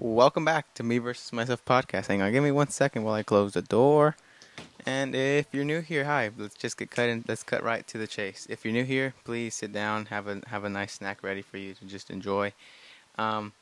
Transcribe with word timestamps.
Welcome 0.00 0.44
back 0.44 0.74
to 0.74 0.82
Me 0.82 0.98
versus 0.98 1.32
Myself 1.32 1.64
podcast. 1.64 2.08
Hang 2.08 2.20
on, 2.20 2.32
give 2.32 2.42
me 2.42 2.50
one 2.50 2.68
second 2.68 3.04
while 3.04 3.14
I 3.14 3.22
close 3.22 3.52
the 3.52 3.62
door. 3.62 4.16
And 4.84 5.14
if 5.14 5.46
you're 5.52 5.64
new 5.64 5.82
here, 5.82 6.04
hi. 6.04 6.30
Let's 6.36 6.56
just 6.56 6.76
get 6.76 6.90
cut 6.90 7.08
in. 7.08 7.24
Let's 7.28 7.44
cut 7.44 7.62
right 7.62 7.86
to 7.86 7.96
the 7.96 8.08
chase. 8.08 8.44
If 8.50 8.64
you're 8.64 8.74
new 8.74 8.84
here, 8.84 9.14
please 9.24 9.54
sit 9.54 9.72
down. 9.72 10.06
Have 10.06 10.26
a 10.26 10.42
have 10.48 10.64
a 10.64 10.68
nice 10.68 10.94
snack 10.94 11.22
ready 11.22 11.42
for 11.42 11.58
you 11.58 11.74
to 11.74 11.84
just 11.84 12.10
enjoy. 12.10 12.52
Um, 13.16 13.52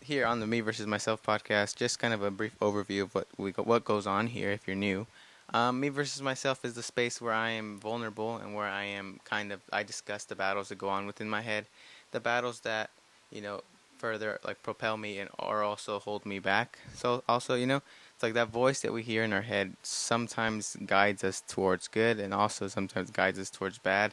here 0.00 0.24
on 0.24 0.38
the 0.38 0.46
Me 0.46 0.60
versus 0.60 0.86
Myself 0.86 1.20
podcast, 1.20 1.74
just 1.74 1.98
kind 1.98 2.14
of 2.14 2.22
a 2.22 2.30
brief 2.30 2.56
overview 2.60 3.02
of 3.02 3.14
what 3.16 3.26
we 3.36 3.50
go, 3.50 3.64
what 3.64 3.84
goes 3.84 4.06
on 4.06 4.28
here. 4.28 4.52
If 4.52 4.68
you're 4.68 4.76
new, 4.76 5.08
um, 5.52 5.80
Me 5.80 5.88
versus 5.88 6.22
Myself 6.22 6.64
is 6.64 6.74
the 6.74 6.82
space 6.84 7.20
where 7.20 7.34
I 7.34 7.50
am 7.50 7.76
vulnerable 7.80 8.36
and 8.36 8.54
where 8.54 8.68
I 8.68 8.84
am 8.84 9.18
kind 9.24 9.50
of 9.50 9.60
I 9.72 9.82
discuss 9.82 10.22
the 10.24 10.36
battles 10.36 10.68
that 10.68 10.78
go 10.78 10.88
on 10.88 11.06
within 11.06 11.28
my 11.28 11.40
head, 11.40 11.66
the 12.12 12.20
battles 12.20 12.60
that 12.60 12.90
you 13.32 13.40
know 13.40 13.62
further 14.02 14.40
like 14.44 14.60
propel 14.64 14.96
me 14.96 15.20
and 15.20 15.30
or 15.38 15.62
also 15.62 16.00
hold 16.00 16.26
me 16.26 16.40
back. 16.40 16.80
So 16.92 17.22
also, 17.28 17.54
you 17.54 17.66
know, 17.66 17.80
it's 18.12 18.22
like 18.22 18.34
that 18.34 18.48
voice 18.48 18.80
that 18.80 18.92
we 18.92 19.02
hear 19.02 19.22
in 19.22 19.32
our 19.32 19.42
head 19.42 19.74
sometimes 19.84 20.76
guides 20.84 21.22
us 21.22 21.40
towards 21.46 21.86
good 21.86 22.18
and 22.18 22.34
also 22.34 22.66
sometimes 22.66 23.10
guides 23.12 23.38
us 23.38 23.48
towards 23.48 23.78
bad. 23.78 24.12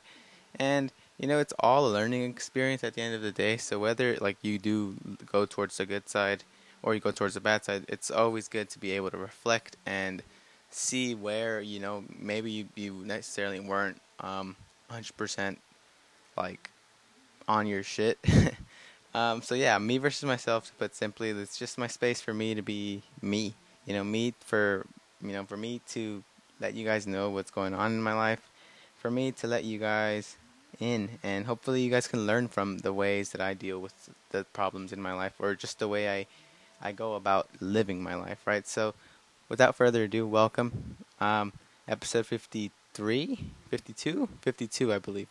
And 0.60 0.94
you 1.18 1.28
know, 1.28 1.40
it's 1.40 1.54
all 1.60 1.88
a 1.88 1.90
learning 1.90 2.24
experience 2.24 2.84
at 2.84 2.94
the 2.94 3.02
end 3.02 3.16
of 3.16 3.24
the 3.24 3.32
day. 3.32 3.58
So 3.58 3.80
whether 3.80 4.16
like 4.22 4.38
you 4.44 4.60
do 4.60 4.96
go 5.26 5.48
towards 5.48 5.78
the 5.78 5.88
good 5.88 6.08
side 6.08 6.44
or 6.84 6.94
you 6.94 7.00
go 7.00 7.12
towards 7.12 7.34
the 7.34 7.42
bad 7.42 7.66
side, 7.66 7.86
it's 7.90 8.12
always 8.12 8.48
good 8.48 8.70
to 8.70 8.80
be 8.80 8.92
able 8.92 9.10
to 9.10 9.18
reflect 9.18 9.76
and 9.88 10.22
see 10.70 11.16
where, 11.16 11.62
you 11.62 11.80
know, 11.80 12.04
maybe 12.20 12.52
you, 12.52 12.66
you 12.76 12.94
necessarily 13.04 13.60
weren't 13.60 14.00
um 14.20 14.56
100% 14.92 15.58
like 16.38 16.70
on 17.48 17.66
your 17.66 17.82
shit. 17.82 18.20
Um, 19.14 19.42
so 19.42 19.56
yeah, 19.56 19.78
me 19.78 19.98
versus 19.98 20.24
myself. 20.24 20.68
To 20.68 20.74
put 20.74 20.96
simply, 20.96 21.32
it's 21.32 21.58
just 21.58 21.78
my 21.78 21.88
space 21.88 22.22
for 22.22 22.34
me 22.34 22.54
to 22.56 22.62
be 22.62 23.02
me. 23.22 23.54
You 23.86 23.94
know, 23.94 24.04
me 24.04 24.34
for 24.40 24.86
you 25.22 25.34
know 25.34 25.44
for 25.46 25.58
me 25.58 25.82
to 25.90 26.24
let 26.60 26.74
you 26.74 26.86
guys 26.86 27.08
know 27.08 27.30
what's 27.30 27.52
going 27.52 27.74
on 27.74 27.94
in 27.94 28.02
my 28.02 28.14
life, 28.14 28.50
for 28.98 29.10
me 29.10 29.32
to 29.32 29.48
let 29.48 29.64
you 29.64 29.80
guys 29.80 30.38
in, 30.80 31.10
and 31.24 31.46
hopefully 31.46 31.82
you 31.82 31.90
guys 31.90 32.08
can 32.08 32.28
learn 32.28 32.48
from 32.48 32.80
the 32.80 32.94
ways 32.94 33.32
that 33.32 33.42
I 33.42 33.54
deal 33.54 33.80
with 33.80 34.10
the 34.32 34.46
problems 34.54 34.94
in 34.94 35.02
my 35.02 35.14
life, 35.14 35.34
or 35.40 35.56
just 35.56 35.80
the 35.80 35.88
way 35.88 36.10
I 36.10 36.28
I 36.82 36.92
go 36.92 37.16
about 37.16 37.50
living 37.60 38.04
my 38.04 38.16
life. 38.16 38.46
Right. 38.46 38.68
So, 38.68 38.94
without 39.50 39.76
further 39.76 40.04
ado, 40.04 40.28
welcome. 40.28 40.98
Um, 41.20 41.54
episode 41.88 42.26
53, 42.28 43.40
52, 43.70 44.30
52, 44.42 44.94
I 44.94 45.00
believe. 45.00 45.28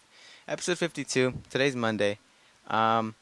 Episode 0.49 0.79
52. 0.79 1.35
Today's 1.49 1.77
Monday. 1.77 2.19
Um, 2.69 3.15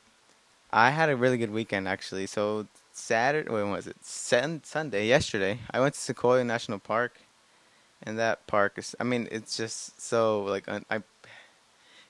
I 0.76 0.90
had 0.90 1.08
a 1.08 1.16
really 1.16 1.38
good 1.38 1.52
weekend 1.52 1.88
actually. 1.88 2.26
So 2.26 2.66
Saturday, 2.92 3.50
when 3.50 3.70
was 3.70 3.86
it? 3.86 3.96
Sun, 4.04 4.60
Sunday, 4.62 5.06
yesterday. 5.06 5.60
I 5.70 5.80
went 5.80 5.94
to 5.94 6.00
Sequoia 6.00 6.44
National 6.44 6.78
Park, 6.78 7.18
and 8.02 8.18
that 8.18 8.46
park 8.46 8.74
is. 8.76 8.94
I 9.00 9.04
mean, 9.04 9.26
it's 9.30 9.56
just 9.56 9.98
so 9.98 10.42
like 10.42 10.68
un, 10.68 10.84
I. 10.90 10.96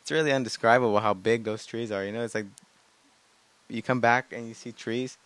It's 0.01 0.11
really 0.11 0.33
undescribable 0.33 0.99
how 0.99 1.15
big 1.15 1.45
those 1.45 1.65
trees 1.65 1.93
are. 1.93 2.05
You 2.05 2.11
know, 2.11 2.25
it's 2.25 2.35
like 2.35 2.47
you 3.69 3.83
come 3.83 4.01
back 4.01 4.33
and 4.33 4.49
you 4.49 4.55
see 4.55 4.73
trees, 4.73 5.17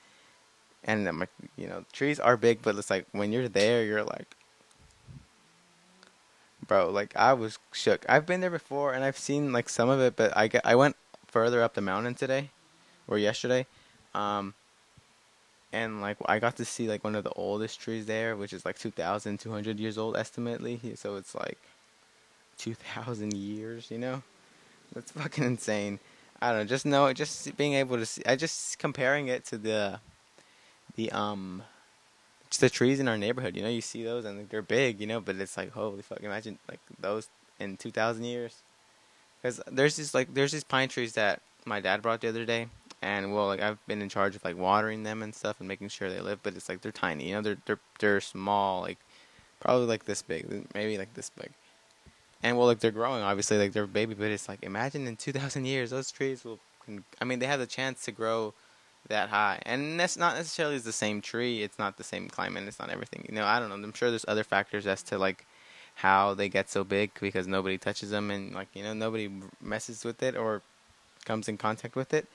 and 0.85 1.09
I'm 1.09 1.21
like, 1.21 1.31
you 1.57 1.67
know, 1.67 1.87
trees 1.95 2.21
are 2.21 2.37
big, 2.37 2.61
but 2.61 2.77
it's 2.77 2.91
like 2.91 3.07
when 3.13 3.33
you're 3.33 3.49
there, 3.49 3.83
you're 3.85 4.05
like, 4.05 4.37
bro, 6.67 6.91
like 6.91 7.17
I 7.17 7.33
was 7.33 7.59
shook. 7.73 8.05
I've 8.07 8.27
been 8.27 8.43
there 8.43 8.51
before, 8.51 8.93
and 8.93 9.03
I've 9.03 9.19
seen 9.19 9.51
like 9.51 9.71
some 9.71 9.89
of 9.89 9.99
it, 9.99 10.15
but 10.15 10.37
I 10.37 10.49
get, 10.49 10.67
I 10.67 10.75
went 10.75 10.97
further 11.27 11.63
up 11.63 11.73
the 11.73 11.81
mountain 11.81 12.15
today 12.15 12.51
or 13.11 13.19
yesterday. 13.19 13.67
Um, 14.15 14.55
and 15.73 16.01
like 16.01 16.17
I 16.27 16.39
got 16.39 16.57
to 16.57 16.65
see 16.65 16.89
like 16.89 17.05
one 17.05 17.15
of 17.15 17.25
the 17.25 17.33
oldest 17.33 17.81
trees 17.81 18.07
there, 18.07 18.37
which 18.37 18.53
is 18.53 18.65
like 18.65 18.79
2,200 18.79 19.79
years 19.79 19.99
old 19.99 20.17
estimately. 20.17 20.81
So 20.95 21.17
it's 21.17 21.35
like 21.35 21.59
2,000 22.59 23.35
years, 23.35 23.91
you 23.91 23.99
know. 23.99 24.23
That's 24.95 25.13
fucking 25.13 25.45
insane. 25.45 26.01
I 26.43 26.51
don't 26.51 26.61
know. 26.61 26.65
Just 26.65 26.87
know, 26.87 27.13
just 27.13 27.57
being 27.57 27.75
able 27.75 27.97
to 27.97 28.07
see. 28.07 28.23
I 28.27 28.35
just 28.35 28.79
comparing 28.79 29.29
it 29.29 29.45
to 29.47 29.59
the, 29.59 30.01
the 30.97 31.13
um, 31.13 31.63
just 32.49 32.61
the 32.61 32.71
trees 32.71 32.99
in 32.99 33.07
our 33.07 33.19
neighborhood. 33.19 33.55
You 33.55 33.63
know, 33.63 33.69
you 33.69 33.81
see 33.81 34.03
those 34.03 34.25
and 34.25 34.49
they're 34.49 34.63
big, 34.63 35.01
you 35.01 35.07
know, 35.07 35.21
but 35.21 35.37
it's 35.37 35.57
like 35.57 35.73
holy 35.73 36.03
fuck. 36.03 36.21
Imagine 36.23 36.59
like 36.69 36.81
those 36.99 37.29
in 37.61 37.77
2,000 37.77 38.25
years. 38.25 38.63
Because 39.41 39.61
there's 39.71 39.97
this 39.97 40.15
like 40.15 40.35
there's 40.35 40.53
these 40.53 40.65
pine 40.65 40.89
trees 40.89 41.13
that 41.13 41.41
my 41.65 41.81
dad 41.81 42.03
brought 42.03 42.21
the 42.21 42.29
other 42.29 42.45
day 42.45 42.69
and 43.03 43.35
well, 43.35 43.47
like 43.47 43.61
I've 43.61 43.85
been 43.87 44.03
in 44.03 44.09
charge 44.09 44.37
of 44.37 44.45
like 44.45 44.59
watering 44.59 45.03
them 45.03 45.23
and 45.23 45.35
stuff 45.35 45.57
and 45.59 45.69
making 45.69 45.89
sure 45.89 46.11
they 46.11 46.21
live. 46.21 46.43
But 46.43 46.55
it's 46.55 46.69
like 46.69 46.83
they're 46.83 46.93
tiny, 46.93 47.29
you 47.29 47.35
know, 47.35 47.43
they're 47.43 47.59
they're 47.67 47.81
they're 47.99 48.21
small, 48.21 48.83
like 48.83 48.99
probably 49.61 49.87
like 49.87 50.05
this 50.05 50.23
big, 50.23 50.67
maybe 50.75 50.99
like 50.99 51.15
this 51.15 51.31
big. 51.31 51.51
And 52.43 52.57
well, 52.57 52.67
like 52.67 52.81
they're 52.81 52.91
growing, 52.91 53.23
obviously, 53.23 53.59
like 53.59 53.73
they're 53.73 53.87
baby. 53.87 54.15
But 54.15 54.29
it's 54.29 54.49
like 54.49 54.63
imagine 54.63 55.07
in 55.07 55.17
two 55.17 55.33
thousand 55.33 55.65
years, 55.65 55.91
those 55.91 56.11
trees 56.11 56.45
will. 56.45 56.59
I 57.21 57.25
mean, 57.25 57.39
they 57.39 57.47
have 57.47 57.61
the 57.61 57.67
chance 57.67 58.05
to 58.05 58.13
grow 58.13 58.53
that 59.09 59.29
high, 59.29 59.61
and 59.65 59.99
that's 59.99 60.17
not 60.17 60.37
necessarily 60.37 60.79
the 60.79 60.93
same 60.93 61.21
tree. 61.21 61.63
It's 61.63 61.79
not 61.79 61.97
the 61.97 62.05
same 62.05 62.29
climate. 62.29 62.65
It's 62.67 62.79
not 62.79 62.91
everything. 62.91 63.25
You 63.29 63.35
know, 63.35 63.45
I 63.45 63.61
don't 63.61 63.69
know. 63.69 63.77
I'm 63.77 63.93
sure 63.93 64.11
there's 64.11 64.25
other 64.29 64.45
factors 64.45 64.87
as 64.87 65.03
to 65.05 65.19
like 65.19 65.47
how 65.97 66.35
they 66.35 66.49
get 66.49 66.71
so 66.71 66.83
big 66.83 67.11
because 67.21 67.47
nobody 67.47 67.77
touches 67.77 68.11
them 68.11 68.31
and 68.31 68.55
like 68.55 68.69
you 68.75 68.83
know 68.83 68.95
nobody 68.95 69.31
messes 69.61 70.05
with 70.05 70.23
it 70.23 70.37
or 70.37 70.63
comes 71.25 71.49
in 71.49 71.57
contact 71.57 71.95
with 71.97 72.13
it. 72.15 72.27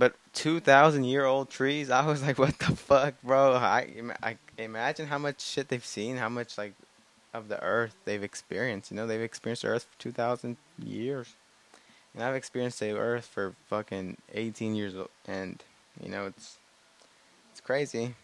But 0.00 0.14
two 0.32 0.60
thousand 0.60 1.04
year 1.04 1.26
old 1.26 1.50
trees, 1.50 1.90
I 1.90 2.06
was 2.06 2.22
like, 2.22 2.38
what 2.38 2.58
the 2.58 2.74
fuck, 2.74 3.20
bro? 3.22 3.52
I, 3.52 3.86
I 4.22 4.38
imagine 4.56 5.06
how 5.08 5.18
much 5.18 5.42
shit 5.42 5.68
they've 5.68 5.84
seen, 5.84 6.16
how 6.16 6.30
much 6.30 6.56
like 6.56 6.72
of 7.34 7.48
the 7.48 7.62
earth 7.62 7.94
they've 8.06 8.22
experienced. 8.22 8.90
You 8.90 8.96
know, 8.96 9.06
they've 9.06 9.20
experienced 9.20 9.60
the 9.60 9.68
earth 9.68 9.86
for 9.90 9.98
two 9.98 10.10
thousand 10.10 10.56
years, 10.82 11.34
and 12.14 12.22
I've 12.22 12.34
experienced 12.34 12.80
the 12.80 12.92
earth 12.92 13.26
for 13.26 13.52
fucking 13.68 14.16
eighteen 14.32 14.74
years, 14.74 14.94
and 15.28 15.62
you 16.02 16.08
know, 16.08 16.24
it's 16.24 16.56
it's 17.50 17.60
crazy. 17.60 18.14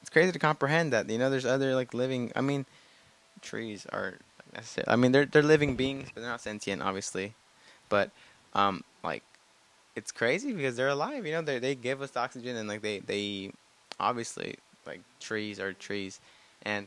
It's 0.00 0.08
crazy 0.08 0.32
to 0.32 0.38
comprehend 0.38 0.94
that. 0.94 1.10
You 1.10 1.18
know, 1.18 1.28
there's 1.28 1.44
other 1.44 1.74
like 1.74 1.92
living. 1.92 2.32
I 2.36 2.40
mean, 2.40 2.64
trees 3.42 3.86
are. 3.92 4.14
I 4.86 4.96
mean, 4.96 5.12
they're 5.12 5.26
they're 5.26 5.42
living 5.42 5.76
beings, 5.76 6.08
but 6.14 6.22
they're 6.22 6.30
not 6.30 6.40
sentient, 6.40 6.80
obviously. 6.80 7.34
But 7.90 8.12
um, 8.54 8.82
like 9.04 9.22
it's 9.98 10.12
crazy 10.12 10.52
because 10.52 10.76
they're 10.76 10.88
alive. 10.88 11.26
You 11.26 11.32
know, 11.32 11.42
they 11.42 11.58
they 11.58 11.74
give 11.74 12.00
us 12.00 12.16
oxygen 12.16 12.56
and 12.56 12.68
like 12.68 12.82
they 12.82 13.00
they 13.00 13.50
obviously 13.98 14.54
like 14.86 15.00
trees 15.18 15.58
are 15.58 15.72
trees, 15.72 16.20
and 16.62 16.86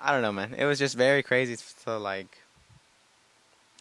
I 0.00 0.10
don't 0.10 0.22
know, 0.22 0.32
man. 0.32 0.54
It 0.54 0.64
was 0.64 0.78
just 0.78 0.96
very 0.96 1.22
crazy 1.22 1.56
to 1.84 1.98
like 1.98 2.38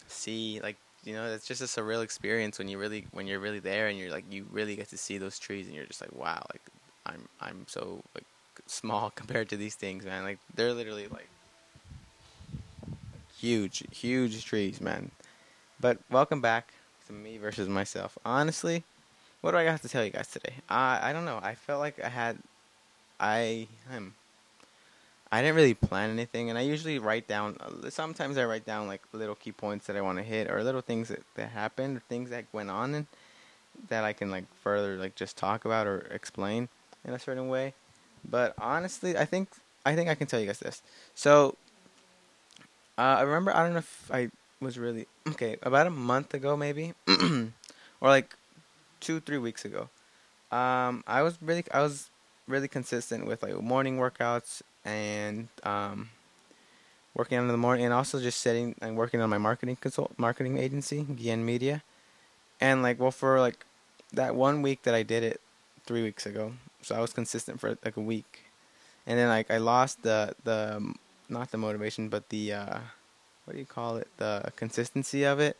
see 0.08 0.60
like 0.62 0.76
you 1.06 1.14
know 1.14 1.26
it's 1.26 1.48
just 1.48 1.62
a 1.62 1.66
surreal 1.66 2.04
experience 2.04 2.60
when 2.60 2.68
you 2.68 2.78
really 2.78 3.08
when 3.12 3.28
you're 3.28 3.40
really 3.40 3.60
there 3.60 3.88
and 3.88 3.98
you're 3.98 4.12
like 4.12 4.26
you 4.30 4.46
really 4.52 4.76
get 4.76 4.90
to 4.90 4.98
see 4.98 5.18
those 5.18 5.40
trees 5.40 5.66
and 5.66 5.76
you're 5.76 5.86
just 5.86 6.02
like 6.02 6.14
wow 6.14 6.46
like 6.52 6.62
I'm 7.06 7.28
I'm 7.42 7.66
so 7.68 8.04
like 8.14 8.26
small 8.68 9.10
compared 9.16 9.50
to 9.50 9.58
these 9.58 9.76
things 9.76 10.06
man 10.06 10.24
like 10.24 10.40
they're 10.54 10.74
literally 10.74 11.08
like 11.08 11.30
huge 13.38 13.84
huge 13.92 14.46
trees 14.46 14.80
man 14.80 15.12
but 15.80 15.98
welcome 16.10 16.42
back 16.42 16.74
me 17.14 17.38
versus 17.38 17.70
myself. 17.70 18.18
Honestly, 18.26 18.84
what 19.42 19.52
do 19.52 19.58
I 19.58 19.64
have 19.64 19.82
to 19.82 19.90
tell 19.90 20.04
you 20.04 20.12
guys 20.12 20.28
today? 20.28 20.56
I 20.70 21.10
I 21.10 21.14
don't 21.14 21.26
know. 21.26 21.40
I 21.42 21.56
felt 21.56 21.80
like 21.80 22.04
I 22.04 22.10
had 22.10 22.40
I 23.20 23.68
am 23.92 24.16
I 25.34 25.42
didn't 25.42 25.56
really 25.56 25.74
plan 25.74 26.12
anything, 26.12 26.52
and 26.52 26.60
I 26.60 26.62
usually 26.62 27.00
write 27.00 27.28
down. 27.28 27.58
Uh, 27.60 27.90
sometimes 27.90 28.38
I 28.38 28.46
write 28.46 28.68
down 28.68 28.86
like 28.86 29.02
little 29.14 29.34
key 29.34 29.52
points 29.52 29.88
that 29.88 29.96
I 29.96 30.02
want 30.02 30.20
to 30.20 30.24
hit, 30.24 30.48
or 30.48 30.64
little 30.64 30.82
things 30.82 31.08
that, 31.08 31.22
that 31.34 31.50
happened, 31.50 31.98
or 31.98 32.02
things 32.02 32.30
that 32.30 32.46
went 32.54 32.70
on, 32.70 32.94
and 32.94 33.08
that 33.90 34.04
I 34.04 34.14
can 34.14 34.30
like 34.30 34.46
further 34.62 34.96
like 34.96 35.16
just 35.16 35.36
talk 35.36 35.66
about 35.66 35.88
or 35.88 36.02
explain 36.12 36.70
in 37.04 37.16
a 37.16 37.20
certain 37.20 37.50
way. 37.50 37.74
But 38.30 38.54
honestly, 38.60 39.18
I 39.18 39.26
think 39.26 39.50
I 39.84 39.96
think 39.96 40.08
I 40.08 40.14
can 40.14 40.28
tell 40.28 40.40
you 40.40 40.46
guys 40.46 40.60
this. 40.60 40.84
So 41.16 41.58
uh, 43.00 43.02
I 43.02 43.22
remember 43.22 43.56
I 43.56 43.64
don't 43.64 43.74
know 43.74 43.80
if 43.80 44.12
I 44.14 44.30
was 44.62 44.78
really 44.78 45.08
okay 45.28 45.58
about 45.62 45.88
a 45.88 45.90
month 45.90 46.34
ago 46.34 46.56
maybe 46.56 46.94
or 47.08 48.10
like 48.10 48.36
two 49.00 49.20
three 49.20 49.38
weeks 49.38 49.66
ago 49.66 49.90
um 50.52 51.04
i 51.08 51.22
was 51.22 51.38
really 51.42 51.64
i 51.72 51.82
was 51.82 52.10
really 52.48 52.68
consistent 52.68 53.26
with 53.26 53.44
like 53.44 53.60
morning 53.62 53.98
workouts 53.98 54.62
and 54.86 55.48
um 55.64 56.10
working 57.14 57.38
on 57.38 57.44
in 57.46 57.52
the 57.52 57.58
morning 57.58 57.86
and 57.86 57.94
also 57.94 58.20
just 58.20 58.42
sitting 58.42 58.76
and 58.82 58.98
working 58.98 59.22
on 59.22 59.30
my 59.30 59.38
marketing 59.38 59.78
consult 59.80 60.12
marketing 60.18 60.58
agency 60.58 61.04
Guillen 61.04 61.46
Media. 61.46 61.84
And 62.60 62.82
like 62.82 63.00
well 63.00 63.12
for 63.12 63.40
like 63.40 63.66
that 64.12 64.36
one 64.36 64.62
week 64.62 64.84
that 64.84 64.96
I 64.96 65.04
did 65.04 65.24
it 65.24 65.42
three 65.86 66.04
weeks 66.04 66.26
ago 66.26 66.54
so 66.82 66.96
I 66.96 67.00
was 67.00 67.14
consistent 67.14 67.60
for 67.60 67.78
like 67.84 67.98
a 67.98 68.02
week. 68.02 68.46
And 69.06 69.20
then 69.20 69.28
like 69.28 69.52
I 69.52 69.58
lost 69.58 70.04
the 70.04 70.36
the 70.44 70.94
not 71.30 71.52
the 71.52 71.58
motivation 71.58 72.10
but 72.10 72.30
the 72.30 72.54
uh 72.54 72.80
what 73.46 73.54
do 73.54 73.60
you 73.60 73.66
call 73.66 73.98
it 73.98 74.08
the 74.18 74.52
consistency 74.56 75.24
of 75.24 75.40
it 75.40 75.58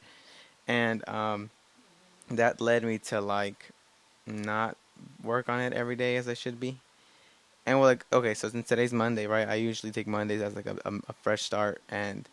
and 0.68 1.08
um, 1.10 1.50
that 2.30 2.62
led 2.62 2.84
me 2.84 2.98
to 2.98 3.22
like 3.22 3.70
not 4.26 4.78
work 5.24 5.50
on 5.50 5.60
it 5.62 5.74
every 5.74 5.96
day 5.96 6.16
as 6.16 6.28
I 6.28 6.34
should 6.34 6.60
be. 6.60 6.80
And 7.66 7.80
well, 7.80 7.90
like 7.90 8.06
okay, 8.12 8.34
so 8.34 8.50
since 8.50 8.68
today's 8.68 8.94
Monday, 8.94 9.28
right? 9.28 9.48
I 9.48 9.56
usually 9.56 9.92
take 9.92 10.08
Mondays 10.08 10.42
as 10.42 10.56
like 10.56 10.66
a, 10.66 10.78
a, 10.86 10.94
a 11.10 11.14
fresh 11.22 11.44
start, 11.44 11.82
and 11.90 12.28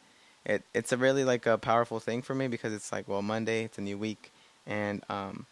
it 0.45 0.63
it's 0.75 0.93
a 0.93 0.97
really 0.97 1.25
like 1.25 1.47
a 1.47 1.59
powerful 1.59 2.01
thing 2.01 2.23
for 2.23 2.35
me 2.35 2.49
because 2.49 2.73
it's 2.73 2.91
like 2.93 3.07
well 3.09 3.23
Monday, 3.23 3.65
it's 3.65 3.79
a 3.79 3.83
new 3.83 3.97
week, 3.99 4.33
and 4.67 5.05
um, 5.09 5.47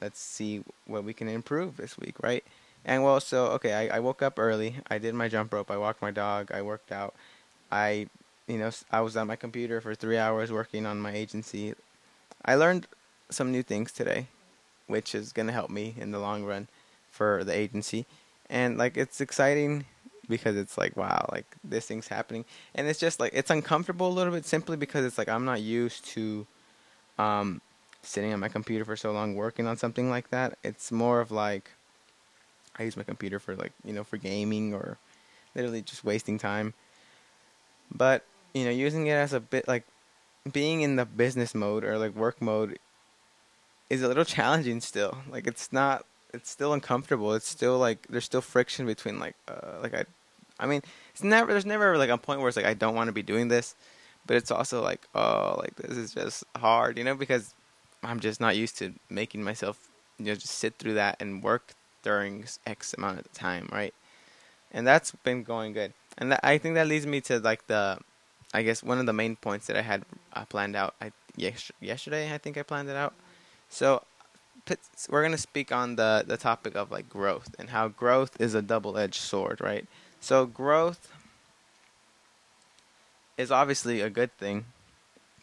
let's 0.00 0.20
see 0.20 0.64
what 0.86 1.04
we 1.04 1.12
can 1.14 1.28
improve 1.28 1.76
this 1.76 1.98
week, 1.98 2.16
right? 2.22 2.44
And 2.84 3.04
well, 3.04 3.20
so 3.20 3.46
okay, 3.52 3.74
I, 3.90 3.96
I 3.96 4.00
woke 4.00 4.22
up 4.22 4.38
early. 4.38 4.76
I 4.90 4.98
did 4.98 5.14
my 5.14 5.28
jump 5.28 5.52
rope. 5.52 5.70
I 5.70 5.76
walked 5.78 6.02
my 6.02 6.10
dog. 6.10 6.50
I 6.52 6.62
worked 6.62 6.92
out. 6.92 7.14
I, 7.70 8.08
you 8.46 8.58
know, 8.58 8.70
I 8.90 9.00
was 9.00 9.16
on 9.16 9.26
my 9.26 9.36
computer 9.36 9.80
for 9.80 9.94
three 9.94 10.18
hours 10.18 10.52
working 10.52 10.86
on 10.86 11.00
my 11.00 11.12
agency. 11.12 11.74
I 12.44 12.54
learned 12.56 12.86
some 13.30 13.52
new 13.52 13.62
things 13.62 13.92
today, 13.92 14.26
which 14.86 15.14
is 15.14 15.32
gonna 15.32 15.52
help 15.52 15.70
me 15.70 15.94
in 15.98 16.10
the 16.10 16.18
long 16.18 16.44
run 16.44 16.68
for 17.10 17.44
the 17.44 17.56
agency. 17.56 18.06
And 18.50 18.76
like 18.78 18.96
it's 18.96 19.20
exciting 19.20 19.86
because 20.28 20.56
it's 20.56 20.76
like 20.76 20.96
wow, 20.96 21.28
like 21.32 21.46
this 21.64 21.86
thing's 21.86 22.08
happening, 22.08 22.44
and 22.74 22.86
it's 22.88 22.98
just 23.00 23.20
like 23.20 23.32
it's 23.34 23.50
uncomfortable 23.50 24.08
a 24.08 24.14
little 24.14 24.32
bit 24.32 24.44
simply 24.44 24.76
because 24.76 25.04
it's 25.04 25.18
like 25.18 25.28
I'm 25.28 25.44
not 25.44 25.60
used 25.60 26.04
to, 26.06 26.46
um, 27.18 27.60
sitting 28.02 28.32
on 28.32 28.40
my 28.40 28.48
computer 28.48 28.84
for 28.84 28.96
so 28.96 29.12
long 29.12 29.34
working 29.34 29.66
on 29.66 29.76
something 29.76 30.10
like 30.10 30.30
that. 30.30 30.58
It's 30.62 30.90
more 30.92 31.20
of 31.20 31.30
like 31.30 31.70
I 32.78 32.82
use 32.84 32.96
my 32.96 33.04
computer 33.04 33.38
for 33.38 33.54
like 33.54 33.72
you 33.84 33.92
know 33.92 34.04
for 34.04 34.16
gaming 34.16 34.74
or 34.74 34.98
literally 35.54 35.82
just 35.82 36.04
wasting 36.04 36.38
time. 36.38 36.74
But 37.94 38.24
you 38.54 38.64
know, 38.64 38.70
using 38.70 39.06
it 39.06 39.12
as 39.12 39.32
a 39.32 39.40
bit 39.40 39.66
like 39.68 39.84
being 40.50 40.82
in 40.82 40.96
the 40.96 41.04
business 41.04 41.54
mode 41.54 41.84
or 41.84 41.98
like 41.98 42.14
work 42.14 42.40
mode 42.42 42.78
is 43.90 44.02
a 44.02 44.08
little 44.08 44.24
challenging 44.24 44.80
still. 44.80 45.18
Like 45.30 45.46
it's 45.46 45.72
not 45.72 46.04
it's 46.32 46.50
still 46.50 46.72
uncomfortable. 46.72 47.34
It's 47.34 47.48
still 47.48 47.78
like 47.78 48.06
there's 48.08 48.24
still 48.24 48.40
friction 48.40 48.86
between 48.86 49.18
like 49.18 49.34
uh 49.48 49.78
like 49.82 49.94
I 49.94 50.04
I 50.58 50.66
mean, 50.66 50.82
it's 51.12 51.22
never 51.22 51.52
there's 51.52 51.66
never 51.66 51.96
like 51.98 52.10
a 52.10 52.18
point 52.18 52.40
where 52.40 52.48
it's 52.48 52.56
like 52.56 52.66
I 52.66 52.74
don't 52.74 52.94
want 52.94 53.08
to 53.08 53.12
be 53.12 53.22
doing 53.22 53.48
this, 53.48 53.74
but 54.26 54.36
it's 54.36 54.50
also 54.50 54.82
like 54.82 55.00
oh 55.14 55.56
like 55.58 55.76
this 55.76 55.96
is 55.96 56.14
just 56.14 56.44
hard, 56.56 56.98
you 56.98 57.04
know, 57.04 57.14
because 57.14 57.54
I'm 58.02 58.20
just 58.20 58.40
not 58.40 58.56
used 58.56 58.78
to 58.78 58.94
making 59.08 59.42
myself 59.42 59.78
you 60.18 60.26
know 60.26 60.34
just 60.34 60.58
sit 60.58 60.74
through 60.78 60.94
that 60.94 61.16
and 61.20 61.42
work 61.42 61.74
during 62.02 62.44
X 62.66 62.94
amount 62.94 63.20
of 63.20 63.32
time, 63.32 63.68
right? 63.72 63.94
And 64.72 64.86
that's 64.86 65.12
been 65.22 65.42
going 65.42 65.72
good. 65.72 65.92
And 66.18 66.32
that, 66.32 66.40
I 66.42 66.58
think 66.58 66.74
that 66.74 66.86
leads 66.86 67.06
me 67.06 67.20
to 67.22 67.38
like 67.38 67.66
the, 67.66 67.98
I 68.52 68.62
guess 68.62 68.82
one 68.82 68.98
of 68.98 69.06
the 69.06 69.12
main 69.12 69.36
points 69.36 69.66
that 69.66 69.76
I 69.76 69.82
had 69.82 70.04
uh, 70.32 70.44
planned 70.44 70.76
out. 70.76 70.94
I 71.00 71.12
yesterday 71.36 72.32
I 72.32 72.38
think 72.38 72.58
I 72.58 72.62
planned 72.62 72.90
it 72.90 72.96
out. 72.96 73.14
So 73.68 74.02
we're 75.08 75.22
gonna 75.22 75.38
speak 75.38 75.72
on 75.72 75.96
the 75.96 76.24
the 76.26 76.36
topic 76.36 76.74
of 76.74 76.90
like 76.90 77.08
growth 77.08 77.54
and 77.58 77.70
how 77.70 77.88
growth 77.88 78.40
is 78.40 78.54
a 78.54 78.62
double 78.62 78.98
edged 78.98 79.20
sword, 79.20 79.60
right? 79.60 79.86
So 80.20 80.46
growth 80.46 81.12
is 83.36 83.50
obviously 83.50 84.00
a 84.00 84.10
good 84.10 84.36
thing, 84.38 84.66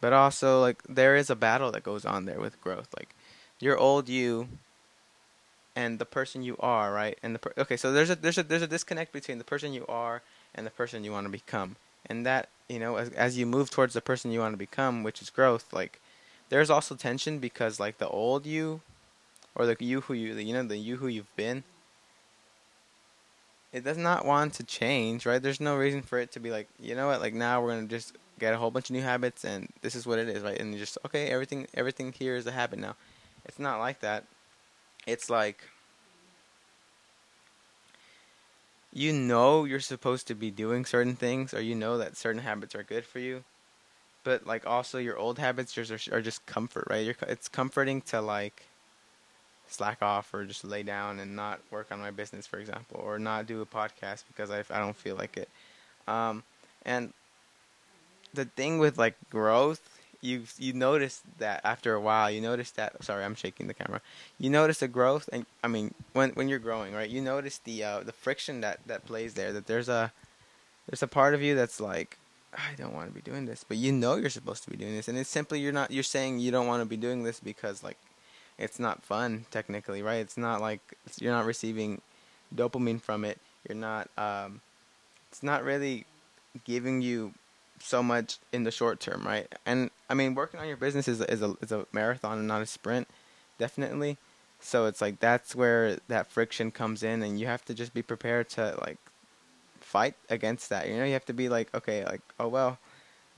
but 0.00 0.12
also 0.12 0.60
like 0.60 0.82
there 0.88 1.16
is 1.16 1.30
a 1.30 1.36
battle 1.36 1.72
that 1.72 1.82
goes 1.82 2.04
on 2.04 2.24
there 2.24 2.40
with 2.40 2.60
growth. 2.60 2.88
Like 2.96 3.14
your 3.58 3.76
old 3.76 4.08
you 4.08 4.48
and 5.76 5.98
the 5.98 6.04
person 6.04 6.42
you 6.42 6.56
are, 6.60 6.92
right? 6.92 7.18
And 7.22 7.34
the 7.34 7.38
per- 7.38 7.54
okay, 7.58 7.76
so 7.76 7.92
there's 7.92 8.10
a 8.10 8.16
there's 8.16 8.38
a 8.38 8.42
there's 8.42 8.62
a 8.62 8.66
disconnect 8.66 9.12
between 9.12 9.38
the 9.38 9.44
person 9.44 9.72
you 9.72 9.84
are 9.88 10.22
and 10.54 10.66
the 10.66 10.70
person 10.70 11.04
you 11.04 11.12
want 11.12 11.26
to 11.26 11.30
become, 11.30 11.76
and 12.06 12.24
that 12.26 12.48
you 12.70 12.78
know 12.78 12.96
as 12.96 13.10
as 13.10 13.38
you 13.38 13.46
move 13.46 13.70
towards 13.70 13.94
the 13.94 14.00
person 14.00 14.30
you 14.30 14.40
want 14.40 14.54
to 14.54 14.58
become, 14.58 15.02
which 15.02 15.22
is 15.22 15.30
growth, 15.30 15.72
like 15.72 16.00
there's 16.48 16.70
also 16.70 16.94
tension 16.94 17.38
because 17.38 17.80
like 17.80 17.98
the 17.98 18.08
old 18.08 18.46
you, 18.46 18.80
or 19.54 19.66
the 19.66 19.76
you 19.80 20.02
who 20.02 20.14
you 20.14 20.34
you 20.34 20.54
know 20.54 20.62
the 20.62 20.76
you 20.78 20.96
who 20.96 21.08
you've 21.08 21.34
been, 21.36 21.64
it 23.72 23.84
does 23.84 23.98
not 23.98 24.24
want 24.24 24.54
to 24.54 24.64
change, 24.64 25.26
right? 25.26 25.42
There's 25.42 25.60
no 25.60 25.76
reason 25.76 26.02
for 26.02 26.18
it 26.18 26.32
to 26.32 26.40
be 26.40 26.50
like 26.50 26.68
you 26.80 26.94
know 26.94 27.08
what, 27.08 27.20
like 27.20 27.34
now 27.34 27.62
we're 27.62 27.74
gonna 27.74 27.86
just 27.86 28.16
get 28.38 28.54
a 28.54 28.58
whole 28.58 28.70
bunch 28.70 28.90
of 28.90 28.94
new 28.96 29.02
habits 29.02 29.44
and 29.44 29.68
this 29.82 29.94
is 29.94 30.06
what 30.06 30.18
it 30.18 30.28
is, 30.28 30.42
right? 30.42 30.58
And 30.58 30.76
just 30.78 30.98
okay, 31.06 31.28
everything 31.28 31.66
everything 31.74 32.12
here 32.12 32.36
is 32.36 32.46
a 32.46 32.52
habit 32.52 32.78
now. 32.78 32.96
It's 33.46 33.58
not 33.58 33.78
like 33.78 34.00
that 34.00 34.24
it's 35.06 35.30
like 35.30 35.64
you 38.92 39.12
know 39.12 39.64
you're 39.64 39.80
supposed 39.80 40.26
to 40.26 40.34
be 40.34 40.50
doing 40.50 40.84
certain 40.84 41.14
things 41.14 41.54
or 41.54 41.60
you 41.60 41.74
know 41.74 41.98
that 41.98 42.16
certain 42.16 42.42
habits 42.42 42.74
are 42.74 42.82
good 42.82 43.04
for 43.04 43.18
you 43.18 43.44
but 44.24 44.46
like 44.46 44.66
also 44.66 44.98
your 44.98 45.16
old 45.16 45.38
habits 45.38 45.72
just 45.72 45.90
are, 45.90 46.16
are 46.16 46.20
just 46.20 46.44
comfort 46.46 46.86
right? 46.90 47.04
You're, 47.04 47.14
it's 47.28 47.48
comforting 47.48 48.00
to 48.02 48.20
like 48.20 48.64
slack 49.68 50.02
off 50.02 50.34
or 50.34 50.44
just 50.44 50.64
lay 50.64 50.82
down 50.82 51.20
and 51.20 51.36
not 51.36 51.60
work 51.70 51.88
on 51.92 52.00
my 52.00 52.10
business 52.10 52.46
for 52.46 52.58
example 52.58 53.00
or 53.02 53.18
not 53.18 53.46
do 53.46 53.60
a 53.60 53.66
podcast 53.66 54.24
because 54.28 54.50
I, 54.50 54.64
I 54.70 54.78
don't 54.80 54.96
feel 54.96 55.16
like 55.16 55.36
it. 55.36 55.48
Um, 56.08 56.42
and 56.84 57.12
the 58.34 58.44
thing 58.44 58.78
with 58.78 58.98
like 58.98 59.14
growth 59.30 59.99
you 60.20 60.44
you 60.58 60.72
notice 60.72 61.22
that 61.38 61.60
after 61.64 61.94
a 61.94 62.00
while 62.00 62.30
you 62.30 62.40
notice 62.40 62.70
that 62.72 63.02
sorry 63.02 63.24
I'm 63.24 63.34
shaking 63.34 63.66
the 63.66 63.74
camera. 63.74 64.00
You 64.38 64.50
notice 64.50 64.78
the 64.78 64.88
growth 64.88 65.28
and 65.32 65.46
I 65.64 65.68
mean 65.68 65.94
when 66.12 66.30
when 66.30 66.48
you're 66.48 66.58
growing 66.58 66.92
right 66.94 67.08
you 67.08 67.20
notice 67.20 67.58
the 67.58 67.82
uh, 67.84 68.00
the 68.00 68.12
friction 68.12 68.60
that 68.60 68.80
that 68.86 69.06
plays 69.06 69.34
there 69.34 69.52
that 69.52 69.66
there's 69.66 69.88
a 69.88 70.12
there's 70.88 71.02
a 71.02 71.08
part 71.08 71.34
of 71.34 71.42
you 71.42 71.54
that's 71.54 71.80
like 71.80 72.18
I 72.54 72.74
don't 72.76 72.94
want 72.94 73.08
to 73.08 73.14
be 73.14 73.22
doing 73.22 73.46
this 73.46 73.64
but 73.66 73.76
you 73.76 73.92
know 73.92 74.16
you're 74.16 74.30
supposed 74.30 74.64
to 74.64 74.70
be 74.70 74.76
doing 74.76 74.94
this 74.94 75.08
and 75.08 75.16
it's 75.16 75.30
simply 75.30 75.60
you're 75.60 75.72
not 75.72 75.90
you're 75.90 76.02
saying 76.02 76.40
you 76.40 76.50
don't 76.50 76.66
want 76.66 76.82
to 76.82 76.86
be 76.86 76.96
doing 76.96 77.22
this 77.22 77.40
because 77.40 77.82
like 77.82 77.98
it's 78.58 78.78
not 78.78 79.02
fun 79.02 79.46
technically 79.50 80.02
right? 80.02 80.20
It's 80.20 80.36
not 80.36 80.60
like 80.60 80.80
it's, 81.06 81.20
you're 81.20 81.32
not 81.32 81.46
receiving 81.46 82.02
dopamine 82.54 83.00
from 83.00 83.24
it. 83.24 83.38
You're 83.66 83.78
not 83.78 84.10
um 84.18 84.60
it's 85.30 85.42
not 85.42 85.64
really 85.64 86.04
giving 86.64 87.00
you 87.00 87.32
so 87.80 88.02
much 88.02 88.38
in 88.52 88.64
the 88.64 88.70
short 88.70 89.00
term, 89.00 89.22
right? 89.24 89.52
And 89.66 89.90
I 90.08 90.14
mean, 90.14 90.34
working 90.34 90.60
on 90.60 90.68
your 90.68 90.76
business 90.76 91.08
is 91.08 91.20
is 91.22 91.42
a 91.42 91.56
is 91.60 91.72
a 91.72 91.86
marathon 91.92 92.38
and 92.38 92.48
not 92.48 92.62
a 92.62 92.66
sprint, 92.66 93.08
definitely. 93.58 94.16
So 94.60 94.86
it's 94.86 95.00
like 95.00 95.20
that's 95.20 95.54
where 95.54 95.98
that 96.08 96.30
friction 96.30 96.70
comes 96.70 97.02
in, 97.02 97.22
and 97.22 97.40
you 97.40 97.46
have 97.46 97.64
to 97.66 97.74
just 97.74 97.94
be 97.94 98.02
prepared 98.02 98.48
to 98.50 98.76
like 98.80 98.98
fight 99.80 100.14
against 100.28 100.68
that. 100.70 100.88
You 100.88 100.96
know, 100.96 101.04
you 101.04 101.14
have 101.14 101.26
to 101.26 101.32
be 101.32 101.48
like, 101.48 101.74
okay, 101.74 102.04
like, 102.04 102.20
oh 102.38 102.48
well, 102.48 102.78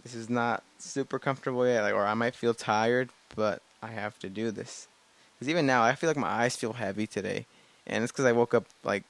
this 0.03 0.15
is 0.15 0.29
not 0.29 0.63
super 0.79 1.19
comfortable 1.19 1.67
yet, 1.67 1.83
like, 1.83 1.95
or 1.95 2.07
I 2.07 2.15
might 2.15 2.35
feel 2.35 2.55
tired, 2.55 3.11
but 3.35 3.63
I 3.83 3.89
have 3.89 4.19
to 4.21 4.29
do 4.29 4.51
this. 4.51 4.89
Because 5.35 5.49
even 5.49 5.67
now, 5.67 5.83
I 5.83 5.95
feel 5.95 6.11
like 6.11 6.17
my 6.17 6.29
eyes 6.29 6.57
feel 6.57 6.75
heavy 6.75 7.07
today, 7.07 7.47
and 7.87 8.03
it's 8.03 8.13
because 8.13 8.25
I 8.25 8.33
woke 8.33 8.55
up 8.55 8.67
like 8.83 9.05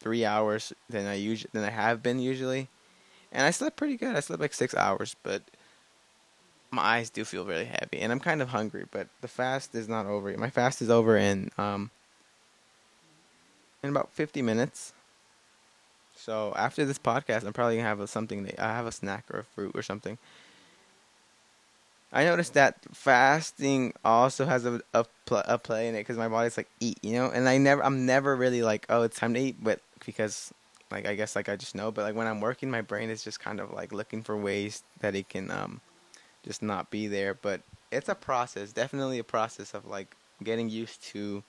three 0.00 0.24
hours 0.24 0.72
than 0.88 1.06
I 1.06 1.14
usually 1.14 1.50
than 1.52 1.64
I 1.64 1.70
have 1.70 2.02
been 2.02 2.18
usually 2.18 2.68
and 3.32 3.46
I 3.46 3.50
slept 3.50 3.76
pretty 3.76 3.96
good. 3.96 4.16
I 4.16 4.20
slept 4.20 4.40
like 4.40 4.54
six 4.54 4.74
hours, 4.74 5.16
but 5.22 5.42
my 6.70 6.82
eyes 6.82 7.10
do 7.10 7.24
feel 7.24 7.44
really 7.44 7.64
heavy, 7.64 8.00
and 8.00 8.12
I'm 8.12 8.20
kind 8.20 8.42
of 8.42 8.48
hungry. 8.48 8.86
But 8.90 9.08
the 9.20 9.28
fast 9.28 9.74
is 9.74 9.88
not 9.88 10.06
over. 10.06 10.36
My 10.36 10.50
fast 10.50 10.82
is 10.82 10.90
over 10.90 11.16
in 11.16 11.50
um 11.58 11.90
in 13.82 13.90
about 13.90 14.10
50 14.12 14.42
minutes. 14.42 14.92
So 16.16 16.52
after 16.56 16.84
this 16.84 16.98
podcast, 16.98 17.44
I'm 17.44 17.52
probably 17.52 17.76
gonna 17.76 17.88
have 17.88 18.00
a, 18.00 18.06
something. 18.06 18.50
I 18.58 18.66
have 18.66 18.86
a 18.86 18.92
snack 18.92 19.24
or 19.32 19.40
a 19.40 19.44
fruit 19.44 19.72
or 19.74 19.82
something. 19.82 20.18
I 22.12 22.24
noticed 22.24 22.54
that 22.54 22.76
fasting 22.92 23.92
also 24.04 24.46
has 24.46 24.64
a 24.64 24.80
a, 24.94 25.04
pl- 25.26 25.42
a 25.44 25.58
play 25.58 25.88
in 25.88 25.94
it 25.94 26.00
because 26.00 26.16
my 26.16 26.28
body's 26.28 26.56
like 26.56 26.68
eat, 26.80 26.98
you 27.02 27.12
know, 27.12 27.30
and 27.30 27.48
I 27.48 27.58
never, 27.58 27.84
I'm 27.84 28.06
never 28.06 28.34
really 28.34 28.62
like, 28.62 28.86
oh, 28.88 29.02
it's 29.02 29.18
time 29.18 29.34
to 29.34 29.40
eat, 29.40 29.56
but 29.62 29.80
because 30.04 30.52
like 30.90 31.06
I 31.06 31.14
guess 31.14 31.36
like 31.36 31.48
I 31.48 31.56
just 31.56 31.74
know, 31.74 31.90
but 31.90 32.02
like 32.02 32.14
when 32.14 32.26
I'm 32.26 32.40
working, 32.40 32.70
my 32.70 32.80
brain 32.80 33.10
is 33.10 33.22
just 33.22 33.40
kind 33.40 33.60
of 33.60 33.72
like 33.72 33.92
looking 33.92 34.22
for 34.22 34.36
ways 34.36 34.82
that 35.00 35.14
it 35.14 35.28
can 35.28 35.50
um 35.50 35.80
just 36.44 36.62
not 36.62 36.90
be 36.90 37.06
there. 37.06 37.34
But 37.34 37.60
it's 37.90 38.08
a 38.08 38.14
process, 38.14 38.72
definitely 38.72 39.18
a 39.18 39.24
process 39.24 39.74
of 39.74 39.86
like 39.86 40.14
getting 40.42 40.70
used 40.70 41.02
to 41.04 41.42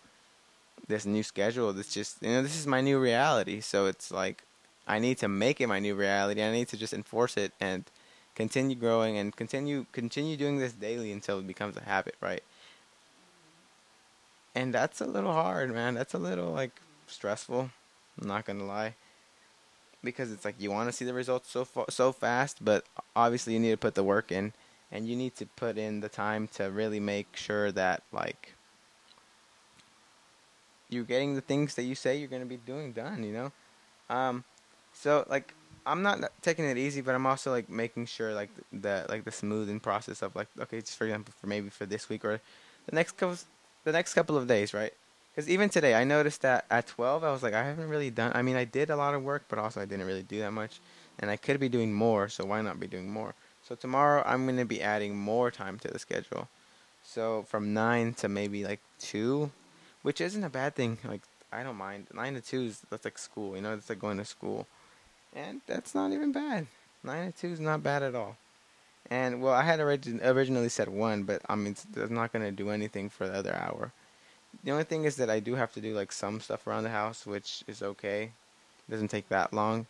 this 0.88 1.06
new 1.06 1.24
schedule. 1.24 1.72
This 1.72 1.94
just 1.94 2.22
you 2.22 2.30
know 2.30 2.44
this 2.44 2.58
is 2.58 2.68
my 2.68 2.82
new 2.82 3.00
reality, 3.00 3.62
so 3.62 3.86
it's 3.86 4.12
like 4.12 4.44
I 4.88 5.00
need 5.00 5.18
to 5.20 5.28
make 5.28 5.62
it 5.62 5.68
my 5.68 5.80
new 5.80 5.96
reality. 5.96 6.44
I 6.44 6.52
need 6.52 6.68
to 6.70 6.78
just 6.78 6.94
enforce 6.94 7.38
it 7.38 7.54
and 7.62 7.86
continue 8.36 8.76
growing 8.76 9.18
and 9.18 9.36
continue 9.36 9.86
continue 9.94 10.36
doing 10.36 10.60
this 10.60 10.74
daily 10.74 11.14
until 11.14 11.40
it 11.40 11.48
becomes 11.48 11.78
a 11.78 11.84
habit, 11.84 12.16
right? 12.20 12.44
And 14.54 14.74
that's 14.74 15.00
a 15.00 15.06
little 15.06 15.32
hard, 15.32 15.74
man. 15.74 15.94
That's 15.94 16.14
a 16.14 16.20
little 16.20 16.52
like 16.52 16.82
stressful. 17.08 17.70
I'm 18.20 18.28
not 18.28 18.46
gonna 18.46 18.66
lie 18.66 18.96
because 20.04 20.32
it's 20.32 20.46
like 20.46 20.56
you 20.60 20.72
want 20.72 20.90
to 20.90 20.94
see 20.94 21.06
the 21.06 21.14
results 21.14 21.50
so 21.50 21.68
so 21.90 22.12
fast, 22.12 22.64
but 22.64 22.86
obviously 23.16 23.54
you 23.54 23.60
need 23.60 23.72
to 23.72 23.78
put 23.78 23.96
the 23.96 24.04
work 24.04 24.32
in, 24.32 24.54
and 24.92 25.08
you 25.08 25.16
need 25.16 25.36
to 25.36 25.46
put 25.46 25.78
in 25.78 26.00
the 26.00 26.10
time 26.10 26.48
to 26.56 26.66
really 26.66 27.00
make 27.00 27.36
sure 27.36 27.72
that 27.72 28.04
like 28.12 28.54
you're 30.90 31.04
getting 31.04 31.36
the 31.36 31.42
things 31.42 31.76
that 31.76 31.84
you 31.84 31.96
say 31.96 32.18
you're 32.18 32.28
going 32.28 32.42
to 32.42 32.48
be 32.48 32.58
doing 32.58 32.92
done. 32.92 33.24
You 33.24 33.34
know, 33.34 33.52
um, 34.10 34.44
so 34.94 35.26
like 35.30 35.54
I'm 35.86 36.02
not 36.02 36.20
taking 36.42 36.66
it 36.66 36.78
easy, 36.78 37.02
but 37.02 37.16
I'm 37.16 37.26
also 37.26 37.52
like 37.52 37.70
making 37.70 38.06
sure 38.06 38.34
like 38.34 38.50
the 38.72 39.06
like 39.10 39.26
the 39.26 39.32
smoothing 39.32 39.80
process 39.80 40.22
of 40.22 40.36
like 40.36 40.48
okay, 40.60 40.82
just 40.82 40.98
for 40.98 41.06
example, 41.06 41.34
for 41.40 41.48
maybe 41.48 41.70
for 41.70 41.86
this 41.86 42.10
week 42.10 42.26
or 42.26 42.40
the 42.86 42.96
next 42.96 43.18
couple 43.18 43.38
the 43.84 43.92
next 43.92 44.14
couple 44.14 44.38
of 44.38 44.48
days, 44.48 44.74
right? 44.74 44.94
Because 45.40 45.52
even 45.52 45.70
today, 45.70 45.96
I 45.96 46.04
noticed 46.04 46.42
that 46.42 46.66
at 46.70 46.88
12, 46.88 47.24
I 47.24 47.32
was 47.32 47.42
like, 47.42 47.54
I 47.54 47.64
haven't 47.64 47.88
really 47.88 48.10
done. 48.10 48.34
I 48.36 48.42
mean, 48.42 48.58
I 48.58 48.66
did 48.66 48.90
a 48.90 48.98
lot 48.98 49.14
of 49.14 49.24
work, 49.24 49.46
but 49.48 49.58
also 49.58 49.80
I 49.80 49.86
didn't 49.86 50.06
really 50.06 50.22
do 50.22 50.40
that 50.40 50.52
much, 50.52 50.82
and 51.18 51.32
I 51.32 51.38
could 51.38 51.62
be 51.62 51.70
doing 51.70 51.94
more. 51.94 52.28
So 52.28 52.44
why 52.44 52.62
not 52.62 52.78
be 52.78 52.88
doing 52.88 53.10
more? 53.10 53.36
So 53.64 53.76
tomorrow, 53.76 54.22
I'm 54.26 54.46
gonna 54.46 54.66
be 54.66 54.82
adding 54.82 55.16
more 55.16 55.50
time 55.50 55.80
to 55.80 55.88
the 55.88 55.98
schedule. 55.98 56.50
So 57.06 57.44
from 57.44 57.74
nine 57.74 58.16
to 58.16 58.28
maybe 58.28 58.66
like 58.66 58.82
two, 59.00 59.52
which 60.02 60.20
isn't 60.20 60.44
a 60.44 60.50
bad 60.50 60.76
thing. 60.76 60.98
Like 61.06 61.22
I 61.54 61.64
don't 61.64 61.78
mind. 61.78 62.08
Nine 62.14 62.34
to 62.34 62.42
two 62.42 62.64
is 62.64 62.82
that's 62.90 63.06
like 63.06 63.18
school. 63.18 63.56
You 63.56 63.62
know, 63.62 63.76
it's 63.76 63.88
like 63.88 64.00
going 64.00 64.18
to 64.18 64.26
school, 64.26 64.68
and 65.34 65.62
that's 65.68 65.96
not 65.96 66.12
even 66.12 66.34
bad. 66.34 66.68
Nine 67.02 67.32
to 67.32 67.40
two 67.40 67.48
is 67.48 67.62
not 67.62 67.82
bad 67.82 68.04
at 68.04 68.14
all. 68.14 68.36
And 69.10 69.42
well, 69.42 69.54
I 69.54 69.64
had 69.64 69.80
origi- 69.80 70.20
originally 70.22 70.68
said 70.68 70.90
one, 70.90 71.24
but 71.24 71.42
I 71.48 71.56
mean, 71.56 71.72
it's, 71.72 71.88
it's 71.96 72.12
not 72.12 72.34
gonna 72.34 72.52
do 72.52 72.72
anything 72.72 73.10
for 73.10 73.26
the 73.26 73.36
other 73.36 73.56
hour. 73.56 73.94
The 74.64 74.72
only 74.72 74.84
thing 74.84 75.06
is 75.06 75.16
that 75.18 75.30
I 75.30 75.40
do 75.40 75.56
have 75.56 75.74
to 75.74 75.82
do 75.82 75.94
like 75.96 76.12
some 76.12 76.40
stuff 76.40 76.68
around 76.68 76.84
the 76.84 76.90
house, 76.90 77.26
which 77.26 77.64
is 77.68 77.82
okay. 77.82 78.24
It 78.88 78.92
doesn't 78.92 79.10
take 79.10 79.30
that 79.30 79.54
long. 79.54 79.88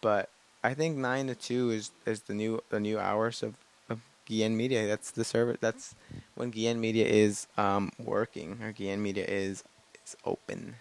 But 0.00 0.28
I 0.62 0.74
think 0.74 0.96
nine 0.96 1.26
to 1.28 1.34
two 1.34 1.70
is 1.70 1.90
is 2.06 2.22
the 2.22 2.34
new 2.34 2.62
the 2.70 2.80
new 2.80 2.98
hours 2.98 3.42
of 3.42 3.54
of 3.88 4.00
Guillen 4.26 4.56
Media. 4.56 4.86
That's 4.86 5.10
the 5.10 5.24
service. 5.24 5.58
That's 5.60 5.94
when 6.34 6.50
Guillen 6.50 6.80
Media 6.80 7.06
is 7.06 7.46
um 7.56 7.92
working 7.98 8.58
or 8.62 8.72
Guillen 8.72 9.02
Media 9.02 9.24
is 9.26 9.64
is 10.04 10.16
open. 10.24 10.76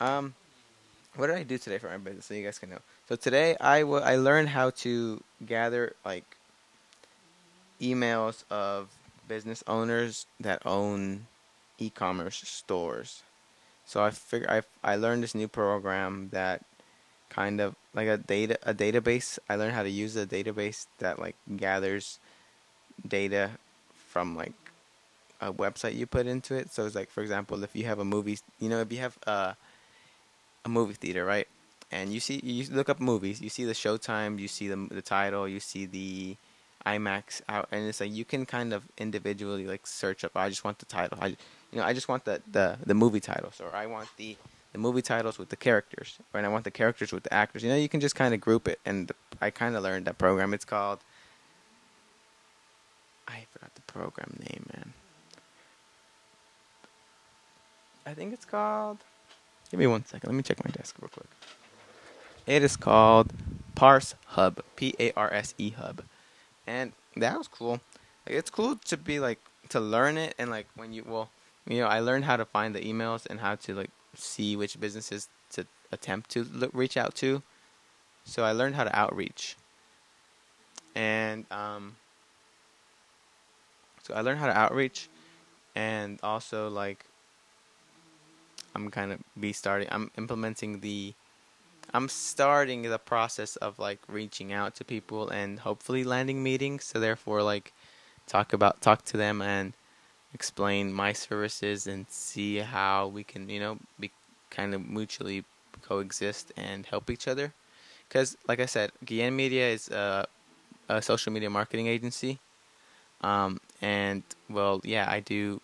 Um, 0.00 0.34
what 1.16 1.28
did 1.28 1.36
I 1.36 1.42
do 1.42 1.58
today 1.58 1.78
for 1.78 1.88
my 1.88 1.98
business 1.98 2.26
so 2.26 2.34
you 2.34 2.44
guys 2.44 2.58
can 2.58 2.70
know? 2.70 2.80
So 3.08 3.16
today 3.16 3.56
I 3.60 3.80
w- 3.80 4.02
I 4.02 4.16
learned 4.16 4.50
how 4.50 4.70
to 4.84 5.22
gather 5.44 5.94
like 6.04 6.36
emails 7.80 8.44
of 8.50 8.88
business 9.28 9.62
owners 9.66 10.26
that 10.40 10.64
own 10.64 11.26
e-commerce 11.78 12.42
stores. 12.46 13.22
So 13.84 14.02
I 14.02 14.10
figure 14.10 14.50
I 14.50 14.62
I 14.82 14.96
learned 14.96 15.22
this 15.22 15.34
new 15.34 15.48
program 15.48 16.30
that 16.32 16.64
kind 17.28 17.60
of 17.60 17.76
like 17.94 18.08
a 18.08 18.16
data 18.16 18.58
a 18.62 18.74
database. 18.74 19.38
I 19.48 19.56
learned 19.56 19.74
how 19.74 19.82
to 19.82 19.90
use 19.90 20.16
a 20.16 20.26
database 20.26 20.86
that 20.98 21.18
like 21.18 21.36
gathers 21.56 22.18
data 23.06 23.52
from 24.08 24.36
like 24.36 24.52
a 25.40 25.52
website 25.52 25.94
you 25.94 26.06
put 26.06 26.26
into 26.26 26.54
it. 26.54 26.72
So 26.72 26.84
it's 26.84 26.94
like 26.94 27.10
for 27.10 27.22
example, 27.22 27.62
if 27.62 27.76
you 27.76 27.84
have 27.84 27.98
a 27.98 28.04
movie, 28.04 28.38
you 28.58 28.68
know, 28.68 28.80
if 28.80 28.92
you 28.92 28.98
have 28.98 29.16
uh, 29.26 29.52
a 30.64 30.68
movie 30.68 30.94
theater, 30.94 31.24
right? 31.24 31.46
And 31.90 32.12
you 32.12 32.20
see 32.20 32.40
you 32.42 32.64
look 32.70 32.88
up 32.88 33.00
movies, 33.00 33.40
you 33.40 33.48
see 33.48 33.64
the 33.64 33.72
showtime, 33.72 34.38
you 34.38 34.48
see 34.48 34.68
the 34.68 34.76
the 34.90 35.02
title, 35.02 35.48
you 35.48 35.60
see 35.60 35.86
the 35.86 36.36
IMAX 36.94 37.42
out, 37.48 37.68
and 37.72 37.88
it's 37.88 38.00
like 38.00 38.12
you 38.12 38.24
can 38.24 38.46
kind 38.46 38.72
of 38.72 38.82
individually 38.96 39.66
like 39.66 39.86
search 39.86 40.24
up. 40.24 40.32
Oh, 40.36 40.40
I 40.40 40.48
just 40.48 40.64
want 40.64 40.78
the 40.78 40.86
title. 40.86 41.18
I 41.20 41.28
you 41.70 41.78
know 41.78 41.84
I 41.84 41.92
just 41.92 42.08
want 42.08 42.24
the 42.24 42.40
the 42.50 42.78
the 42.84 42.94
movie 42.94 43.20
titles, 43.20 43.60
or 43.60 43.74
I 43.74 43.86
want 43.86 44.08
the 44.16 44.36
the 44.72 44.78
movie 44.78 45.02
titles 45.02 45.38
with 45.38 45.48
the 45.48 45.56
characters, 45.56 46.18
and 46.34 46.44
I 46.46 46.48
want 46.48 46.64
the 46.64 46.70
characters 46.70 47.12
with 47.12 47.24
the 47.24 47.32
actors. 47.32 47.62
You 47.62 47.70
know, 47.70 47.76
you 47.76 47.88
can 47.88 48.00
just 48.00 48.14
kind 48.14 48.32
of 48.34 48.40
group 48.40 48.68
it, 48.68 48.78
and 48.84 49.08
the, 49.08 49.14
I 49.40 49.50
kind 49.50 49.76
of 49.76 49.82
learned 49.82 50.06
that 50.06 50.18
program. 50.18 50.54
It's 50.54 50.64
called 50.64 51.00
I 53.28 53.44
forgot 53.52 53.74
the 53.74 53.82
program 53.82 54.38
name, 54.40 54.64
man. 54.74 54.92
I 58.06 58.14
think 58.14 58.32
it's 58.32 58.46
called. 58.46 58.98
Give 59.70 59.78
me 59.78 59.86
one 59.86 60.04
second. 60.06 60.30
Let 60.30 60.36
me 60.36 60.42
check 60.42 60.64
my 60.64 60.70
desk 60.70 60.96
real 61.00 61.10
quick. 61.10 61.28
It 62.46 62.62
is 62.62 62.76
called 62.76 63.32
Parse 63.74 64.14
Hub, 64.28 64.62
P 64.76 64.94
A 64.98 65.12
R 65.12 65.32
S 65.32 65.54
E 65.58 65.70
Hub, 65.70 66.02
and 66.68 66.92
that 67.16 67.36
was 67.36 67.48
cool. 67.48 67.80
Like, 68.26 68.36
it's 68.36 68.50
cool 68.50 68.76
to 68.76 68.96
be 68.96 69.18
like 69.18 69.40
to 69.70 69.80
learn 69.80 70.18
it, 70.18 70.34
and 70.38 70.50
like 70.50 70.66
when 70.76 70.92
you 70.92 71.04
well, 71.06 71.30
you 71.66 71.78
know, 71.80 71.86
I 71.86 72.00
learned 72.00 72.24
how 72.24 72.36
to 72.36 72.44
find 72.44 72.74
the 72.74 72.80
emails 72.80 73.26
and 73.26 73.40
how 73.40 73.56
to 73.56 73.74
like 73.74 73.90
see 74.14 74.54
which 74.54 74.78
businesses 74.78 75.28
to 75.52 75.66
attempt 75.90 76.30
to 76.30 76.44
reach 76.72 76.96
out 76.96 77.14
to. 77.16 77.42
So 78.24 78.44
I 78.44 78.52
learned 78.52 78.74
how 78.74 78.84
to 78.84 78.96
outreach, 78.96 79.56
and 80.94 81.46
um, 81.50 81.96
so 84.02 84.14
I 84.14 84.20
learned 84.20 84.38
how 84.38 84.46
to 84.46 84.56
outreach, 84.56 85.08
and 85.74 86.20
also 86.22 86.68
like 86.68 87.06
I'm 88.74 88.90
kind 88.90 89.12
of 89.12 89.20
be 89.40 89.52
starting. 89.52 89.88
I'm 89.90 90.10
implementing 90.18 90.80
the. 90.80 91.14
I'm 91.94 92.08
starting 92.08 92.82
the 92.82 92.98
process 92.98 93.56
of 93.56 93.78
like 93.78 94.00
reaching 94.08 94.52
out 94.52 94.74
to 94.76 94.84
people 94.84 95.28
and 95.28 95.60
hopefully 95.60 96.04
landing 96.04 96.42
meetings. 96.42 96.84
So 96.84 97.00
therefore, 97.00 97.42
like, 97.42 97.72
talk 98.26 98.52
about 98.52 98.80
talk 98.80 99.04
to 99.06 99.16
them 99.16 99.40
and 99.40 99.72
explain 100.34 100.92
my 100.92 101.12
services 101.12 101.86
and 101.86 102.06
see 102.10 102.58
how 102.58 103.08
we 103.08 103.24
can 103.24 103.48
you 103.48 103.58
know 103.58 103.78
be 103.98 104.10
kind 104.50 104.74
of 104.74 104.86
mutually 104.86 105.44
coexist 105.82 106.52
and 106.56 106.86
help 106.86 107.10
each 107.10 107.26
other. 107.26 107.52
Because, 108.08 108.36
like 108.46 108.60
I 108.60 108.66
said, 108.66 108.92
Guillen 109.04 109.36
Media 109.36 109.68
is 109.68 109.88
a, 109.88 110.26
a 110.88 111.02
social 111.02 111.32
media 111.32 111.50
marketing 111.50 111.86
agency. 111.86 112.38
Um, 113.20 113.60
and 113.82 114.22
well, 114.48 114.80
yeah, 114.84 115.06
I 115.10 115.20
do 115.20 115.60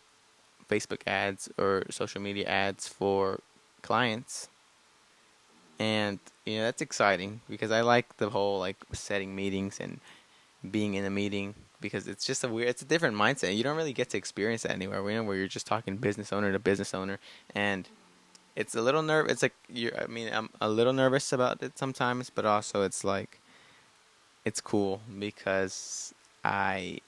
Facebook 0.68 1.00
ads 1.06 1.48
or 1.56 1.84
social 1.90 2.20
media 2.20 2.46
ads 2.46 2.88
for 2.88 3.40
clients. 3.82 4.48
And 5.78 6.18
you 6.44 6.58
know 6.58 6.64
that's 6.64 6.82
exciting 6.82 7.40
because 7.48 7.70
I 7.70 7.80
like 7.80 8.16
the 8.18 8.30
whole 8.30 8.58
like 8.58 8.76
setting 8.92 9.34
meetings 9.34 9.80
and 9.80 10.00
being 10.70 10.94
in 10.94 11.04
a 11.04 11.10
meeting 11.10 11.54
because 11.80 12.08
it's 12.08 12.24
just 12.24 12.44
a 12.44 12.48
weird 12.48 12.68
it's 12.68 12.82
a 12.82 12.84
different 12.84 13.16
mindset. 13.16 13.56
You 13.56 13.64
don't 13.64 13.76
really 13.76 13.92
get 13.92 14.10
to 14.10 14.18
experience 14.18 14.62
that 14.62 14.72
anywhere, 14.72 15.08
you 15.10 15.16
know, 15.16 15.24
where 15.24 15.36
you're 15.36 15.48
just 15.48 15.66
talking 15.66 15.96
business 15.96 16.32
owner 16.32 16.52
to 16.52 16.58
business 16.58 16.94
owner 16.94 17.18
and 17.54 17.88
it's 18.56 18.74
a 18.76 18.80
little 18.80 19.02
nerve 19.02 19.28
it's 19.28 19.42
like 19.42 19.54
you 19.68 19.90
I 19.98 20.06
mean 20.06 20.32
I'm 20.32 20.48
a 20.60 20.68
little 20.68 20.92
nervous 20.92 21.32
about 21.32 21.62
it 21.62 21.76
sometimes, 21.76 22.30
but 22.30 22.46
also 22.46 22.82
it's 22.82 23.04
like 23.04 23.40
it's 24.44 24.60
cool 24.60 25.00
because 25.18 26.14
I 26.44 27.00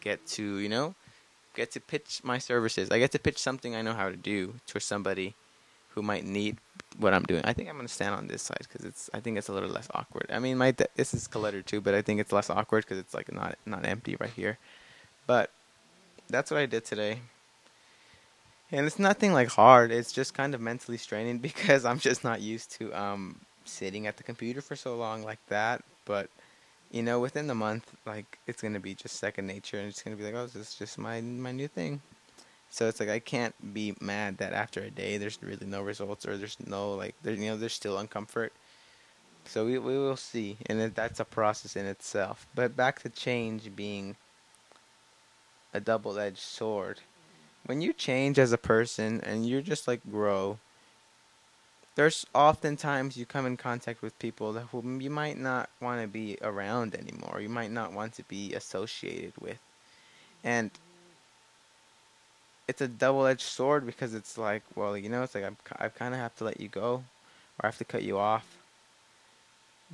get 0.00 0.26
to, 0.28 0.58
you 0.58 0.68
know, 0.68 0.94
get 1.54 1.70
to 1.72 1.80
pitch 1.80 2.20
my 2.22 2.38
services. 2.38 2.90
I 2.90 2.98
get 2.98 3.12
to 3.12 3.18
pitch 3.18 3.38
something 3.38 3.74
I 3.74 3.82
know 3.82 3.94
how 3.94 4.08
to 4.08 4.16
do 4.16 4.54
to 4.68 4.80
somebody 4.80 5.34
who 5.94 6.02
might 6.02 6.24
need 6.24 6.58
what 6.98 7.14
I'm 7.14 7.22
doing. 7.24 7.42
I 7.44 7.52
think 7.52 7.68
I'm 7.68 7.76
gonna 7.76 7.88
stand 7.88 8.14
on 8.14 8.28
this 8.28 8.42
side 8.42 8.60
because 8.60 8.84
it's. 8.84 9.10
I 9.14 9.20
think 9.20 9.38
it's 9.38 9.48
a 9.48 9.52
little 9.52 9.68
less 9.70 9.88
awkward. 9.94 10.26
I 10.32 10.38
mean, 10.38 10.58
my 10.58 10.70
de- 10.72 10.88
this 10.96 11.14
is 11.14 11.26
cluttered 11.26 11.66
too, 11.66 11.80
but 11.80 11.94
I 11.94 12.02
think 12.02 12.20
it's 12.20 12.32
less 12.32 12.50
awkward 12.50 12.84
because 12.84 12.98
it's 12.98 13.14
like 13.14 13.32
not 13.32 13.58
not 13.66 13.84
empty 13.84 14.16
right 14.18 14.30
here. 14.30 14.58
But 15.26 15.50
that's 16.28 16.50
what 16.50 16.60
I 16.60 16.66
did 16.66 16.84
today, 16.84 17.20
and 18.70 18.86
it's 18.86 18.98
nothing 18.98 19.32
like 19.32 19.48
hard. 19.48 19.90
It's 19.92 20.12
just 20.12 20.34
kind 20.34 20.54
of 20.54 20.60
mentally 20.60 20.98
straining 20.98 21.38
because 21.48 21.84
I'm 21.84 21.98
just 21.98 22.24
not 22.24 22.40
used 22.40 22.72
to 22.78 22.92
um 22.92 23.40
sitting 23.64 24.06
at 24.06 24.16
the 24.16 24.22
computer 24.22 24.60
for 24.60 24.76
so 24.76 24.96
long 24.96 25.24
like 25.24 25.44
that. 25.48 25.82
But 26.04 26.30
you 26.90 27.02
know, 27.02 27.20
within 27.20 27.46
the 27.48 27.54
month, 27.54 27.92
like 28.06 28.38
it's 28.46 28.62
gonna 28.62 28.80
be 28.80 28.94
just 28.94 29.16
second 29.16 29.46
nature, 29.46 29.78
and 29.78 29.88
it's 29.88 30.02
gonna 30.02 30.16
be 30.16 30.24
like, 30.24 30.34
oh, 30.34 30.46
this 30.46 30.56
is 30.56 30.74
just 30.74 30.98
my 30.98 31.20
my 31.20 31.52
new 31.52 31.68
thing. 31.68 32.02
So 32.74 32.88
it's 32.88 32.98
like 32.98 33.08
I 33.08 33.20
can't 33.20 33.54
be 33.72 33.94
mad 34.00 34.38
that 34.38 34.52
after 34.52 34.80
a 34.80 34.90
day 34.90 35.16
there's 35.16 35.38
really 35.40 35.64
no 35.64 35.80
results 35.80 36.26
or 36.26 36.36
there's 36.36 36.56
no 36.66 36.92
like 36.94 37.14
there 37.22 37.32
you 37.32 37.50
know 37.50 37.56
there's 37.56 37.72
still 37.72 37.96
uncomfort. 37.96 38.50
So 39.44 39.64
we 39.64 39.78
we 39.78 39.96
will 39.96 40.16
see, 40.16 40.56
and 40.66 40.80
that's 40.92 41.20
a 41.20 41.24
process 41.24 41.76
in 41.76 41.86
itself. 41.86 42.48
But 42.52 42.74
back 42.74 43.00
to 43.02 43.08
change 43.08 43.76
being 43.76 44.16
a 45.72 45.78
double-edged 45.78 46.38
sword. 46.38 46.98
When 47.64 47.80
you 47.80 47.92
change 47.92 48.40
as 48.40 48.50
a 48.50 48.58
person 48.58 49.20
and 49.20 49.48
you're 49.48 49.62
just 49.62 49.86
like 49.86 50.00
grow, 50.10 50.58
there's 51.94 52.26
oftentimes 52.34 53.16
you 53.16 53.24
come 53.24 53.46
in 53.46 53.56
contact 53.56 54.02
with 54.02 54.18
people 54.18 54.52
that 54.52 54.66
whom 54.72 55.00
you 55.00 55.10
might 55.10 55.38
not 55.38 55.70
want 55.80 56.02
to 56.02 56.08
be 56.08 56.38
around 56.42 56.96
anymore. 56.96 57.40
You 57.40 57.48
might 57.48 57.70
not 57.70 57.92
want 57.92 58.14
to 58.14 58.24
be 58.24 58.52
associated 58.52 59.34
with, 59.38 59.60
and 60.42 60.72
it's 62.66 62.80
a 62.80 62.88
double-edged 62.88 63.42
sword 63.42 63.86
because 63.86 64.14
it's 64.14 64.38
like, 64.38 64.62
well, 64.74 64.96
you 64.96 65.08
know, 65.08 65.22
it's 65.22 65.34
like 65.34 65.44
I'm, 65.44 65.56
I 65.76 65.88
kind 65.88 66.14
of 66.14 66.20
have 66.20 66.34
to 66.36 66.44
let 66.44 66.60
you 66.60 66.68
go, 66.68 67.04
or 67.58 67.62
I 67.62 67.66
have 67.66 67.78
to 67.78 67.84
cut 67.84 68.02
you 68.02 68.18
off 68.18 68.58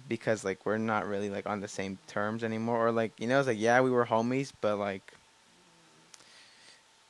because 0.09 0.45
like 0.45 0.65
we're 0.65 0.79
not 0.79 1.07
really 1.07 1.31
like 1.31 1.47
on 1.47 1.61
the 1.61 1.69
same 1.69 1.99
terms 2.07 2.45
anymore, 2.45 2.87
or 2.87 2.93
like 2.93 3.13
you 3.19 3.27
know, 3.27 3.39
it's 3.39 3.49
like 3.49 3.61
yeah, 3.61 3.81
we 3.81 3.91
were 3.91 4.07
homies, 4.07 4.53
but 4.61 4.77
like 4.77 5.13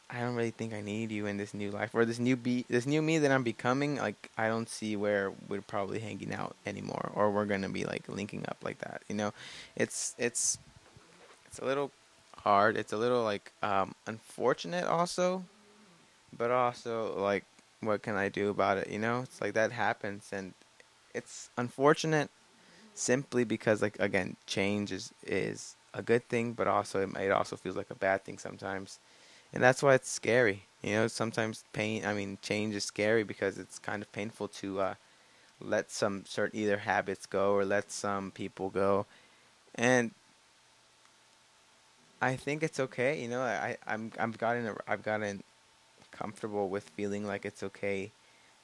I 0.08 0.20
don't 0.20 0.34
really 0.34 0.50
think 0.50 0.72
I 0.72 0.80
need 0.80 1.12
you 1.12 1.26
in 1.26 1.36
this 1.36 1.54
new 1.54 1.70
life 1.70 1.94
or 1.94 2.04
this 2.04 2.18
new 2.18 2.36
be 2.36 2.64
this 2.68 2.86
new 2.86 3.00
me 3.00 3.18
that 3.18 3.30
I'm 3.30 3.44
becoming. 3.44 3.96
Like 3.96 4.30
I 4.36 4.48
don't 4.48 4.68
see 4.68 4.96
where 4.96 5.32
we're 5.48 5.62
probably 5.62 6.00
hanging 6.00 6.34
out 6.34 6.56
anymore, 6.66 7.12
or 7.14 7.30
we're 7.30 7.44
gonna 7.44 7.68
be 7.68 7.84
like 7.84 8.08
linking 8.08 8.44
up 8.48 8.56
like 8.62 8.78
that. 8.78 9.02
You 9.08 9.14
know, 9.14 9.32
it's 9.76 10.14
it's 10.18 10.58
it's 11.46 11.58
a 11.58 11.64
little 11.64 11.92
hard. 12.44 12.76
It's 12.76 12.92
a 12.92 12.96
little 12.96 13.22
like 13.24 13.52
um, 13.62 13.94
unfortunate 14.06 14.84
also, 14.84 15.44
but 16.36 16.50
also 16.50 17.18
like 17.20 17.44
what 17.80 18.02
can 18.02 18.16
I 18.16 18.28
do 18.28 18.50
about 18.50 18.78
it? 18.78 18.88
You 18.90 18.98
know, 18.98 19.20
it's 19.22 19.40
like 19.40 19.54
that 19.54 19.72
happens, 19.72 20.28
and 20.32 20.54
it's 21.14 21.50
unfortunate 21.58 22.30
simply 22.94 23.44
because 23.44 23.82
like 23.82 23.98
again, 24.00 24.36
change 24.46 24.92
is 24.92 25.12
is 25.26 25.76
a 25.94 26.02
good 26.02 26.28
thing, 26.28 26.52
but 26.52 26.68
also 26.68 27.08
it, 27.18 27.30
also 27.32 27.56
feels 27.56 27.76
like 27.76 27.90
a 27.90 27.94
bad 27.96 28.24
thing 28.24 28.38
sometimes. 28.38 28.98
and 29.54 29.62
that's 29.62 29.82
why 29.82 29.94
it's 29.94 30.10
scary. 30.10 30.64
You 30.82 30.92
know, 30.94 31.08
sometimes 31.08 31.64
pain. 31.72 32.04
I 32.06 32.14
mean, 32.14 32.38
change 32.42 32.74
is 32.76 32.84
scary 32.84 33.24
because 33.24 33.58
it's 33.58 33.78
kind 33.78 34.02
of 34.02 34.12
painful 34.12 34.48
to 34.60 34.80
uh, 34.80 34.94
let 35.60 35.90
some 35.90 36.24
certain 36.26 36.58
either 36.60 36.78
habits 36.78 37.26
go 37.26 37.52
or 37.52 37.64
let 37.64 37.90
some 37.92 38.30
people 38.32 38.70
go, 38.70 39.06
and 39.74 40.12
I 42.20 42.36
think 42.36 42.62
it's 42.62 42.80
okay. 42.80 43.20
You 43.20 43.28
know, 43.28 43.40
I 43.42 43.76
I'm 43.86 44.12
I've 44.18 44.38
gotten 44.38 44.66
a, 44.66 44.76
I've 44.86 45.02
gotten 45.02 45.42
comfortable 46.10 46.68
with 46.68 46.88
feeling 46.90 47.26
like 47.26 47.44
it's 47.44 47.62
okay 47.62 48.10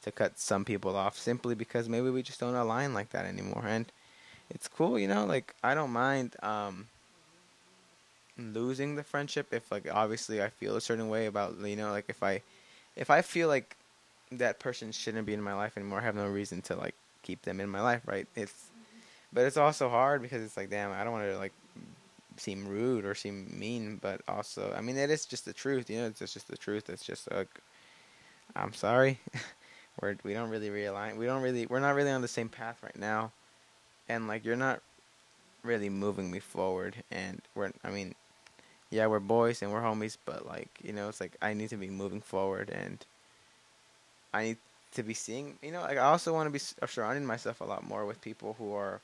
to 0.03 0.13
cut 0.13 0.39
some 0.39 0.65
people 0.65 0.97
off 0.97 1.19
simply 1.19 1.55
because 1.55 1.89
maybe 1.89 2.11
we 2.11 2.23
just 2.23 2.41
don't 2.41 2.55
align 2.55 2.95
like 2.95 3.11
that 3.11 3.25
anymore, 3.27 3.65
and 3.67 3.87
it's 4.51 4.69
cool. 4.69 4.99
You 4.99 5.09
know, 5.09 5.25
like 5.25 5.55
I 5.65 5.75
don't 5.75 5.91
mind 5.91 6.37
um 6.43 6.87
losing 8.39 8.97
the 8.97 9.03
friendship 9.03 9.49
if 9.53 9.71
like 9.73 9.87
obviously 9.93 10.43
I 10.43 10.49
feel 10.51 10.77
a 10.77 10.81
certain 10.81 11.09
way 11.09 11.27
about 11.27 11.57
you 11.59 11.77
know 11.77 11.91
like 11.91 12.07
if 12.09 12.23
I 12.23 12.43
if 12.97 13.11
I 13.11 13.23
feel 13.23 13.49
like 13.49 13.77
that 14.33 14.59
person 14.59 14.93
shouldn't 14.93 15.27
be 15.27 15.35
in 15.35 15.43
my 15.43 15.55
life 15.55 15.77
anymore, 15.77 16.01
I 16.01 16.05
have 16.05 16.17
no 16.17 16.29
reason 16.29 16.61
to 16.63 16.77
like 16.77 16.95
keep 17.23 17.43
them 17.43 17.61
in 17.61 17.69
my 17.69 17.81
life, 17.81 18.03
right? 18.07 18.27
It's 18.35 18.71
but 19.33 19.45
it's 19.47 19.57
also 19.57 19.89
hard 19.89 20.23
because 20.23 20.43
it's 20.43 20.57
like 20.57 20.71
damn, 20.71 20.93
I 20.93 21.05
don't 21.05 21.13
want 21.13 21.31
to 21.31 21.39
like 21.39 21.53
seem 22.39 22.67
rude 22.67 23.05
or 23.05 23.15
seem 23.15 23.53
mean, 23.59 23.99
but 24.01 24.21
also, 24.29 24.75
I 24.77 24.81
mean, 24.81 24.97
it 24.97 25.11
is 25.11 25.27
just 25.27 25.45
the 25.45 25.53
truth. 25.53 25.91
You 25.91 25.99
know, 25.99 26.07
it's 26.07 26.21
just 26.33 26.49
the 26.49 26.57
truth. 26.57 26.89
It's 26.91 27.05
just 27.05 27.31
like, 27.33 27.49
I'm 28.55 28.73
sorry, 28.73 29.21
we're 30.01 30.17
we 30.25 30.33
don't 30.35 30.51
really 30.51 30.71
realign. 30.71 31.17
We 31.17 31.27
don't 31.27 31.43
really, 31.43 31.67
we're 31.67 31.81
not 31.81 31.95
really 31.95 32.11
on 32.11 32.23
the 32.23 32.29
same 32.29 32.49
path 32.49 32.83
right 32.83 32.99
now, 32.99 33.33
and 34.09 34.29
like 34.29 34.45
you're 34.45 34.57
not 34.57 34.81
really 35.63 35.91
moving 35.91 36.31
me 36.31 36.41
forward. 36.41 36.97
And 37.11 37.43
we're, 37.55 37.73
I 37.85 37.91
mean, 37.91 38.15
yeah, 38.91 39.07
we're 39.07 39.21
boys 39.21 39.63
and 39.63 39.73
we're 39.73 39.83
homies, 39.83 40.17
but 40.25 40.47
like 40.47 40.71
you 40.83 40.93
know, 40.93 41.09
it's 41.09 41.21
like 41.21 41.37
I 41.43 41.55
need 41.55 41.71
to 41.71 41.77
be 41.77 41.91
moving 41.91 42.21
forward, 42.21 42.71
and 42.71 43.05
I 44.33 44.43
need 44.45 44.57
to 44.95 45.03
be 45.03 45.15
seeing. 45.15 45.59
You 45.63 45.73
know, 45.73 45.83
like 45.83 45.99
I 45.99 46.03
also 46.07 46.33
want 46.33 46.47
to 46.47 46.51
be 46.51 46.87
surrounding 46.87 47.27
myself 47.27 47.61
a 47.61 47.65
lot 47.65 47.85
more 47.87 48.07
with 48.07 48.21
people 48.21 48.55
who 48.59 48.75
are, 48.75 49.01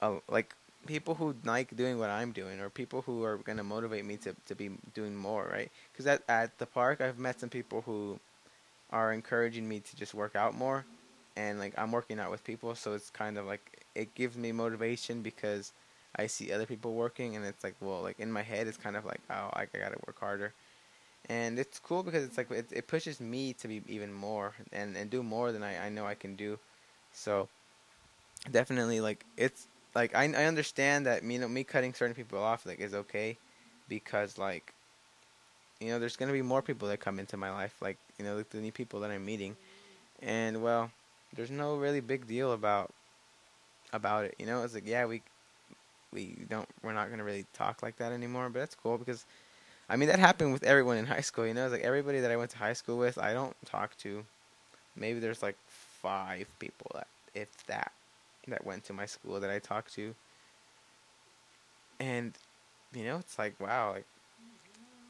uh, 0.00 0.16
like 0.28 0.54
people 0.86 1.14
who 1.14 1.34
like 1.44 1.76
doing 1.76 1.98
what 1.98 2.10
I'm 2.10 2.32
doing, 2.32 2.60
or 2.60 2.70
people 2.70 3.02
who 3.02 3.24
are 3.24 3.38
gonna 3.38 3.64
motivate 3.64 4.04
me 4.04 4.16
to 4.18 4.34
to 4.46 4.54
be 4.54 4.70
doing 4.94 5.16
more, 5.16 5.48
right? 5.52 5.70
Because 5.92 6.06
at 6.06 6.22
at 6.28 6.58
the 6.58 6.66
park, 6.66 7.00
I've 7.00 7.18
met 7.18 7.40
some 7.40 7.50
people 7.50 7.82
who 7.82 8.18
are 8.90 9.12
encouraging 9.12 9.68
me 9.68 9.80
to 9.80 9.96
just 9.96 10.14
work 10.14 10.36
out 10.36 10.54
more, 10.54 10.84
and 11.36 11.58
like 11.58 11.74
I'm 11.78 11.92
working 11.92 12.20
out 12.20 12.30
with 12.30 12.44
people, 12.44 12.74
so 12.74 12.94
it's 12.94 13.10
kind 13.10 13.38
of 13.38 13.46
like 13.46 13.82
it 13.94 14.14
gives 14.14 14.36
me 14.36 14.52
motivation 14.52 15.22
because 15.22 15.72
I 16.16 16.26
see 16.28 16.52
other 16.52 16.66
people 16.66 16.94
working, 16.94 17.36
and 17.36 17.44
it's 17.44 17.64
like, 17.64 17.74
well, 17.80 18.02
like 18.02 18.20
in 18.20 18.32
my 18.32 18.42
head, 18.42 18.66
it's 18.68 18.76
kind 18.78 18.96
of 18.96 19.04
like, 19.04 19.20
oh, 19.30 19.50
I, 19.54 19.62
I 19.62 19.78
gotta 19.78 19.98
work 20.06 20.18
harder, 20.20 20.52
and 21.28 21.58
it's 21.58 21.78
cool 21.80 22.02
because 22.02 22.24
it's 22.24 22.38
like 22.38 22.50
it, 22.50 22.68
it 22.72 22.86
pushes 22.88 23.20
me 23.20 23.54
to 23.54 23.68
be 23.68 23.82
even 23.88 24.12
more 24.12 24.54
and 24.72 24.96
and 24.96 25.10
do 25.10 25.22
more 25.22 25.52
than 25.52 25.62
I 25.62 25.86
I 25.86 25.88
know 25.90 26.06
I 26.06 26.14
can 26.14 26.36
do, 26.36 26.58
so 27.12 27.48
definitely 28.50 29.00
like 29.00 29.24
it's 29.36 29.66
like 29.96 30.14
I 30.14 30.24
I 30.24 30.44
understand 30.44 31.06
that 31.06 31.24
you 31.24 31.38
know 31.38 31.48
me 31.48 31.64
cutting 31.64 31.94
certain 31.94 32.14
people 32.14 32.38
off 32.38 32.66
like 32.66 32.80
is 32.80 32.94
okay 32.94 33.38
because 33.88 34.36
like 34.38 34.74
you 35.80 35.88
know 35.88 35.98
there's 35.98 36.16
gonna 36.16 36.32
be 36.32 36.42
more 36.42 36.62
people 36.62 36.86
that 36.88 37.00
come 37.00 37.18
into 37.18 37.36
my 37.36 37.50
life 37.50 37.74
like 37.80 37.96
you 38.18 38.24
know 38.24 38.36
like 38.36 38.50
the 38.50 38.58
new 38.58 38.70
people 38.70 39.00
that 39.00 39.10
I'm 39.10 39.24
meeting. 39.24 39.56
And 40.22 40.62
well 40.62 40.90
there's 41.34 41.50
no 41.50 41.76
really 41.76 42.00
big 42.00 42.26
deal 42.26 42.52
about 42.52 42.92
about 43.92 44.26
it 44.26 44.34
you 44.38 44.46
know? 44.46 44.62
It's 44.62 44.74
like 44.74 44.86
yeah 44.86 45.06
we 45.06 45.22
we 46.12 46.36
don't 46.48 46.68
we're 46.82 46.92
not 46.92 47.10
gonna 47.10 47.24
really 47.24 47.46
talk 47.54 47.82
like 47.82 47.96
that 47.96 48.12
anymore 48.12 48.50
but 48.50 48.60
that's 48.60 48.74
cool 48.74 48.98
because 48.98 49.24
I 49.88 49.96
mean 49.96 50.08
that 50.08 50.18
happened 50.18 50.52
with 50.52 50.62
everyone 50.62 50.98
in 50.98 51.06
high 51.06 51.22
school 51.22 51.46
you 51.46 51.54
know? 51.54 51.64
It's 51.64 51.72
like 51.72 51.82
everybody 51.82 52.20
that 52.20 52.30
I 52.30 52.36
went 52.36 52.50
to 52.50 52.58
high 52.58 52.74
school 52.74 52.98
with 52.98 53.16
I 53.16 53.32
don't 53.32 53.56
talk 53.64 53.96
to. 53.98 54.24
Maybe 54.94 55.20
there's 55.20 55.42
like 55.42 55.56
five 55.68 56.48
people 56.58 56.90
that 56.94 57.08
if 57.34 57.48
that 57.66 57.92
that 58.48 58.64
went 58.64 58.84
to 58.84 58.92
my 58.92 59.06
school 59.06 59.40
that 59.40 59.50
I 59.50 59.58
talked 59.58 59.94
to. 59.94 60.14
And 62.00 62.32
you 62.94 63.04
know, 63.04 63.16
it's 63.18 63.38
like 63.38 63.58
wow, 63.60 63.92
like 63.92 64.06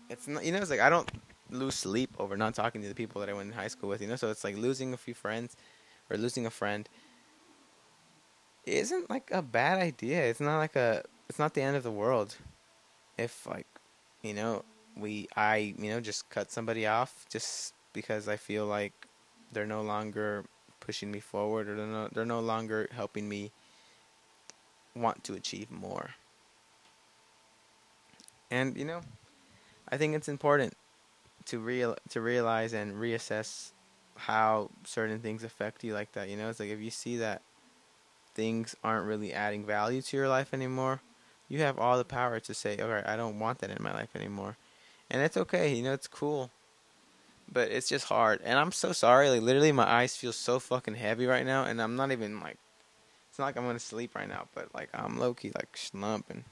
it's 0.09 0.29
not 0.29 0.44
you 0.44 0.53
know, 0.53 0.59
it's 0.59 0.70
like 0.70 0.81
I 0.81 0.90
don't 0.90 1.11
lose 1.51 1.75
sleep 1.75 2.11
over 2.18 2.37
not 2.37 2.55
talking 2.55 2.83
to 2.83 2.88
the 2.88 2.94
people 2.94 3.20
that 3.20 3.31
I 3.31 3.33
went 3.33 3.49
in 3.49 3.55
high 3.55 3.68
school 3.68 3.88
with, 3.88 4.01
you 4.01 4.09
know, 4.09 4.16
so 4.16 4.31
it's 4.31 4.44
like 4.44 4.57
losing 4.57 4.92
a 4.92 4.96
few 4.96 5.14
friends 5.14 5.57
or 6.11 6.16
losing 6.16 6.46
a 6.46 6.51
friend 6.51 6.88
isn't 8.64 9.09
like 9.09 9.31
a 9.31 9.42
bad 9.42 9.81
idea. 9.81 10.25
It's 10.25 10.40
not 10.40 10.59
like 10.59 10.77
a 10.77 11.03
it's 11.29 11.38
not 11.38 11.55
the 11.55 11.62
end 11.62 11.77
of 11.77 11.83
the 11.83 11.90
world 11.90 12.37
if 13.18 13.46
like 13.46 13.66
you 14.22 14.35
know, 14.35 14.64
we 14.96 15.29
I, 15.37 15.75
you 15.79 15.90
know, 15.90 16.01
just 16.01 16.29
cut 16.31 16.51
somebody 16.51 16.87
off 16.87 17.27
just 17.31 17.75
because 17.92 18.29
I 18.29 18.37
feel 18.37 18.66
like 18.66 18.92
they're 19.53 19.66
no 19.66 19.83
longer 19.83 20.44
pushing 20.87 21.11
me 21.11 21.18
forward 21.20 21.68
or 21.68 21.75
they're 21.75 21.87
no, 21.87 22.09
they're 22.12 22.25
no 22.25 22.40
longer 22.40 22.88
helping 22.92 23.29
me 23.29 23.51
want 24.94 25.25
to 25.25 25.35
achieve 25.35 25.70
more. 25.70 26.11
And 28.51 28.77
you 28.77 28.85
know, 28.85 29.01
I 29.88 29.96
think 29.96 30.14
it's 30.14 30.29
important 30.29 30.75
to 31.46 31.59
real 31.59 31.96
to 32.11 32.20
realize 32.20 32.72
and 32.72 32.94
reassess 32.94 33.72
how 34.16 34.70
certain 34.85 35.18
things 35.18 35.42
affect 35.42 35.83
you 35.85 35.92
like 35.92 36.12
that. 36.12 36.29
You 36.29 36.37
know, 36.37 36.49
it's 36.49 36.61
like 36.61 36.70
if 36.70 36.81
you 36.81 36.90
see 36.90 37.16
that 37.18 37.42
things 38.35 38.77
aren't 38.85 39.07
really 39.07 39.33
adding 39.33 39.66
value 39.66 40.01
to 40.01 40.16
your 40.16 40.29
life 40.29 40.55
anymore, 40.55 41.01
you 41.49 41.59
have 41.61 41.79
all 41.79 41.99
the 41.99 42.05
power 42.05 42.38
to 42.38 42.55
say, 42.55 42.79
"All 42.79 42.88
right, 42.88 43.07
I 43.07 43.16
don't 43.16 43.40
want 43.40 43.59
that 43.59 43.70
in 43.70 43.83
my 43.83 43.92
life 43.92 44.14
anymore," 44.14 44.57
and 45.11 45.20
it's 45.20 45.37
okay. 45.37 45.75
You 45.75 45.83
know, 45.83 45.92
it's 45.92 46.07
cool 46.07 46.51
but 47.50 47.70
it's 47.70 47.88
just 47.88 48.06
hard. 48.06 48.40
And 48.44 48.59
I'm 48.59 48.72
so 48.72 48.92
sorry. 48.92 49.30
Like 49.30 49.42
literally, 49.42 49.72
my 49.72 49.88
eyes 49.88 50.16
feel 50.16 50.32
so 50.32 50.59
fucking 50.59 50.94
heavy 50.94 51.26
right 51.26 51.46
now, 51.46 51.64
and 51.64 51.80
I'm 51.80 51.96
not 51.96 52.12
even 52.12 52.40
like. 52.40 52.59
It's 53.30 53.38
not 53.38 53.46
like 53.46 53.56
I'm 53.59 53.66
gonna 53.66 53.78
sleep 53.78 54.14
right 54.14 54.28
now, 54.28 54.48
but 54.54 54.74
like 54.74 54.88
I'm 54.94 55.18
low 55.18 55.35
key 55.35 55.52
like 55.54 55.76
slumping. 55.76 56.44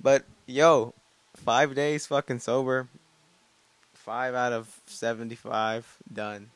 But 0.00 0.24
yo, 0.46 0.94
five 1.36 1.74
days 1.74 2.06
fucking 2.06 2.38
sober. 2.38 2.88
Five 3.92 4.34
out 4.34 4.54
of 4.54 4.80
seventy-five 4.86 5.86
done. 6.10 6.50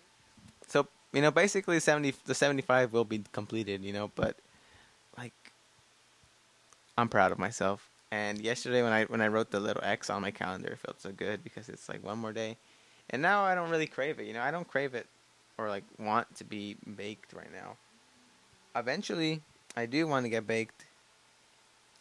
So 0.69 0.87
you 1.13 1.21
know, 1.21 1.31
basically 1.31 1.81
seventy 1.81 2.15
the 2.25 2.35
seventy-five 2.35 2.93
will 2.95 3.05
be 3.05 3.25
completed. 3.33 3.85
You 3.85 3.93
know, 3.93 4.11
but 4.15 4.37
like, 5.19 5.35
I'm 6.97 7.11
proud 7.11 7.31
of 7.31 7.39
myself. 7.39 7.91
And 8.11 8.39
yesterday 8.41 8.83
when 8.83 8.93
I 8.93 9.05
when 9.05 9.21
I 9.21 9.29
wrote 9.29 9.51
the 9.51 9.61
little 9.61 9.85
X 9.85 10.09
on 10.09 10.23
my 10.23 10.31
calendar, 10.31 10.73
it 10.73 10.79
felt 10.79 11.01
so 11.01 11.13
good 11.13 11.45
because 11.45 11.69
it's 11.69 11.91
like 11.91 12.03
one 12.03 12.19
more 12.19 12.33
day 12.33 12.57
and 13.13 13.21
now 13.21 13.45
I 13.45 13.55
don't 13.55 13.71
really 13.71 13.87
crave 13.87 14.19
it. 14.19 14.27
You 14.27 14.33
know, 14.33 14.41
I 14.41 14.51
don't 14.51 14.67
crave 14.67 14.95
it 14.95 15.07
or 15.59 15.69
like 15.69 15.85
want 15.99 16.35
to 16.37 16.45
be 16.45 16.77
baked 16.97 17.33
right 17.33 17.53
now. 17.53 17.77
Eventually, 18.75 19.43
I 19.77 19.87
do 19.87 20.07
want 20.07 20.25
to 20.25 20.31
get 20.31 20.47
baked. 20.47 20.87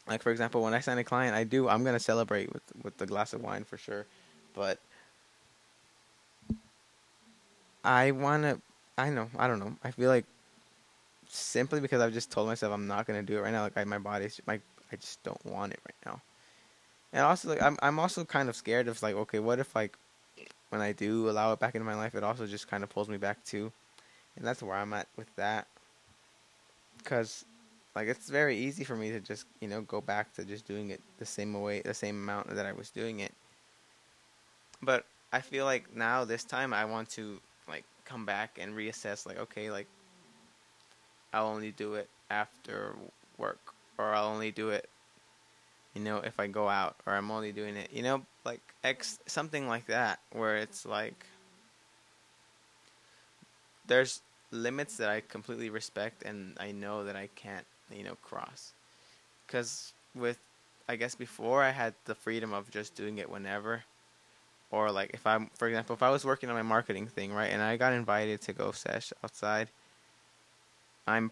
Like 0.08 0.24
for 0.24 0.32
example, 0.32 0.64
when 0.64 0.74
I 0.74 0.80
sign 0.80 0.98
a 0.98 1.04
client, 1.04 1.36
I 1.36 1.44
do. 1.44 1.68
I'm 1.68 1.84
gonna 1.84 2.00
celebrate 2.00 2.52
with 2.52 2.64
with 2.82 2.98
the 2.98 3.06
glass 3.06 3.34
of 3.34 3.42
wine 3.42 3.66
for 3.66 3.78
sure, 3.78 4.08
but 4.56 4.80
I 7.84 8.12
wanna. 8.12 8.60
I 8.98 9.10
know. 9.10 9.30
I 9.38 9.48
don't 9.48 9.60
know. 9.60 9.76
I 9.84 9.92
feel 9.92 10.10
like 10.10 10.26
simply 11.28 11.80
because 11.80 12.02
I've 12.02 12.14
just 12.14 12.32
told 12.32 12.48
myself 12.48 12.74
I'm 12.74 12.88
not 12.88 13.06
gonna 13.06 13.24
do 13.24 13.38
it 13.38 13.42
right 13.42 13.52
now. 13.52 13.64
Like 13.64 13.78
I, 13.78 13.84
my 13.84 14.00
body's 14.00 14.40
my 14.48 14.60
I 14.92 14.96
just 14.96 15.22
don't 15.24 15.44
want 15.46 15.74
it 15.74 15.80
right 15.88 16.12
now. 16.12 16.22
And 17.14 17.24
also 17.24 17.50
like 17.50 17.62
I'm 17.62 17.78
I'm 17.82 18.00
also 18.00 18.26
kind 18.26 18.50
of 18.50 18.56
scared 18.56 18.88
of 18.88 19.02
like 19.04 19.16
okay, 19.16 19.40
what 19.40 19.60
if 19.60 19.76
like 19.76 19.98
when 20.72 20.82
I 20.82 20.94
do 20.94 21.30
allow 21.30 21.52
it 21.52 21.60
back 21.60 21.76
into 21.76 21.86
my 21.86 21.96
life, 21.96 22.16
it 22.16 22.24
also 22.24 22.48
just 22.48 22.70
kind 22.70 22.82
of 22.82 22.90
pulls 22.90 23.10
me 23.10 23.18
back 23.18 23.44
too, 23.44 23.72
and 24.36 24.46
that's 24.46 24.64
where 24.64 24.76
I'm 24.76 24.94
at 24.94 25.08
with 25.18 25.34
that. 25.36 25.68
Cause, 27.04 27.46
like, 27.96 28.08
it's 28.08 28.30
very 28.30 28.56
easy 28.58 28.84
for 28.84 28.96
me 28.96 29.12
to 29.12 29.20
just 29.20 29.46
you 29.60 29.68
know 29.68 29.82
go 29.82 30.00
back 30.00 30.34
to 30.36 30.46
just 30.46 30.66
doing 30.66 30.90
it 30.90 31.02
the 31.20 31.26
same 31.26 31.54
way, 31.62 31.82
the 31.82 31.94
same 31.94 32.16
amount 32.16 32.56
that 32.56 32.66
I 32.66 32.72
was 32.72 32.90
doing 32.90 33.20
it. 33.20 33.34
But 34.82 35.06
I 35.34 35.42
feel 35.42 35.66
like 35.66 35.94
now 35.96 36.24
this 36.24 36.46
time 36.46 36.74
I 36.74 36.86
want 36.86 37.10
to 37.12 37.40
like 37.68 37.84
come 38.06 38.26
back 38.26 38.58
and 38.60 38.74
reassess. 38.74 39.26
Like, 39.26 39.40
okay, 39.40 39.70
like 39.70 39.88
I'll 41.34 41.48
only 41.48 41.72
do 41.72 41.96
it 41.96 42.10
after 42.30 42.96
work, 43.38 43.60
or 43.98 44.14
I'll 44.14 44.30
only 44.30 44.52
do 44.52 44.70
it 44.70 44.88
you 45.94 46.02
know, 46.02 46.18
if 46.18 46.40
I 46.40 46.48
go 46.48 46.70
out 46.70 46.96
or 47.06 47.14
I'm 47.14 47.32
only 47.32 47.52
doing 47.52 47.76
it, 47.76 47.92
you 47.92 48.04
know, 48.04 48.26
X 48.84 49.20
something 49.28 49.68
like 49.68 49.86
that 49.88 50.20
where 50.32 50.58
it's 50.58 50.86
like 50.86 51.26
there's 53.86 54.22
limits 54.52 54.98
that 54.98 55.10
I 55.10 55.22
completely 55.22 55.70
respect 55.70 56.24
and 56.24 56.58
I 56.60 56.72
know 56.72 57.04
that 57.04 57.16
I 57.16 57.30
can't, 57.36 57.66
you 57.92 58.04
know, 58.04 58.16
cross. 58.24 58.74
Cuz 59.48 59.94
with 60.16 60.40
I 60.90 60.96
guess 60.96 61.16
before 61.16 61.64
I 61.64 61.70
had 61.70 61.94
the 62.06 62.16
freedom 62.16 62.54
of 62.54 62.70
just 62.72 62.96
doing 62.96 63.18
it 63.20 63.30
whenever 63.30 63.84
or 64.72 64.92
like 64.92 65.12
if 65.14 65.28
I'm 65.28 65.52
for 65.54 65.68
example, 65.68 65.94
if 65.94 66.02
I 66.02 66.10
was 66.10 66.26
working 66.26 66.50
on 66.50 66.56
my 66.56 66.62
marketing 66.64 67.08
thing, 67.08 67.34
right, 67.34 67.52
and 67.52 67.62
I 67.62 67.78
got 67.78 67.94
invited 67.94 68.42
to 68.42 68.54
go 68.54 68.72
sesh 68.72 69.14
outside, 69.24 69.70
I'm 71.06 71.32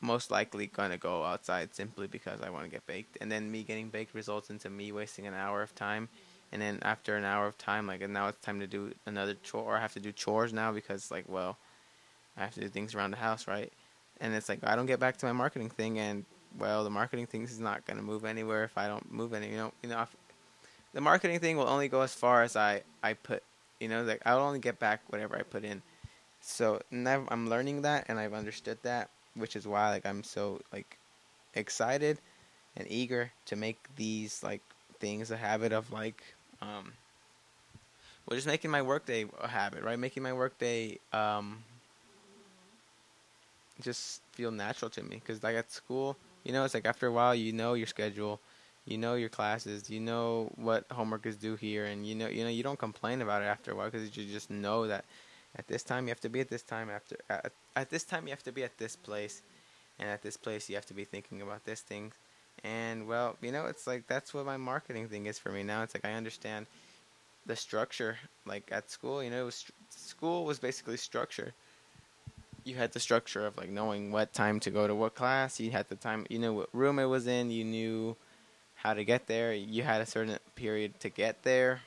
most 0.00 0.30
likely 0.30 0.66
gonna 0.66 0.98
go 0.98 1.22
outside 1.22 1.74
simply 1.74 2.08
because 2.08 2.40
I 2.40 2.50
want 2.50 2.64
to 2.64 2.70
get 2.70 2.86
baked, 2.86 3.18
and 3.20 3.30
then 3.30 3.50
me 3.50 3.62
getting 3.62 3.88
baked 3.88 4.14
results 4.14 4.50
into 4.50 4.68
me 4.68 4.90
wasting 4.90 5.26
an 5.26 5.34
hour 5.34 5.62
of 5.62 5.74
time 5.74 6.08
and 6.52 6.60
then 6.60 6.78
after 6.82 7.16
an 7.16 7.24
hour 7.24 7.46
of 7.46 7.56
time, 7.56 7.86
like 7.86 8.02
and 8.02 8.12
now 8.12 8.28
it's 8.28 8.38
time 8.40 8.60
to 8.60 8.66
do 8.66 8.92
another 9.06 9.34
chore, 9.42 9.62
or 9.62 9.76
I 9.76 9.80
have 9.80 9.94
to 9.94 10.00
do 10.00 10.12
chores 10.12 10.52
now 10.52 10.70
because 10.70 11.10
like 11.10 11.24
well, 11.28 11.56
I 12.36 12.42
have 12.42 12.54
to 12.54 12.60
do 12.60 12.68
things 12.68 12.94
around 12.94 13.12
the 13.12 13.16
house, 13.16 13.48
right? 13.48 13.72
And 14.20 14.34
it's 14.34 14.48
like 14.48 14.60
I 14.62 14.76
don't 14.76 14.86
get 14.86 15.00
back 15.00 15.16
to 15.18 15.26
my 15.26 15.32
marketing 15.32 15.70
thing, 15.70 15.98
and 15.98 16.24
well, 16.58 16.84
the 16.84 16.90
marketing 16.90 17.26
thing 17.26 17.42
is 17.42 17.58
not 17.58 17.86
gonna 17.86 18.02
move 18.02 18.24
anywhere 18.24 18.64
if 18.64 18.76
I 18.76 18.86
don't 18.86 19.10
move 19.10 19.32
any. 19.32 19.48
You 19.48 19.56
know, 19.56 19.72
you 19.82 19.88
know, 19.88 20.02
if, 20.02 20.14
the 20.92 21.00
marketing 21.00 21.40
thing 21.40 21.56
will 21.56 21.68
only 21.68 21.88
go 21.88 22.02
as 22.02 22.14
far 22.14 22.42
as 22.42 22.54
I 22.54 22.82
I 23.02 23.14
put. 23.14 23.42
You 23.80 23.88
know, 23.88 24.04
like 24.04 24.22
I'll 24.26 24.40
only 24.40 24.60
get 24.60 24.78
back 24.78 25.00
whatever 25.08 25.36
I 25.36 25.42
put 25.42 25.64
in. 25.64 25.82
So 26.40 26.82
now 26.90 27.24
I'm 27.28 27.48
learning 27.48 27.82
that, 27.82 28.04
and 28.08 28.18
I've 28.18 28.34
understood 28.34 28.78
that, 28.82 29.08
which 29.34 29.56
is 29.56 29.66
why 29.66 29.90
like 29.90 30.04
I'm 30.04 30.22
so 30.22 30.60
like 30.72 30.98
excited 31.54 32.18
and 32.76 32.86
eager 32.90 33.32
to 33.46 33.56
make 33.56 33.78
these 33.96 34.42
like 34.42 34.60
things 34.98 35.30
a 35.30 35.36
habit 35.36 35.72
of 35.72 35.92
like 35.92 36.22
um, 36.62 36.94
well, 38.26 38.36
just 38.36 38.46
making 38.46 38.70
my 38.70 38.82
workday 38.82 39.26
a 39.40 39.48
habit, 39.48 39.82
right? 39.82 39.98
Making 39.98 40.22
my 40.22 40.32
workday 40.32 40.98
um, 41.12 41.64
just 43.80 44.22
feel 44.32 44.50
natural 44.50 44.90
to 44.90 45.02
me. 45.02 45.16
Because 45.16 45.42
like 45.42 45.56
at 45.56 45.70
school, 45.72 46.18
you 46.44 46.52
know, 46.52 46.64
it's 46.64 46.74
like 46.74 46.86
after 46.86 47.06
a 47.06 47.12
while, 47.12 47.34
you 47.34 47.52
know 47.52 47.74
your 47.74 47.86
schedule, 47.86 48.40
you 48.86 48.98
know 48.98 49.14
your 49.14 49.28
classes, 49.28 49.90
you 49.90 50.00
know 50.00 50.50
what 50.56 50.86
homework 50.92 51.26
is 51.26 51.36
due 51.36 51.56
here, 51.56 51.84
and 51.86 52.06
you 52.06 52.14
know, 52.14 52.28
you 52.28 52.44
know, 52.44 52.50
you 52.50 52.62
don't 52.62 52.78
complain 52.78 53.22
about 53.22 53.42
it 53.42 53.46
after 53.46 53.72
a 53.72 53.76
while 53.76 53.90
because 53.90 54.16
you 54.16 54.24
just 54.26 54.50
know 54.50 54.86
that 54.86 55.04
at 55.56 55.66
this 55.68 55.82
time 55.82 56.04
you 56.06 56.10
have 56.10 56.20
to 56.20 56.28
be 56.30 56.40
at 56.40 56.48
this 56.48 56.62
time 56.62 56.90
after 56.90 57.16
at, 57.30 57.52
at 57.76 57.90
this 57.90 58.04
time 58.04 58.26
you 58.26 58.30
have 58.32 58.42
to 58.44 58.52
be 58.52 58.64
at 58.64 58.78
this 58.78 58.96
place, 58.96 59.42
and 59.98 60.08
at 60.10 60.22
this 60.22 60.36
place 60.36 60.68
you 60.68 60.76
have 60.76 60.86
to 60.86 60.94
be 60.94 61.04
thinking 61.04 61.42
about 61.42 61.64
this 61.64 61.80
thing 61.80 62.12
and 62.64 63.06
well, 63.08 63.36
you 63.40 63.52
know, 63.52 63.66
it's 63.66 63.86
like 63.86 64.06
that's 64.06 64.32
what 64.32 64.46
my 64.46 64.56
marketing 64.56 65.08
thing 65.08 65.26
is 65.26 65.38
for 65.38 65.50
me 65.50 65.62
now. 65.62 65.82
It's 65.82 65.94
like 65.94 66.04
I 66.04 66.14
understand 66.14 66.66
the 67.46 67.56
structure. 67.56 68.18
Like 68.46 68.68
at 68.70 68.90
school, 68.90 69.22
you 69.22 69.30
know, 69.30 69.46
was, 69.46 69.64
school 69.90 70.44
was 70.44 70.58
basically 70.58 70.96
structure. 70.96 71.52
You 72.64 72.76
had 72.76 72.92
the 72.92 73.00
structure 73.00 73.46
of 73.46 73.56
like 73.56 73.70
knowing 73.70 74.12
what 74.12 74.32
time 74.32 74.60
to 74.60 74.70
go 74.70 74.86
to 74.86 74.94
what 74.94 75.14
class. 75.14 75.58
You 75.58 75.72
had 75.72 75.88
the 75.88 75.96
time, 75.96 76.26
you 76.30 76.38
know, 76.38 76.52
what 76.52 76.68
room 76.72 76.98
it 76.98 77.06
was 77.06 77.26
in. 77.26 77.50
You 77.50 77.64
knew 77.64 78.16
how 78.76 78.94
to 78.94 79.04
get 79.04 79.26
there. 79.26 79.52
You 79.52 79.82
had 79.82 80.00
a 80.00 80.06
certain 80.06 80.38
period 80.54 81.00
to 81.00 81.08
get 81.08 81.42
there. 81.42 81.80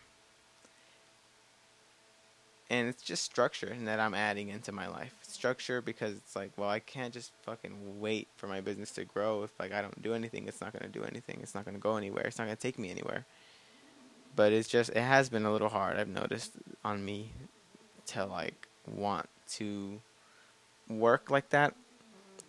And 2.69 2.88
it's 2.88 3.04
just 3.04 3.23
structure 3.23 3.67
and 3.67 3.88
that 3.88 3.99
I'm 3.99 4.15
adding 4.15 4.49
into 4.49 4.71
my 4.71 4.88
life 4.88 5.13
structure 5.21 5.82
because 5.82 6.15
it's 6.15 6.36
like, 6.36 6.51
well, 6.58 6.69
I 6.69 6.80
can't 6.80 7.13
just 7.13 7.32
fucking 7.43 7.99
wait 7.99 8.28
for 8.38 8.47
my 8.47 8.62
business 8.62 8.89
to 8.91 9.06
grow. 9.06 9.43
If 9.43 9.51
like 9.60 9.71
I 9.71 9.82
don't 9.82 10.01
do 10.01 10.13
anything, 10.15 10.47
it's 10.47 10.62
not 10.62 10.73
gonna 10.73 10.91
do 10.91 11.04
anything. 11.04 11.39
It's 11.43 11.54
not 11.54 11.65
gonna 11.65 11.78
go 11.78 11.97
anywhere. 11.97 12.23
It's 12.25 12.39
not 12.39 12.45
gonna 12.45 12.56
take 12.56 12.80
me 12.80 12.89
anywhere. 12.89 13.25
But 14.36 14.51
it's 14.51 14.67
just 14.67 14.89
it 14.89 14.97
has 14.97 15.30
been 15.30 15.45
a 15.45 15.51
little 15.51 15.69
hard. 15.69 15.97
I've 15.97 16.08
noticed 16.08 16.54
on 16.84 17.06
me 17.06 17.32
to 18.08 18.25
like 18.25 18.67
want 18.88 19.30
to 19.49 20.01
work 20.89 21.30
like 21.30 21.49
that. 21.49 21.75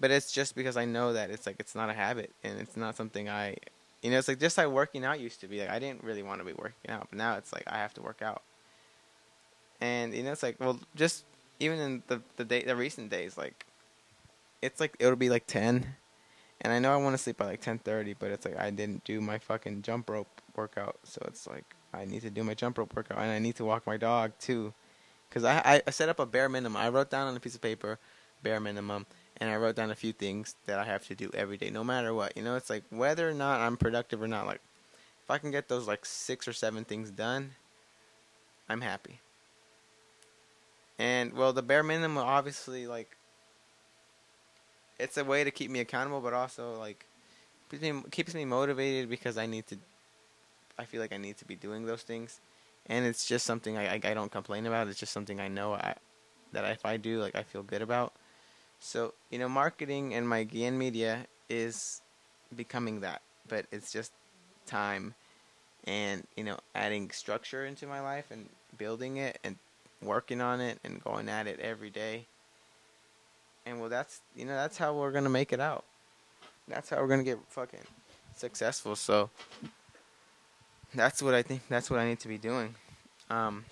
But 0.01 0.11
it's 0.11 0.33
just 0.33 0.55
because 0.55 0.79
I 0.79 0.87
know 0.87 1.13
that 1.13 1.31
it's 1.31 1.47
like 1.47 1.57
it's 1.59 1.75
not 1.75 1.91
a 1.91 1.95
habit 1.95 2.33
and 2.43 2.59
it's 2.59 2.77
not 2.77 2.97
something 2.97 3.29
I 3.29 3.57
you 4.03 4.11
know, 4.11 4.19
it's 4.19 4.29
like 4.29 4.39
just 4.39 4.57
like 4.57 4.69
working 4.69 5.05
out 5.05 5.21
used 5.21 5.41
to 5.41 5.49
be. 5.49 5.61
Like 5.61 5.71
I 5.71 5.79
didn't 5.79 6.05
really 6.05 6.23
want 6.23 6.41
to 6.41 6.45
be 6.45 6.53
working 6.53 6.91
out, 6.91 7.09
but 7.11 7.19
now 7.19 7.37
it's 7.37 7.53
like 7.53 7.65
I 7.67 7.79
have 7.79 7.95
to 7.95 8.03
work 8.03 8.23
out. 8.23 8.43
And 9.81 10.15
you 10.15 10.23
know, 10.23 10.33
it's 10.33 10.43
like 10.43 10.57
well, 10.59 10.81
just 10.95 11.25
even 11.61 11.79
in 11.79 12.03
the 12.07 12.23
the 12.37 12.45
day 12.45 12.63
the 12.63 12.77
recent 12.77 13.11
days, 13.11 13.37
like 13.37 13.67
it's 14.63 14.81
like 14.81 14.97
it'll 14.99 15.17
be 15.17 15.31
like 15.31 15.47
ten, 15.47 15.97
and 16.61 16.73
I 16.73 16.79
know 16.79 16.93
I 16.93 16.97
want 16.97 17.15
to 17.15 17.23
sleep 17.23 17.37
by 17.37 17.47
like 17.47 17.61
ten 17.61 17.79
thirty, 17.79 18.15
but 18.15 18.31
it's 18.31 18.45
like 18.45 18.59
I 18.59 18.71
didn't 18.71 19.05
do 19.05 19.21
my 19.21 19.39
fucking 19.39 19.83
jump 19.83 20.09
rope 20.11 20.41
workout, 20.57 20.99
so 21.05 21.23
it's 21.27 21.47
like 21.47 21.65
I 21.93 22.05
need 22.05 22.23
to 22.23 22.31
do 22.31 22.43
my 22.43 22.55
jump 22.55 22.79
rope 22.79 22.95
workout, 22.97 23.19
and 23.19 23.31
I 23.31 23.39
need 23.39 23.57
to 23.57 23.65
walk 23.65 23.87
my 23.87 23.97
dog 23.97 24.33
too, 24.39 24.73
because 25.29 25.45
I 25.45 25.83
I 25.87 25.91
set 25.91 26.09
up 26.09 26.19
a 26.19 26.27
bare 26.27 26.49
minimum. 26.49 26.77
I 26.77 26.89
wrote 26.89 27.11
down 27.11 27.29
on 27.29 27.37
a 27.37 27.41
piece 27.41 27.55
of 27.55 27.61
paper, 27.61 27.99
bare 28.43 28.61
minimum, 28.61 29.07
and 29.39 29.51
I 29.51 29.57
wrote 29.57 29.77
down 29.77 29.91
a 29.91 29.95
few 29.95 30.13
things 30.13 30.57
that 30.67 30.79
I 30.79 30.85
have 30.85 31.07
to 31.09 31.15
do 31.15 31.31
every 31.35 31.59
day, 31.59 31.71
no 31.71 31.85
matter 31.85 32.15
what. 32.15 32.37
You 32.37 32.43
know, 32.43 32.57
it's 32.57 32.71
like 32.71 32.85
whether 32.91 33.29
or 33.29 33.35
not 33.35 33.61
I'm 33.61 33.77
productive 33.77 34.23
or 34.23 34.29
not. 34.29 34.47
Like 34.47 34.61
if 35.23 35.31
I 35.31 35.39
can 35.39 35.51
get 35.51 35.69
those 35.69 35.87
like 35.87 36.07
six 36.07 36.49
or 36.49 36.53
seven 36.53 36.85
things 36.85 37.11
done, 37.11 37.53
I'm 38.69 38.81
happy. 38.81 39.21
And 40.99 41.33
well, 41.35 41.53
the 41.53 41.63
bare 41.63 41.83
minimum 41.83 42.19
obviously 42.19 42.87
like 42.87 43.17
it's 44.99 45.17
a 45.17 45.25
way 45.25 45.45
to 45.45 45.51
keep 45.51 45.71
me 45.71 45.81
accountable, 45.81 46.21
but 46.21 46.33
also 46.33 46.79
like 46.79 47.07
keeps 47.71 47.83
me, 47.83 48.03
keeps 48.11 48.35
me 48.35 48.45
motivated 48.45 49.09
because 49.09 49.37
I 49.39 49.47
need 49.47 49.67
to. 49.69 49.79
I 50.79 50.85
feel 50.85 51.01
like 51.01 51.13
I 51.13 51.17
need 51.17 51.39
to 51.39 51.45
be 51.47 51.57
doing 51.57 51.87
those 51.87 52.03
things, 52.03 52.41
and 52.87 53.07
it's 53.07 53.27
just 53.27 53.47
something 53.47 53.77
I, 53.77 53.95
I, 53.95 54.01
I 54.05 54.15
don't 54.15 54.31
complain 54.31 54.67
about. 54.67 54.89
It's 54.89 54.99
just 54.99 55.13
something 55.13 55.41
I 55.41 55.49
know 55.49 55.75
I 55.75 55.95
that 56.53 56.65
if 56.71 56.87
I 56.87 56.97
do, 56.97 57.21
like 57.21 57.35
I 57.35 57.43
feel 57.43 57.63
good 57.63 57.83
about. 57.83 58.13
So 58.81 59.15
you 59.31 59.39
know, 59.39 59.49
marketing 59.49 60.15
and 60.15 60.29
my 60.29 60.45
Guillen 60.45 60.79
Media 60.79 61.27
is 61.49 62.01
becoming 62.55 63.01
that, 63.01 63.23
but 63.49 63.67
it's 63.71 63.93
just 63.93 64.13
time, 64.67 65.15
and 65.85 66.27
you 66.37 66.45
know, 66.45 66.59
adding 66.75 67.11
structure 67.11 67.65
into 67.65 67.87
my 67.87 68.01
life 68.01 68.31
and 68.31 68.49
building 68.79 69.17
it 69.17 69.39
and 69.43 69.57
working 70.03 70.41
on 70.41 70.61
it 70.61 70.79
and 70.85 71.03
going 71.03 71.29
at 71.29 71.47
it 71.47 71.61
every 71.61 71.91
day. 71.91 72.27
And 73.65 73.81
well, 73.81 73.89
that's 73.89 74.21
you 74.37 74.45
know 74.45 74.55
that's 74.55 74.77
how 74.79 74.95
we're 74.95 75.13
gonna 75.13 75.29
make 75.29 75.53
it 75.53 75.61
out. 75.61 75.85
That's 76.69 76.91
how 76.91 77.01
we're 77.01 77.09
gonna 77.09 77.25
get 77.25 77.39
fucking 77.49 77.81
successful. 78.37 78.97
So 78.97 79.31
that's 80.95 81.23
what 81.23 81.35
I 81.35 81.43
think. 81.43 81.63
That's 81.69 81.91
what 81.91 81.99
I 81.99 82.07
need 82.07 82.21
to 82.21 82.29
be 82.29 82.39
doing. 82.39 82.75
Um, 83.29 83.65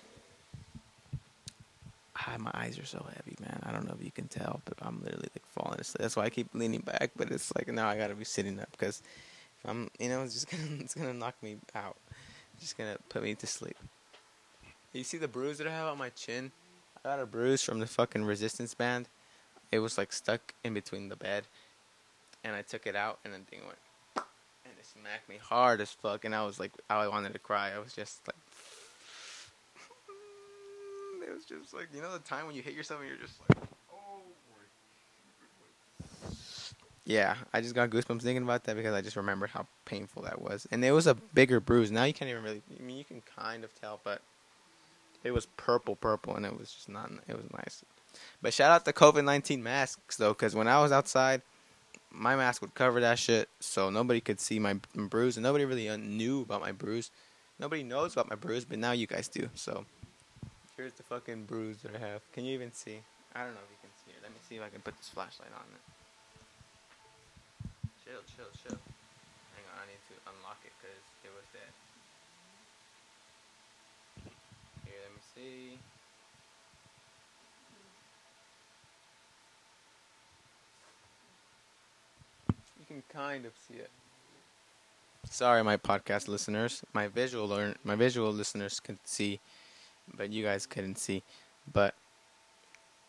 ah, 2.15 2.35
my 2.39 2.51
eyes 2.53 2.77
are 2.77 2.85
so 2.85 3.05
heavy, 3.15 3.37
man. 3.39 3.61
I 3.63 3.71
don't 3.71 3.85
know 3.85 3.95
if 3.97 4.03
you 4.03 4.11
can 4.11 4.27
tell, 4.27 4.61
but 4.65 4.75
I'm 4.81 5.01
literally 5.01 5.29
like 5.33 5.45
falling 5.53 5.79
asleep. 5.79 6.01
That's 6.01 6.15
why 6.15 6.25
I 6.25 6.29
keep 6.29 6.53
leaning 6.53 6.81
back. 6.81 7.11
But 7.15 7.31
it's 7.31 7.53
like 7.55 7.67
now 7.69 7.87
I 7.87 7.97
gotta 7.97 8.15
be 8.15 8.25
sitting 8.25 8.59
up 8.59 8.69
because 8.71 9.01
I'm, 9.65 9.89
you 9.99 10.09
know, 10.09 10.23
it's 10.23 10.33
just 10.33 10.49
gonna 10.49 10.63
it's 10.79 10.93
gonna 10.93 11.13
knock 11.13 11.35
me 11.41 11.57
out. 11.73 11.97
It's 12.53 12.63
just 12.63 12.77
gonna 12.77 12.97
put 13.09 13.23
me 13.23 13.35
to 13.35 13.47
sleep. 13.47 13.77
You 14.95 15.03
see 15.03 15.17
the 15.17 15.27
bruise 15.27 15.57
that 15.57 15.67
I 15.67 15.71
have 15.71 15.87
on 15.87 15.97
my 15.97 16.07
chin? 16.09 16.53
I 16.97 17.09
got 17.09 17.19
a 17.19 17.25
bruise 17.25 17.61
from 17.61 17.79
the 17.79 17.85
fucking 17.85 18.23
resistance 18.23 18.73
band. 18.73 19.09
It 19.69 19.79
was 19.79 19.97
like 19.97 20.13
stuck 20.13 20.53
in 20.63 20.73
between 20.73 21.09
the 21.09 21.17
bed, 21.17 21.43
and 22.45 22.55
I 22.55 22.61
took 22.61 22.87
it 22.87 22.95
out, 22.95 23.19
and 23.25 23.33
the 23.33 23.39
thing 23.39 23.59
went 23.65 23.77
and 24.15 24.73
it 24.79 24.85
smacked 24.85 25.27
me 25.27 25.35
hard 25.41 25.81
as 25.81 25.91
fuck, 25.91 26.23
and 26.23 26.33
I 26.33 26.45
was 26.45 26.61
like, 26.61 26.71
I 26.89 27.05
wanted 27.09 27.33
to 27.33 27.39
cry. 27.39 27.73
I 27.75 27.79
was 27.79 27.93
just 27.93 28.21
like, 28.25 28.37
it 31.27 31.35
was 31.35 31.43
just 31.43 31.73
like 31.73 31.89
you 31.93 32.01
know 32.01 32.13
the 32.13 32.19
time 32.19 32.47
when 32.47 32.55
you 32.55 32.61
hit 32.61 32.73
yourself 32.73 33.01
and 33.01 33.09
you're 33.09 33.17
just 33.17 33.37
like, 33.41 33.67
oh. 33.91 34.21
Yeah, 37.03 37.35
I 37.53 37.59
just 37.59 37.75
got 37.75 37.89
goosebumps 37.89 38.21
thinking 38.21 38.43
about 38.43 38.63
that 38.63 38.77
because 38.77 38.93
I 38.93 39.01
just 39.01 39.17
remembered 39.17 39.49
how 39.49 39.67
painful 39.83 40.23
that 40.23 40.41
was, 40.41 40.65
and 40.71 40.85
it 40.85 40.91
was 40.91 41.05
a 41.05 41.15
bigger 41.15 41.59
bruise. 41.59 41.91
Now 41.91 42.05
you 42.05 42.13
can't 42.13 42.31
even 42.31 42.43
really. 42.43 42.61
I 42.79 42.81
mean, 42.81 42.97
you 42.97 43.03
can 43.03 43.21
kind 43.35 43.65
of 43.65 43.77
tell, 43.81 43.99
but 44.01 44.21
it 45.25 45.33
was 45.33 45.47
purple, 45.57 45.95
purple, 45.95 46.35
and 46.35 46.45
it 46.45 46.57
was 46.57 46.71
just 46.71 46.87
not. 46.87 47.09
It 47.27 47.35
was 47.35 47.51
nice. 47.51 47.83
But 48.41 48.53
shout 48.53 48.71
out 48.71 48.85
the 48.85 48.93
COVID 48.93 49.25
nineteen 49.25 49.61
masks 49.63 50.15
though, 50.15 50.31
because 50.31 50.55
when 50.55 50.69
I 50.69 50.79
was 50.79 50.93
outside, 50.93 51.41
my 52.11 52.35
mask 52.35 52.61
would 52.61 52.75
cover 52.75 53.01
that 53.01 53.19
shit, 53.19 53.49
so 53.59 53.89
nobody 53.89 54.21
could 54.21 54.39
see 54.39 54.59
my 54.59 54.75
bruise, 54.93 55.35
and 55.35 55.43
nobody 55.43 55.65
really 55.65 55.89
knew 55.97 56.43
about 56.43 56.61
my 56.61 56.71
bruise. 56.71 57.11
Nobody 57.59 57.83
knows 57.83 58.13
about 58.13 58.29
my 58.29 58.35
bruise, 58.35 58.63
but 58.63 58.77
now 58.79 58.91
you 58.91 59.07
guys 59.07 59.27
do. 59.27 59.49
So 59.55 59.85
here's 60.77 60.93
the 60.93 61.03
fucking 61.03 61.45
bruise 61.45 61.77
that 61.83 61.95
I 61.95 61.99
have. 61.99 62.21
Can 62.31 62.45
you 62.45 62.53
even 62.53 62.71
see? 62.71 63.01
I 63.33 63.43
don't 63.43 63.51
know 63.51 63.65
if 63.65 63.71
you 63.71 63.81
can 63.81 63.91
see 64.05 64.11
it. 64.11 64.21
Let 64.21 64.31
me 64.31 64.37
see 64.47 64.55
if 64.55 64.63
I 64.63 64.69
can 64.69 64.79
put 64.79 64.95
this 64.95 65.09
flashlight 65.09 65.51
on 65.51 65.65
it. 65.73 65.83
Chill, 68.05 68.21
chill, 68.37 68.51
chill. 68.61 68.79
Hang 69.57 69.65
on, 69.73 69.81
I 69.81 69.85
need 69.89 70.03
to 70.07 70.15
unlock 70.29 70.61
it 70.63 70.71
because 70.79 71.03
it 71.25 71.33
was 71.33 71.43
dead. 71.51 71.71
See. 75.35 75.79
You 82.79 82.85
can 82.87 83.03
kind 83.11 83.45
of 83.45 83.53
see 83.67 83.75
it. 83.75 83.89
Sorry, 85.29 85.63
my 85.63 85.77
podcast 85.77 86.27
listeners. 86.27 86.83
My 86.93 87.07
visual 87.07 87.47
learn, 87.47 87.75
my 87.83 87.95
visual 87.95 88.31
listeners 88.31 88.79
could 88.79 88.99
see, 89.05 89.39
but 90.15 90.31
you 90.31 90.43
guys 90.43 90.65
couldn't 90.65 90.97
see. 90.97 91.23
But 91.71 91.95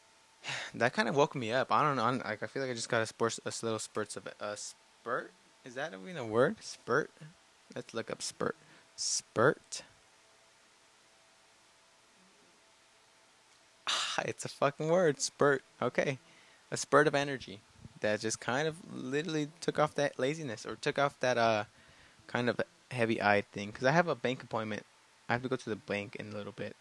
that 0.74 0.92
kind 0.92 1.08
of 1.08 1.16
woke 1.16 1.34
me 1.34 1.52
up. 1.52 1.70
I 1.70 1.82
don't 1.82 1.96
know. 1.96 2.04
I'm, 2.04 2.18
like 2.18 2.42
I 2.42 2.46
feel 2.46 2.62
like 2.62 2.70
I 2.70 2.74
just 2.74 2.88
got 2.88 3.02
a, 3.02 3.06
spurt, 3.06 3.38
a 3.44 3.52
little 3.62 3.78
spurts 3.78 4.16
of. 4.16 4.26
A 4.40 4.56
spurt? 4.56 5.32
Is 5.64 5.74
that 5.74 5.92
even 5.92 6.16
a 6.16 6.24
word? 6.24 6.56
Spurt? 6.60 7.10
Let's 7.74 7.92
look 7.92 8.10
up 8.10 8.22
spurt. 8.22 8.56
Spurt. 8.94 9.82
it's 14.24 14.44
a 14.44 14.48
fucking 14.48 14.88
word, 14.88 15.20
spurt. 15.20 15.62
Okay, 15.80 16.18
a 16.70 16.76
spurt 16.76 17.06
of 17.06 17.14
energy 17.14 17.60
that 18.00 18.20
just 18.20 18.40
kind 18.40 18.68
of 18.68 18.76
literally 18.92 19.48
took 19.60 19.78
off 19.78 19.94
that 19.94 20.18
laziness 20.18 20.66
or 20.66 20.76
took 20.76 20.98
off 20.98 21.18
that 21.20 21.38
uh 21.38 21.64
kind 22.26 22.48
of 22.48 22.60
heavy 22.90 23.20
eyed 23.20 23.46
thing. 23.52 23.68
Because 23.68 23.86
I 23.86 23.92
have 23.92 24.08
a 24.08 24.14
bank 24.14 24.42
appointment 24.42 24.84
I 25.28 25.32
have 25.32 25.42
to 25.42 25.48
go 25.48 25.56
to 25.56 25.70
the 25.70 25.76
bank 25.76 26.16
in 26.16 26.32
a 26.32 26.36
little 26.36 26.52
bit. 26.52 26.76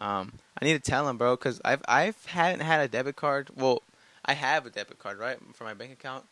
Um, 0.00 0.32
I 0.60 0.64
need 0.64 0.82
to 0.82 0.90
tell 0.90 1.08
him, 1.08 1.16
bro, 1.16 1.36
because 1.36 1.60
I've 1.64 1.82
I've 1.88 2.24
hadn't 2.26 2.60
had 2.60 2.80
a 2.80 2.88
debit 2.88 3.16
card. 3.16 3.50
Well, 3.56 3.82
I 4.24 4.34
have 4.34 4.66
a 4.66 4.70
debit 4.70 4.98
card, 4.98 5.18
right, 5.18 5.38
for 5.54 5.64
my 5.64 5.74
bank 5.74 5.92
account, 5.92 6.24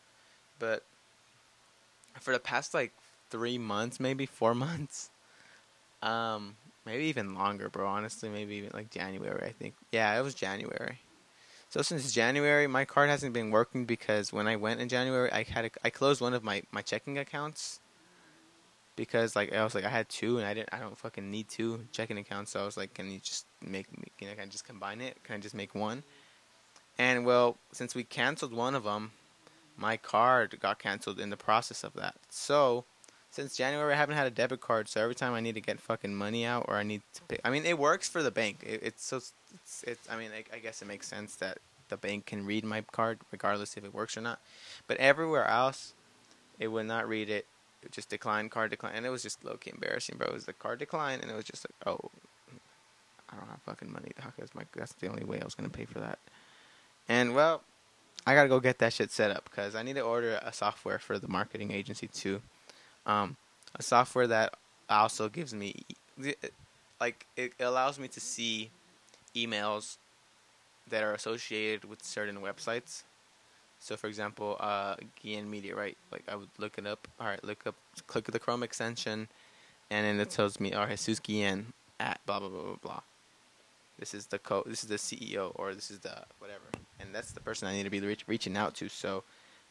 but 0.59 0.83
for 2.21 2.33
the 2.33 2.39
past 2.39 2.75
like 2.75 2.93
three 3.31 3.59
months, 3.59 4.01
maybe 4.01 4.27
four 4.27 4.55
months, 4.67 5.11
um, 6.03 6.57
maybe 6.87 7.05
even 7.05 7.35
longer, 7.35 7.69
bro. 7.69 7.87
Honestly, 7.87 8.29
maybe 8.29 8.57
even 8.57 8.71
like 8.75 8.91
January. 8.91 9.47
I 9.47 9.53
think. 9.53 9.75
Yeah, 9.93 10.19
it 10.19 10.23
was 10.23 10.35
January. 10.35 11.01
So 11.71 11.83
since 11.83 12.13
January, 12.13 12.67
my 12.67 12.85
card 12.85 13.11
hasn't 13.11 13.33
been 13.33 13.51
working 13.51 13.85
because 13.85 14.33
when 14.33 14.47
I 14.47 14.57
went 14.57 14.81
in 14.81 14.89
January, 14.89 15.33
I 15.33 15.43
had 15.43 15.65
a, 15.65 15.71
I 15.83 15.91
closed 15.91 16.21
one 16.21 16.35
of 16.35 16.45
my 16.45 16.63
my 16.71 16.83
checking 16.83 17.19
accounts 17.19 17.81
because 18.97 19.35
like 19.35 19.53
I 19.53 19.65
was 19.65 19.75
like 19.75 19.85
I 19.85 19.89
had 19.89 20.09
two 20.09 20.39
and 20.39 20.47
I 20.47 20.55
didn't 20.55 20.69
I 20.73 20.79
don't 20.79 20.97
fucking 20.97 21.31
need 21.31 21.49
two 21.49 21.87
checking 21.93 22.19
accounts. 22.19 22.53
So 22.53 22.61
I 22.61 22.65
was 22.65 22.77
like, 22.77 22.95
can 22.95 23.11
you 23.11 23.19
just 23.19 23.47
make 23.61 23.91
me? 23.97 24.05
you 24.21 24.29
know 24.29 24.35
can 24.35 24.45
I 24.45 24.47
just 24.47 24.65
combine 24.65 25.01
it? 25.01 25.17
Can 25.25 25.37
I 25.37 25.39
just 25.39 25.55
make 25.55 25.75
one? 25.75 26.03
And 26.99 27.27
well, 27.27 27.57
since 27.73 27.95
we 27.95 28.05
canceled 28.05 28.53
one 28.53 28.75
of 28.75 28.85
them, 28.85 29.13
my 29.77 29.97
card 29.97 30.59
got 30.61 30.79
canceled 30.79 31.19
in 31.19 31.31
the 31.31 31.37
process 31.37 31.83
of 31.83 31.95
that. 31.95 32.15
So 32.31 32.85
since 33.35 33.57
January, 33.57 33.93
I 33.93 33.97
haven't 33.97 34.15
had 34.15 34.29
a 34.29 34.31
debit 34.31 34.61
card. 34.61 34.89
So 34.89 35.01
every 35.01 35.17
time 35.17 35.35
I 35.35 35.41
need 35.41 35.57
to 35.57 35.61
get 35.61 35.81
fucking 35.81 36.15
money 36.15 36.47
out 36.47 36.67
or 36.69 36.77
I 36.77 36.85
need 36.85 37.03
to 37.15 37.23
pay, 37.23 37.39
I 37.45 37.51
mean, 37.51 37.65
it 37.67 37.79
works 37.79 38.09
for 38.09 38.23
the 38.23 38.31
bank. 38.31 38.63
It, 38.65 38.81
it's 38.83 39.05
so 39.05 39.17
it's, 39.17 39.85
it's 39.87 40.09
I 40.09 40.17
mean, 40.17 40.31
I, 40.33 40.45
I 40.55 40.61
guess 40.61 40.81
it 40.81 40.87
makes 40.87 41.09
sense 41.09 41.35
that 41.37 41.59
the 41.89 41.97
bank 41.97 42.27
can 42.27 42.47
read 42.47 42.65
my 42.65 42.83
card 42.93 43.19
regardless 43.33 43.77
if 43.77 43.85
it 43.85 43.93
works 43.93 44.17
or 44.17 44.21
not. 44.21 44.41
But 44.87 44.99
everywhere 44.99 45.47
else, 45.49 45.95
it 46.61 46.69
would 46.69 46.87
not 46.87 47.09
read 47.09 47.29
it. 47.29 47.47
It 47.83 47.91
just 47.93 48.09
declined, 48.09 48.51
card 48.53 48.71
decline, 48.71 48.95
and 48.95 49.05
it 49.05 49.11
was 49.11 49.23
just 49.23 49.45
low 49.45 49.57
key 49.57 49.73
embarrassing, 49.75 50.17
bro. 50.17 50.29
It 50.29 50.33
was 50.33 50.47
the 50.47 50.53
card 50.53 50.79
decline, 50.79 51.21
and 51.21 51.31
it 51.31 51.35
was 51.35 51.45
just 51.45 51.67
like, 51.67 51.89
oh, 51.93 52.11
I 53.31 53.37
don't 53.37 53.49
have 53.49 53.61
fucking 53.67 53.93
money. 53.93 54.13
That's 54.39 54.55
my 54.55 54.63
that's 54.75 54.93
the 54.93 55.09
only 55.09 55.25
way 55.25 55.41
I 55.41 55.45
was 55.45 55.55
gonna 55.55 55.69
pay 55.69 55.87
for 55.87 55.99
that. 55.99 56.21
And 57.09 57.35
well, 57.35 57.63
I 58.27 58.35
gotta 58.35 58.49
go 58.49 58.61
get 58.61 58.79
that 58.79 58.93
shit 58.93 59.11
set 59.11 59.33
up 59.33 59.45
because 59.51 59.75
I 59.75 59.83
need 59.83 59.97
to 59.97 60.03
order 60.03 60.39
a 60.41 60.53
software 60.53 61.01
for 61.01 61.19
the 61.19 61.29
marketing 61.29 61.73
agency 61.73 62.07
too. 62.07 62.41
Um, 63.07 63.37
a 63.75 63.83
software 63.83 64.27
that 64.27 64.55
also 64.89 65.29
gives 65.29 65.55
me, 65.55 65.75
like, 67.01 67.27
it 67.37 67.53
allows 67.61 67.99
me 67.99 68.09
to 68.09 68.21
see 68.21 68.71
emails 69.35 69.97
that 70.89 71.03
are 71.03 71.13
associated 71.13 71.85
with 71.85 72.05
certain 72.05 72.37
websites. 72.37 73.03
So, 73.81 73.97
for 73.97 74.07
example, 74.07 74.57
uh, 74.61 74.97
Guillen 75.23 75.51
Media, 75.51 75.75
right? 75.75 75.97
Like, 76.11 76.23
I 76.29 76.37
would 76.37 76.49
look 76.59 76.79
it 76.79 76.87
up. 76.87 77.07
All 77.21 77.27
right, 77.27 77.43
look 77.45 77.67
up, 77.67 77.75
click 78.07 78.25
the 78.25 78.39
Chrome 78.39 78.63
extension, 78.63 79.29
and 79.91 80.07
then 80.07 80.21
it 80.21 80.31
tells 80.31 80.59
me, 80.61 80.73
oh, 80.73 80.87
Jesus 80.87 81.21
Guillen 81.21 81.73
at 82.01 82.21
blah 82.27 82.39
blah 82.41 82.49
blah 82.49 82.63
blah 82.63 82.77
blah. 82.83 83.01
This 83.99 84.15
is 84.15 84.27
the 84.27 84.39
co. 84.39 84.63
This 84.67 84.83
is 84.83 84.89
the 84.89 84.97
CEO, 84.97 85.53
or 85.57 85.75
this 85.75 85.91
is 85.91 85.99
the 85.99 86.23
whatever, 86.39 86.65
and 86.99 87.15
that's 87.15 87.33
the 87.33 87.41
person 87.41 87.69
I 87.69 87.73
need 87.75 87.85
to 87.85 87.91
be 87.91 88.01
reach, 88.01 88.25
reaching 88.27 88.57
out 88.57 88.75
to. 88.77 88.89
So, 88.89 89.23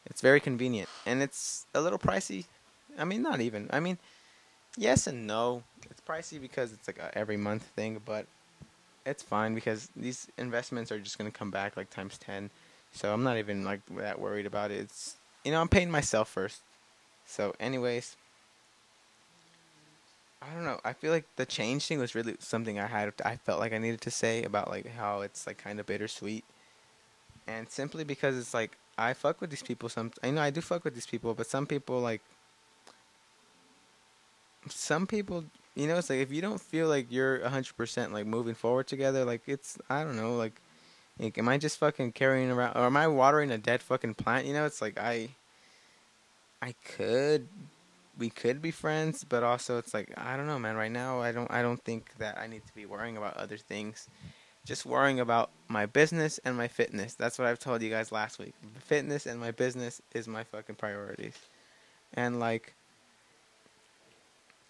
it's 0.06 0.20
very 0.20 0.40
convenient, 0.40 0.88
and 1.06 1.22
it's 1.22 1.66
a 1.74 1.80
little 1.80 1.98
pricey. 1.98 2.44
I 2.98 3.04
mean, 3.04 3.22
not 3.22 3.40
even. 3.40 3.68
I 3.72 3.80
mean, 3.80 3.98
yes 4.76 5.06
and 5.06 5.26
no. 5.26 5.62
It's 5.90 6.00
pricey 6.00 6.40
because 6.40 6.72
it's 6.72 6.86
like 6.86 6.98
a 6.98 7.16
every 7.16 7.36
month 7.36 7.64
thing, 7.76 8.00
but 8.04 8.26
it's 9.06 9.22
fine 9.22 9.54
because 9.54 9.90
these 9.96 10.28
investments 10.38 10.90
are 10.90 10.98
just 10.98 11.18
gonna 11.18 11.30
come 11.30 11.50
back 11.50 11.76
like 11.76 11.90
times 11.90 12.18
ten. 12.18 12.50
So 12.92 13.12
I'm 13.12 13.22
not 13.22 13.38
even 13.38 13.64
like 13.64 13.80
that 13.96 14.20
worried 14.20 14.46
about 14.46 14.70
it. 14.70 14.80
It's 14.80 15.16
you 15.44 15.52
know 15.52 15.60
I'm 15.60 15.68
paying 15.68 15.90
myself 15.90 16.28
first. 16.28 16.60
So 17.26 17.54
anyways, 17.58 18.16
I 20.42 20.52
don't 20.54 20.64
know. 20.64 20.80
I 20.84 20.92
feel 20.92 21.10
like 21.10 21.24
the 21.36 21.46
change 21.46 21.86
thing 21.86 21.98
was 21.98 22.14
really 22.14 22.36
something 22.38 22.78
I 22.78 22.86
had. 22.86 23.12
I 23.24 23.36
felt 23.36 23.60
like 23.60 23.72
I 23.72 23.78
needed 23.78 24.00
to 24.02 24.10
say 24.10 24.42
about 24.42 24.70
like 24.70 24.86
how 24.94 25.22
it's 25.22 25.46
like 25.46 25.58
kind 25.58 25.80
of 25.80 25.86
bittersweet, 25.86 26.44
and 27.46 27.68
simply 27.68 28.04
because 28.04 28.36
it's 28.36 28.54
like 28.54 28.76
I 28.98 29.12
fuck 29.14 29.40
with 29.40 29.50
these 29.50 29.62
people. 29.62 29.88
Some 29.88 30.12
I 30.22 30.30
know 30.30 30.42
I 30.42 30.50
do 30.50 30.60
fuck 30.60 30.84
with 30.84 30.94
these 30.94 31.06
people, 31.06 31.34
but 31.34 31.46
some 31.46 31.66
people 31.66 32.00
like 32.00 32.20
some 34.68 35.06
people 35.06 35.44
you 35.74 35.88
know, 35.88 35.98
it's 35.98 36.08
like 36.08 36.20
if 36.20 36.30
you 36.30 36.40
don't 36.40 36.60
feel 36.60 36.88
like 36.88 37.06
you're 37.10 37.46
hundred 37.48 37.76
percent 37.76 38.12
like 38.12 38.26
moving 38.26 38.54
forward 38.54 38.86
together, 38.86 39.24
like 39.24 39.42
it's 39.46 39.76
I 39.90 40.04
don't 40.04 40.16
know, 40.16 40.36
like, 40.36 40.60
like 41.18 41.36
am 41.36 41.48
I 41.48 41.58
just 41.58 41.78
fucking 41.78 42.12
carrying 42.12 42.50
around 42.50 42.76
or 42.76 42.84
am 42.84 42.96
I 42.96 43.08
watering 43.08 43.50
a 43.50 43.58
dead 43.58 43.82
fucking 43.82 44.14
plant? 44.14 44.46
You 44.46 44.54
know, 44.54 44.66
it's 44.66 44.80
like 44.80 44.98
I 44.98 45.30
I 46.62 46.74
could 46.84 47.48
we 48.16 48.30
could 48.30 48.62
be 48.62 48.70
friends, 48.70 49.24
but 49.24 49.42
also 49.42 49.78
it's 49.78 49.92
like 49.92 50.12
I 50.16 50.36
don't 50.36 50.46
know, 50.46 50.58
man. 50.60 50.76
Right 50.76 50.92
now, 50.92 51.20
I 51.20 51.32
don't 51.32 51.50
I 51.50 51.62
don't 51.62 51.82
think 51.82 52.16
that 52.18 52.38
I 52.38 52.46
need 52.46 52.64
to 52.66 52.74
be 52.74 52.86
worrying 52.86 53.16
about 53.16 53.36
other 53.36 53.56
things. 53.56 54.08
Just 54.64 54.86
worrying 54.86 55.20
about 55.20 55.50
my 55.68 55.86
business 55.86 56.38
and 56.44 56.56
my 56.56 56.68
fitness. 56.68 57.14
That's 57.14 57.38
what 57.38 57.48
I've 57.48 57.58
told 57.58 57.82
you 57.82 57.90
guys 57.90 58.12
last 58.12 58.38
week. 58.38 58.54
Fitness 58.78 59.26
and 59.26 59.38
my 59.38 59.50
business 59.50 60.00
is 60.14 60.26
my 60.26 60.44
fucking 60.44 60.76
priorities. 60.76 61.36
And 62.14 62.40
like 62.40 62.74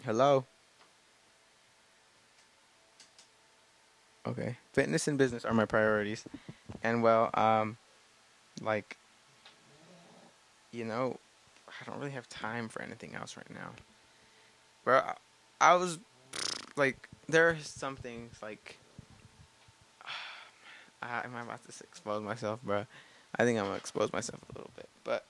hello 0.04 0.44
Okay. 4.26 4.56
Fitness 4.72 5.06
and 5.06 5.18
business 5.18 5.44
are 5.44 5.52
my 5.52 5.66
priorities. 5.66 6.24
And 6.82 7.02
well, 7.02 7.30
um 7.34 7.76
like 8.62 8.96
you 10.72 10.84
know, 10.84 11.18
I 11.68 11.84
don't 11.84 11.98
really 11.98 12.10
have 12.12 12.28
time 12.28 12.68
for 12.68 12.82
anything 12.82 13.14
else 13.14 13.36
right 13.36 13.50
now. 13.50 13.70
Bro, 14.84 14.98
I, 14.98 15.14
I 15.60 15.74
was 15.74 15.98
like 16.76 17.08
there 17.28 17.50
are 17.50 17.56
some 17.60 17.96
things 17.96 18.34
like 18.42 18.78
uh, 21.02 21.20
am 21.24 21.36
I 21.36 21.42
about 21.42 21.62
to 21.64 21.84
expose 21.84 22.22
myself, 22.22 22.60
bro? 22.62 22.86
I 23.38 23.44
think 23.44 23.58
I'm 23.58 23.66
gonna 23.66 23.76
expose 23.76 24.12
myself 24.12 24.40
a 24.48 24.58
little 24.58 24.70
bit, 24.74 24.88
but 25.04 25.26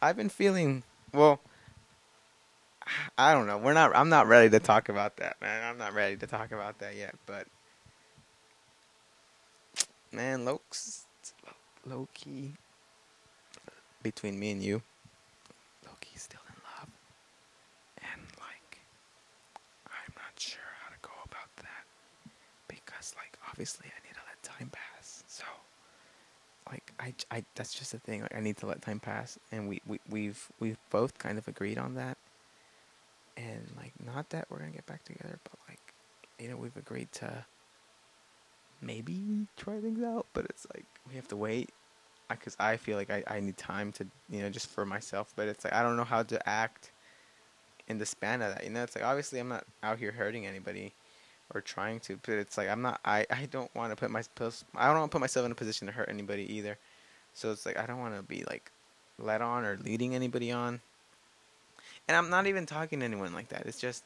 I've 0.00 0.16
been 0.16 0.28
feeling 0.28 0.82
well. 1.12 1.40
I 3.18 3.34
don't 3.34 3.46
know. 3.46 3.58
We're 3.58 3.74
not. 3.74 3.94
I'm 3.94 4.08
not 4.08 4.26
ready 4.26 4.50
to 4.50 4.58
talk 4.60 4.88
about 4.88 5.16
that, 5.18 5.36
man. 5.40 5.64
I'm 5.68 5.78
not 5.78 5.94
ready 5.94 6.16
to 6.16 6.26
talk 6.26 6.52
about 6.52 6.78
that 6.78 6.96
yet. 6.96 7.14
But 7.26 7.46
man, 10.12 10.44
Loke's 10.44 11.06
low 11.84 12.08
key 12.14 12.52
between 14.02 14.38
me 14.38 14.50
and 14.50 14.62
you. 14.62 14.82
Loki's 15.86 16.22
still 16.22 16.40
in 16.48 16.54
love, 16.78 16.88
and 17.98 18.22
like, 18.38 18.78
I'm 19.86 20.14
not 20.16 20.38
sure 20.38 20.60
how 20.82 20.90
to 20.90 21.00
go 21.02 21.12
about 21.24 21.54
that 21.56 21.84
because, 22.68 23.14
like, 23.16 23.38
obviously, 23.48 23.86
I 23.86 24.00
need 24.06 24.14
to 24.14 24.20
let 24.26 24.42
time 24.42 24.70
pass. 24.72 25.22
So, 25.28 25.44
like, 26.70 26.92
I, 26.98 27.14
I 27.30 27.44
that's 27.54 27.74
just 27.74 27.92
the 27.92 27.98
thing. 27.98 28.22
Like, 28.22 28.34
I 28.34 28.40
need 28.40 28.56
to 28.58 28.66
let 28.66 28.82
time 28.82 29.00
pass, 29.00 29.38
and 29.52 29.68
we, 29.68 29.80
we 29.86 30.00
we've 30.08 30.48
we've 30.58 30.78
both 30.90 31.18
kind 31.18 31.38
of 31.38 31.46
agreed 31.48 31.78
on 31.78 31.94
that. 31.94 32.16
And 33.36 33.66
like, 33.76 33.92
not 34.04 34.30
that 34.30 34.46
we're 34.50 34.58
gonna 34.58 34.70
get 34.70 34.86
back 34.86 35.04
together, 35.04 35.38
but 35.44 35.58
like, 35.68 35.80
you 36.38 36.48
know, 36.48 36.56
we've 36.56 36.76
agreed 36.76 37.10
to 37.12 37.44
maybe 38.82 39.46
try 39.56 39.80
things 39.80 40.02
out, 40.02 40.26
but 40.32 40.44
it's 40.46 40.66
like 40.74 40.86
we 41.08 41.14
have 41.16 41.28
to 41.28 41.36
wait 41.36 41.70
because 42.28 42.56
I, 42.58 42.72
I 42.72 42.76
feel 42.76 42.96
like 42.96 43.10
I, 43.10 43.22
I 43.26 43.40
need 43.40 43.56
time 43.56 43.92
to 43.92 44.06
you 44.28 44.42
know 44.42 44.50
just 44.50 44.68
for 44.68 44.84
myself. 44.84 45.32
But 45.36 45.48
it's 45.48 45.64
like 45.64 45.74
I 45.74 45.82
don't 45.82 45.96
know 45.96 46.04
how 46.04 46.22
to 46.22 46.48
act 46.48 46.92
in 47.88 47.98
the 47.98 48.06
span 48.06 48.42
of 48.42 48.54
that. 48.54 48.64
You 48.64 48.70
know, 48.70 48.82
it's 48.82 48.94
like 48.94 49.04
obviously 49.04 49.38
I'm 49.40 49.48
not 49.48 49.64
out 49.82 49.98
here 49.98 50.12
hurting 50.12 50.46
anybody 50.46 50.92
or 51.54 51.60
trying 51.60 52.00
to, 52.00 52.18
but 52.24 52.34
it's 52.34 52.56
like 52.56 52.68
I'm 52.68 52.82
not. 52.82 53.00
I 53.04 53.26
I 53.30 53.46
don't 53.50 53.74
want 53.74 53.90
to 53.90 53.96
put 53.96 54.10
myself. 54.10 54.64
I 54.74 54.86
don't 54.86 54.98
want 54.98 55.10
to 55.10 55.14
put 55.14 55.20
myself 55.20 55.46
in 55.46 55.52
a 55.52 55.56
position 55.56 55.86
to 55.86 55.92
hurt 55.92 56.08
anybody 56.08 56.50
either. 56.54 56.78
So 57.34 57.50
it's 57.52 57.66
like 57.66 57.78
I 57.78 57.86
don't 57.86 57.98
want 57.98 58.16
to 58.16 58.22
be 58.22 58.44
like 58.48 58.70
led 59.18 59.42
on 59.42 59.64
or 59.64 59.76
leading 59.84 60.14
anybody 60.14 60.50
on. 60.52 60.80
And 62.08 62.16
I'm 62.16 62.30
not 62.30 62.46
even 62.46 62.66
talking 62.66 63.00
to 63.00 63.04
anyone 63.04 63.32
like 63.32 63.48
that. 63.48 63.66
It's 63.66 63.80
just 63.80 64.04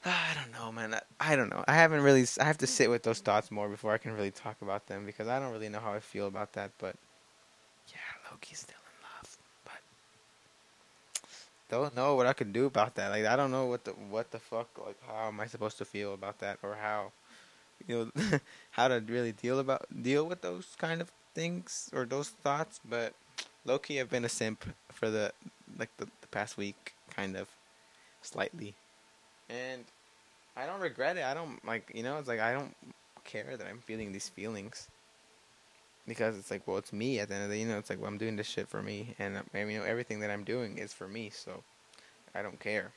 I 0.06 0.34
don't 0.34 0.52
know, 0.52 0.70
man. 0.70 0.94
I, 0.94 1.32
I, 1.32 1.36
don't 1.36 1.50
know. 1.50 1.64
I 1.66 1.74
haven't 1.74 2.02
really. 2.02 2.24
I 2.40 2.44
have 2.44 2.58
to 2.58 2.66
sit 2.66 2.88
with 2.88 3.02
those 3.02 3.18
thoughts 3.18 3.50
more 3.50 3.68
before 3.68 3.92
I 3.92 3.98
can 3.98 4.12
really 4.12 4.30
talk 4.30 4.56
about 4.62 4.86
them 4.86 5.04
because 5.04 5.26
I 5.26 5.40
don't 5.40 5.52
really 5.52 5.68
know 5.68 5.80
how 5.80 5.92
I 5.92 6.00
feel 6.00 6.28
about 6.28 6.52
that. 6.52 6.70
But 6.78 6.94
yeah, 7.88 8.30
Loki's 8.30 8.60
still 8.60 8.76
in 8.76 9.02
love, 9.02 9.36
but 9.64 9.80
don't 11.68 11.96
know 11.96 12.14
what 12.14 12.26
I 12.26 12.34
can 12.34 12.52
do 12.52 12.66
about 12.66 12.94
that. 12.94 13.10
Like 13.10 13.24
I 13.24 13.34
don't 13.34 13.50
know 13.50 13.66
what 13.66 13.84
the 13.84 13.92
what 13.92 14.30
the 14.30 14.38
fuck. 14.38 14.68
Like 14.84 14.98
how 15.06 15.26
am 15.26 15.40
I 15.40 15.46
supposed 15.46 15.78
to 15.78 15.84
feel 15.84 16.14
about 16.14 16.38
that, 16.38 16.58
or 16.62 16.76
how 16.80 17.10
you 17.88 18.12
know 18.14 18.38
how 18.70 18.86
to 18.88 19.02
really 19.08 19.32
deal 19.32 19.58
about 19.58 19.86
deal 20.02 20.24
with 20.24 20.42
those 20.42 20.76
kind 20.78 21.00
of 21.00 21.10
things 21.34 21.90
or 21.92 22.04
those 22.04 22.28
thoughts. 22.28 22.78
But 22.88 23.14
Loki, 23.66 24.00
I've 24.00 24.10
been 24.10 24.24
a 24.24 24.28
simp 24.30 24.64
for 24.90 25.10
the 25.10 25.32
like 25.78 25.90
the, 25.98 26.06
the 26.22 26.28
past 26.28 26.56
week, 26.56 26.94
kind 27.14 27.36
of 27.36 27.48
slightly 28.22 28.74
and 29.48 29.84
I 30.56 30.66
don't 30.66 30.80
regret 30.80 31.16
it. 31.16 31.24
I 31.24 31.34
don't 31.34 31.64
like 31.64 31.90
you 31.94 32.02
know. 32.02 32.18
It's 32.18 32.28
like 32.28 32.40
I 32.40 32.52
don't 32.52 32.74
care 33.24 33.56
that 33.56 33.66
I'm 33.66 33.80
feeling 33.80 34.12
these 34.12 34.28
feelings 34.28 34.88
because 36.06 36.36
it's 36.38 36.50
like 36.50 36.66
well, 36.66 36.78
it's 36.78 36.92
me 36.92 37.20
at 37.20 37.28
the 37.28 37.34
end 37.34 37.44
of 37.44 37.50
the 37.50 37.56
day. 37.56 37.60
You 37.62 37.68
know, 37.68 37.78
it's 37.78 37.90
like 37.90 38.00
well, 38.00 38.08
I'm 38.08 38.18
doing 38.18 38.36
this 38.36 38.46
shit 38.46 38.68
for 38.68 38.82
me, 38.82 39.14
and 39.18 39.36
um, 39.36 39.44
you 39.54 39.78
know 39.78 39.84
everything 39.84 40.20
that 40.20 40.30
I'm 40.30 40.44
doing 40.44 40.78
is 40.78 40.92
for 40.92 41.08
me. 41.08 41.30
So 41.30 41.62
I 42.34 42.42
don't 42.42 42.60
care. 42.60 42.92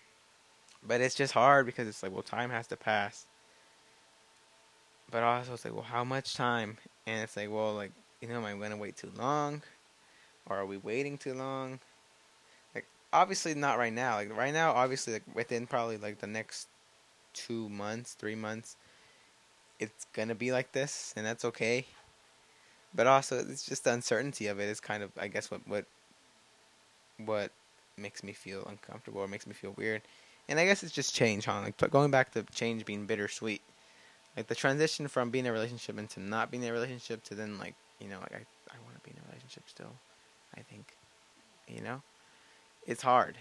But 0.81 1.01
it's 1.01 1.15
just 1.15 1.33
hard 1.33 1.65
because 1.65 1.89
it's 1.89 2.01
like, 2.01 2.13
well, 2.13 2.21
time 2.21 2.51
has 2.51 2.67
to 2.67 2.77
pass. 2.77 3.25
But 5.11 5.23
also, 5.23 5.53
it's 5.53 5.65
like, 5.65 5.73
well, 5.73 5.83
how 5.83 6.05
much 6.05 6.35
time? 6.35 6.77
And 7.05 7.21
it's 7.23 7.35
like, 7.35 7.51
well, 7.51 7.73
like, 7.73 7.91
you 8.21 8.29
know, 8.29 8.45
am 8.45 8.63
I 8.63 8.69
to 8.69 8.77
wait 8.77 8.95
too 8.95 9.11
long? 9.17 9.61
Or 10.49 10.57
are 10.57 10.65
we 10.65 10.77
waiting 10.77 11.17
too 11.17 11.33
long? 11.33 11.79
Like, 12.73 12.85
obviously 13.13 13.53
not 13.53 13.77
right 13.77 13.93
now. 13.93 14.15
Like, 14.15 14.35
right 14.35 14.53
now, 14.53 14.71
obviously, 14.71 15.13
like, 15.13 15.23
within 15.33 15.67
probably, 15.67 15.97
like, 15.97 16.19
the 16.19 16.27
next 16.27 16.67
two 17.33 17.69
months, 17.69 18.13
three 18.13 18.35
months, 18.35 18.75
it's 19.79 20.07
to 20.15 20.35
be 20.35 20.51
like 20.51 20.71
this, 20.71 21.13
and 21.15 21.25
that's 21.25 21.45
okay. 21.45 21.85
But 22.93 23.07
also, 23.07 23.39
it's 23.39 23.63
just 23.63 23.83
the 23.83 23.93
uncertainty 23.93 24.47
of 24.47 24.59
it 24.59 24.65
is 24.65 24.79
kind 24.79 25.03
of, 25.03 25.11
I 25.17 25.27
guess, 25.27 25.51
what, 25.51 25.61
what, 25.67 25.85
what 27.23 27.51
makes 27.97 28.23
me 28.23 28.33
feel 28.33 28.65
uncomfortable 28.65 29.21
or 29.21 29.27
makes 29.27 29.45
me 29.45 29.53
feel 29.53 29.73
weird. 29.77 30.01
And 30.47 30.59
I 30.59 30.65
guess 30.65 30.81
it's 30.81 30.91
just 30.91 31.13
change, 31.13 31.45
huh? 31.45 31.61
Like, 31.61 31.91
going 31.91 32.09
back 32.09 32.31
to 32.31 32.43
change 32.51 32.85
being 32.85 33.05
bittersweet 33.05 33.61
like 34.39 34.47
the 34.47 34.55
transition 34.55 35.07
from 35.07 35.29
being 35.29 35.45
in 35.45 35.49
a 35.49 35.53
relationship 35.53 35.97
into 35.97 36.19
not 36.19 36.51
being 36.51 36.63
in 36.63 36.69
a 36.69 36.73
relationship 36.73 37.23
to 37.25 37.35
then 37.35 37.57
like 37.57 37.75
you 37.99 38.07
know 38.07 38.19
like 38.19 38.33
I 38.33 38.73
I 38.73 38.77
want 38.85 38.95
to 38.95 39.01
be 39.03 39.11
in 39.11 39.21
a 39.23 39.27
relationship 39.27 39.63
still. 39.67 39.91
I 40.57 40.61
think, 40.61 40.93
you 41.67 41.81
know, 41.81 42.01
it's 42.87 43.01
hard 43.01 43.37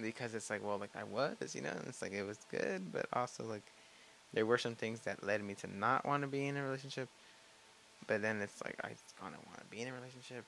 because 0.00 0.34
it's 0.34 0.50
like 0.50 0.64
well 0.64 0.78
like 0.78 0.90
I 0.96 1.04
was 1.04 1.54
you 1.54 1.62
know 1.62 1.70
and 1.70 1.86
it's 1.86 2.02
like 2.02 2.12
it 2.12 2.26
was 2.26 2.38
good 2.50 2.92
but 2.92 3.06
also 3.12 3.44
like 3.44 3.62
there 4.32 4.46
were 4.46 4.58
some 4.58 4.74
things 4.74 5.00
that 5.00 5.22
led 5.24 5.42
me 5.44 5.54
to 5.54 5.66
not 5.66 6.06
want 6.06 6.22
to 6.22 6.28
be 6.28 6.46
in 6.46 6.56
a 6.56 6.62
relationship. 6.62 7.08
But 8.06 8.22
then 8.22 8.40
it's 8.40 8.62
like 8.64 8.76
I 8.82 8.88
kind 9.20 9.34
of 9.34 9.46
want 9.46 9.60
to 9.60 9.66
be 9.70 9.82
in 9.82 9.88
a 9.88 9.92
relationship. 9.92 10.44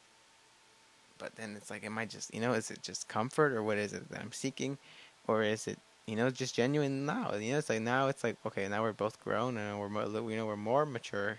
But 1.18 1.36
then 1.36 1.54
it's 1.56 1.70
like, 1.70 1.84
am 1.84 1.98
I 1.98 2.06
just, 2.06 2.34
you 2.34 2.40
know, 2.40 2.52
is 2.52 2.70
it 2.70 2.82
just 2.82 3.08
comfort 3.08 3.52
or 3.52 3.62
what 3.62 3.78
is 3.78 3.92
it 3.92 4.08
that 4.10 4.20
I'm 4.20 4.32
seeking? 4.32 4.78
Or 5.26 5.42
is 5.42 5.66
it 5.66 5.78
you 6.06 6.16
know, 6.16 6.28
just 6.30 6.54
genuine 6.54 7.06
now. 7.06 7.34
You 7.34 7.52
know, 7.52 7.58
it's 7.58 7.70
like 7.70 7.80
now 7.80 8.08
it's 8.08 8.22
like 8.22 8.36
okay, 8.44 8.68
now 8.68 8.82
we're 8.82 8.92
both 8.92 9.22
grown 9.24 9.56
and 9.56 9.78
we're 9.80 9.88
you 10.30 10.36
know 10.36 10.46
we're 10.46 10.56
more 10.56 10.84
mature, 10.84 11.38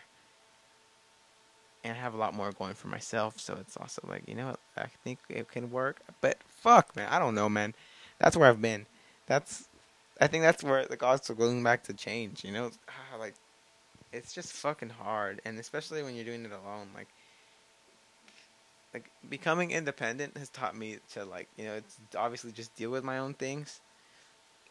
and 1.85 1.95
I 1.97 2.01
have 2.01 2.13
a 2.13 2.17
lot 2.17 2.33
more 2.33 2.51
going 2.51 2.73
for 2.73 2.87
myself. 2.87 3.39
So 3.39 3.57
it's 3.59 3.77
also 3.77 4.01
like 4.07 4.23
you 4.27 4.35
know 4.35 4.55
I 4.75 4.87
think 5.03 5.19
it 5.29 5.49
can 5.49 5.71
work. 5.71 6.01
But 6.21 6.37
fuck, 6.47 6.95
man, 6.95 7.07
I 7.09 7.19
don't 7.19 7.35
know, 7.35 7.47
man. 7.47 7.73
That's 8.19 8.35
where 8.35 8.49
I've 8.49 8.61
been. 8.61 8.85
That's 9.27 9.67
I 10.19 10.27
think 10.27 10.43
that's 10.43 10.63
where 10.63 10.85
the 10.85 11.03
also 11.05 11.33
going 11.33 11.63
back 11.63 11.83
to 11.83 11.93
change. 11.93 12.43
You 12.43 12.51
know, 12.51 12.71
ah, 12.89 13.17
like 13.17 13.35
it's 14.11 14.33
just 14.33 14.51
fucking 14.53 14.89
hard, 14.89 15.41
and 15.45 15.59
especially 15.59 16.03
when 16.03 16.15
you're 16.15 16.25
doing 16.25 16.43
it 16.43 16.51
alone, 16.51 16.87
like 16.95 17.07
like 18.93 19.09
becoming 19.29 19.71
independent 19.71 20.37
has 20.37 20.49
taught 20.49 20.75
me 20.75 20.97
to 21.13 21.25
like 21.25 21.47
you 21.57 21.65
know 21.65 21.75
it's 21.75 21.97
obviously 22.17 22.51
just 22.51 22.75
deal 22.75 22.91
with 22.91 23.03
my 23.03 23.19
own 23.19 23.33
things 23.33 23.81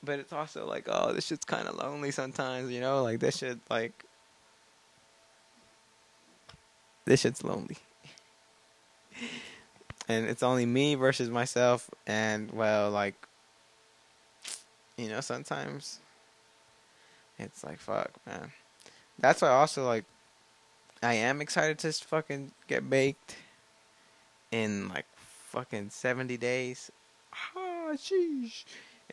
but 0.04 0.18
it's 0.18 0.32
also 0.32 0.66
like, 0.66 0.86
oh, 0.88 1.12
this 1.12 1.26
shit's 1.26 1.44
kind 1.44 1.66
of 1.66 1.76
lonely 1.76 2.10
sometimes, 2.10 2.70
you 2.70 2.80
know? 2.80 3.02
Like, 3.02 3.20
this 3.20 3.38
shit, 3.38 3.58
like, 3.70 4.04
this 7.04 7.20
shit's 7.20 7.44
lonely. 7.44 7.76
and 10.08 10.26
it's 10.26 10.42
only 10.42 10.66
me 10.66 10.94
versus 10.94 11.30
myself, 11.30 11.90
and, 12.06 12.50
well, 12.52 12.90
like, 12.90 13.14
you 14.96 15.08
know, 15.08 15.20
sometimes 15.20 16.00
it's 17.38 17.64
like, 17.64 17.78
fuck, 17.78 18.10
man. 18.26 18.52
That's 19.18 19.42
why 19.42 19.48
also, 19.48 19.84
like, 19.86 20.04
I 21.02 21.14
am 21.14 21.40
excited 21.40 21.78
to 21.80 21.92
fucking 21.92 22.52
get 22.68 22.88
baked 22.88 23.36
in, 24.50 24.88
like, 24.88 25.06
fucking 25.16 25.90
70 25.90 26.36
days. 26.36 26.90
Ah, 27.32 27.92
sheesh 27.94 28.64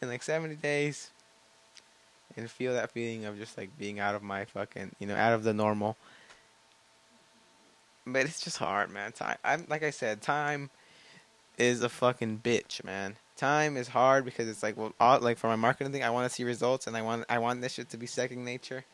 in 0.01 0.10
like 0.10 0.23
70 0.23 0.56
days 0.56 1.12
and 2.36 2.49
feel 2.49 2.73
that 2.73 2.91
feeling 2.91 3.25
of 3.25 3.38
just 3.38 3.58
like 3.58 3.77
being 3.77 3.99
out 3.99 4.15
of 4.15 4.23
my 4.23 4.45
fucking, 4.45 4.91
you 4.99 5.08
know, 5.08 5.15
out 5.15 5.34
of 5.34 5.43
the 5.43 5.54
normal. 5.54 5.97
But 8.06 8.26
it's 8.26 8.42
just 8.42 8.58
hard, 8.58 8.90
man. 8.90 9.12
Time, 9.12 9.38
I'm 9.44 9.66
like 9.70 9.84
I 9.84 9.92
said, 9.92 10.22
time 10.22 10.70
is 11.58 11.84
a 11.84 11.90
fucking 11.90 12.42
bitch, 12.44 12.84
man. 12.84 13.16
Time 13.38 13.78
is 13.78 13.90
hard 13.90 14.26
because 14.26 14.48
it's 14.48 14.64
like, 14.64 14.78
well, 14.78 14.94
all, 15.00 15.20
like 15.20 15.38
for 15.38 15.48
my 15.48 15.56
marketing 15.56 15.92
thing, 15.92 16.04
I 16.04 16.10
want 16.10 16.30
to 16.30 16.34
see 16.34 16.44
results 16.44 16.88
and 16.88 16.98
I 16.98 17.02
want, 17.02 17.26
I 17.30 17.40
want 17.40 17.62
this 17.62 17.74
shit 17.74 17.90
to 17.90 17.98
be 17.98 18.08
second 18.08 18.44
nature. 18.44 18.86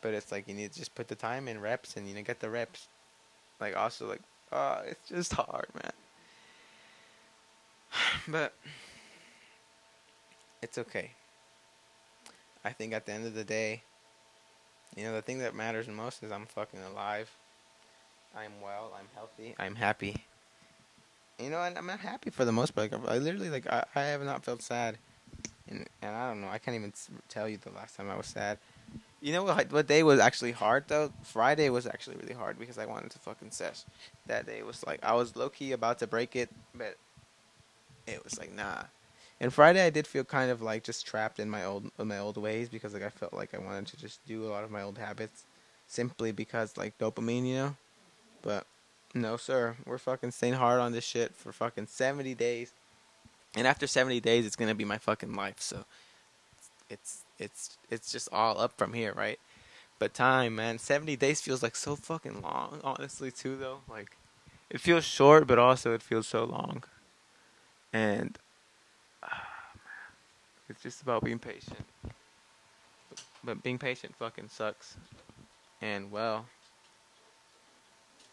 But 0.00 0.14
it's 0.14 0.32
like 0.32 0.48
you 0.48 0.54
need 0.54 0.72
to 0.72 0.78
just 0.78 0.94
put 0.94 1.08
the 1.08 1.14
time 1.14 1.48
in 1.48 1.60
reps 1.60 1.96
and 1.96 2.08
you 2.08 2.14
know 2.14 2.22
get 2.22 2.40
the 2.40 2.50
reps. 2.50 2.88
Like 3.60 3.76
also 3.76 4.08
like, 4.08 4.22
oh, 4.52 4.80
it's 4.86 5.08
just 5.08 5.32
hard, 5.32 5.68
man. 5.74 5.92
But 8.28 8.54
it's 10.62 10.78
okay. 10.78 11.10
I 12.64 12.70
think 12.72 12.94
at 12.94 13.04
the 13.04 13.12
end 13.12 13.26
of 13.26 13.34
the 13.34 13.44
day, 13.44 13.82
you 14.96 15.04
know, 15.04 15.12
the 15.12 15.22
thing 15.22 15.38
that 15.40 15.54
matters 15.54 15.88
most 15.88 16.22
is 16.22 16.32
I'm 16.32 16.46
fucking 16.46 16.80
alive. 16.80 17.30
I'm 18.36 18.60
well. 18.62 18.92
I'm 18.98 19.08
healthy. 19.14 19.54
I'm 19.58 19.74
happy. 19.74 20.16
You 21.38 21.50
know, 21.50 21.62
and 21.62 21.76
I'm 21.76 21.86
not 21.86 22.00
happy 22.00 22.30
for 22.30 22.44
the 22.44 22.52
most 22.52 22.74
part. 22.74 22.92
Like, 22.92 23.08
I 23.08 23.18
literally, 23.18 23.50
like, 23.50 23.66
I, 23.66 23.84
I 23.94 24.02
have 24.02 24.22
not 24.22 24.44
felt 24.44 24.62
sad. 24.62 24.98
And, 25.68 25.86
and 26.02 26.14
I 26.14 26.28
don't 26.28 26.40
know. 26.40 26.48
I 26.48 26.58
can't 26.58 26.76
even 26.76 26.92
tell 27.28 27.48
you 27.48 27.58
the 27.58 27.70
last 27.70 27.96
time 27.96 28.10
I 28.10 28.16
was 28.16 28.26
sad. 28.26 28.58
You 29.20 29.32
know 29.32 29.42
what? 29.44 29.72
What 29.72 29.86
day 29.86 30.02
was 30.02 30.20
actually 30.20 30.52
hard 30.52 30.84
though? 30.86 31.10
Friday 31.22 31.70
was 31.70 31.86
actually 31.86 32.16
really 32.16 32.34
hard 32.34 32.58
because 32.58 32.76
I 32.76 32.84
wanted 32.84 33.10
to 33.12 33.18
fucking 33.18 33.52
sesh. 33.52 33.84
That 34.26 34.44
day 34.44 34.62
was 34.62 34.84
like 34.86 35.02
I 35.02 35.14
was 35.14 35.34
low 35.34 35.48
key 35.48 35.72
about 35.72 35.98
to 36.00 36.06
break 36.06 36.36
it, 36.36 36.50
but 36.74 36.96
it 38.06 38.22
was 38.22 38.38
like 38.38 38.52
nah. 38.54 38.82
And 39.40 39.52
Friday, 39.52 39.84
I 39.84 39.88
did 39.88 40.06
feel 40.06 40.24
kind 40.24 40.50
of 40.50 40.60
like 40.62 40.84
just 40.84 41.06
trapped 41.06 41.40
in 41.40 41.48
my 41.48 41.64
old 41.64 41.90
in 41.98 42.06
my 42.06 42.18
old 42.18 42.36
ways 42.36 42.68
because 42.68 42.92
like 42.92 43.02
I 43.02 43.08
felt 43.08 43.32
like 43.32 43.54
I 43.54 43.58
wanted 43.58 43.86
to 43.86 43.96
just 43.96 44.24
do 44.26 44.44
a 44.44 44.50
lot 44.50 44.62
of 44.62 44.70
my 44.70 44.82
old 44.82 44.98
habits, 44.98 45.44
simply 45.86 46.30
because 46.30 46.76
like 46.76 46.98
dopamine, 46.98 47.46
you 47.46 47.54
know. 47.54 47.76
But 48.44 48.66
no, 49.14 49.38
sir, 49.38 49.76
we're 49.86 49.98
fucking 49.98 50.32
staying 50.32 50.54
hard 50.54 50.78
on 50.78 50.92
this 50.92 51.04
shit 51.04 51.34
for 51.34 51.50
fucking 51.50 51.86
seventy 51.86 52.34
days, 52.34 52.72
and 53.56 53.66
after 53.66 53.86
seventy 53.86 54.20
days, 54.20 54.44
it's 54.44 54.54
gonna 54.54 54.74
be 54.74 54.84
my 54.84 54.98
fucking 54.98 55.34
life. 55.34 55.60
So 55.60 55.86
it's 56.90 57.22
it's 57.38 57.78
it's 57.90 58.12
just 58.12 58.28
all 58.30 58.60
up 58.60 58.76
from 58.76 58.92
here, 58.92 59.14
right? 59.14 59.38
But 59.98 60.12
time, 60.12 60.56
man, 60.56 60.78
seventy 60.78 61.16
days 61.16 61.40
feels 61.40 61.62
like 61.62 61.74
so 61.74 61.96
fucking 61.96 62.42
long. 62.42 62.80
Honestly, 62.84 63.30
too, 63.30 63.56
though, 63.56 63.78
like 63.88 64.16
it 64.68 64.80
feels 64.80 65.04
short, 65.04 65.46
but 65.46 65.58
also 65.58 65.94
it 65.94 66.02
feels 66.02 66.26
so 66.26 66.44
long. 66.44 66.84
And 67.94 68.38
ah, 69.22 69.48
it's 70.68 70.82
just 70.82 71.00
about 71.00 71.24
being 71.24 71.38
patient. 71.38 71.86
But 73.42 73.62
being 73.62 73.78
patient 73.78 74.14
fucking 74.16 74.48
sucks. 74.48 74.96
And 75.80 76.10
well, 76.10 76.46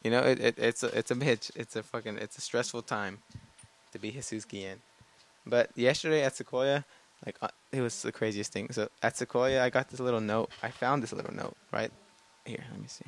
you 0.04 0.10
know, 0.12 0.22
it, 0.22 0.40
it 0.40 0.56
it's 0.58 0.84
a 0.84 0.88
it's 0.98 1.12
a 1.12 1.16
bitch. 1.16 1.52
It's 1.56 1.76
a 1.76 1.84
fucking 1.84 2.18
it's 2.18 2.38
a 2.38 2.42
stressful 2.42 2.84
time 2.84 3.20
to 3.92 4.00
be 4.00 4.12
Jesus 4.12 4.46
Guillen. 4.46 4.82
But 5.46 5.70
yesterday 5.76 6.24
at 6.24 6.36
Sequoia, 6.36 6.86
like 7.26 7.38
uh, 7.42 7.50
it 7.72 7.82
was 7.82 8.02
the 8.02 8.12
craziest 8.12 8.52
thing. 8.52 8.72
So 8.72 8.90
at 9.02 9.18
Sequoia, 9.18 9.64
I 9.64 9.70
got 9.70 9.90
this 9.90 10.00
little 10.00 10.22
note. 10.22 10.50
I 10.64 10.70
found 10.70 11.04
this 11.04 11.14
little 11.14 11.34
note 11.34 11.56
right 11.72 11.92
here. 12.46 12.64
Let 12.72 12.82
me 12.82 12.88
see. 12.88 13.06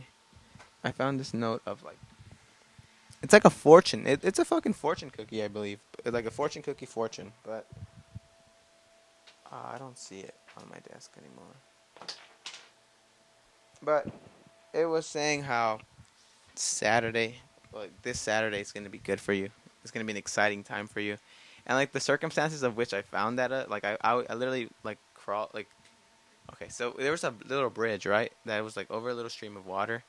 I 0.84 0.92
found 0.92 1.20
this 1.20 1.34
note 1.34 1.62
of 1.66 1.84
like 1.84 1.98
it's 3.24 3.34
like 3.34 3.46
a 3.46 3.50
fortune. 3.50 4.06
It, 4.06 4.24
it's 4.24 4.40
a 4.40 4.46
fucking 4.46 4.74
fortune 4.74 5.10
cookie, 5.10 5.44
I 5.44 5.48
believe. 5.48 5.80
Like 6.06 6.26
a 6.26 6.32
fortune 6.32 6.62
cookie 6.62 6.86
fortune, 6.86 7.32
but 7.44 7.66
uh, 9.52 9.72
I 9.74 9.78
don't 9.78 9.98
see 9.98 10.20
it 10.20 10.36
on 10.58 10.70
my 10.70 10.78
desk 10.92 11.12
anymore. 11.18 11.56
But 13.82 14.08
it 14.74 14.86
was 14.86 15.06
saying 15.06 15.44
how 15.44 15.80
Saturday, 16.56 17.36
like 17.74 17.92
this 18.02 18.20
Saturday, 18.20 18.62
is 18.62 18.72
going 18.72 18.84
to 18.84 18.90
be 18.90 19.00
good 19.00 19.20
for 19.20 19.34
you. 19.34 19.50
It's 19.82 19.92
going 19.92 20.06
to 20.06 20.08
be 20.08 20.14
an 20.14 20.18
exciting 20.18 20.64
time 20.64 20.88
for 20.88 21.00
you, 21.00 21.18
and 21.66 21.78
like 21.78 21.92
the 21.92 22.00
circumstances 22.00 22.64
of 22.64 22.78
which 22.78 22.94
I 22.94 23.02
found 23.02 23.40
that, 23.40 23.52
uh, 23.52 23.66
like 23.70 23.84
I, 23.84 23.98
I, 24.02 24.24
I 24.30 24.34
literally 24.36 24.70
like 24.84 24.98
crawl 25.14 25.50
like. 25.54 25.68
Okay, 26.54 26.68
so 26.70 26.94
there 27.00 27.12
was 27.12 27.24
a 27.24 27.34
little 27.48 27.70
bridge, 27.70 28.06
right? 28.06 28.32
That 28.46 28.64
was 28.64 28.76
like 28.76 28.92
over 28.92 29.10
a 29.10 29.14
little 29.14 29.30
stream 29.30 29.56
of 29.58 29.66
water, 29.66 30.04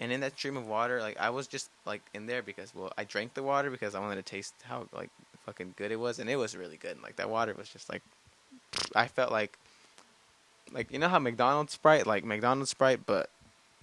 and 0.00 0.12
in 0.12 0.20
that 0.20 0.38
stream 0.38 0.56
of 0.56 0.66
water, 0.66 1.00
like 1.00 1.18
I 1.18 1.30
was 1.30 1.46
just 1.46 1.70
like 1.86 2.02
in 2.14 2.26
there 2.26 2.42
because 2.42 2.74
well, 2.74 2.92
I 2.96 3.04
drank 3.04 3.34
the 3.34 3.42
water 3.42 3.70
because 3.70 3.94
I 3.94 4.00
wanted 4.00 4.16
to 4.16 4.22
taste 4.22 4.54
how 4.64 4.86
like 4.92 5.10
fucking 5.44 5.74
good 5.76 5.90
it 5.90 5.98
was, 5.98 6.18
and 6.18 6.28
it 6.30 6.36
was 6.36 6.56
really 6.56 6.76
good. 6.76 7.02
Like 7.02 7.16
that 7.16 7.30
water 7.30 7.54
was 7.56 7.68
just 7.68 7.90
like 7.90 8.02
I 8.94 9.08
felt 9.08 9.32
like 9.32 9.58
like 10.72 10.92
you 10.92 10.98
know 10.98 11.08
how 11.08 11.18
McDonald's 11.18 11.72
Sprite 11.72 12.06
like 12.06 12.24
McDonald's 12.24 12.70
Sprite 12.70 13.00
but 13.06 13.30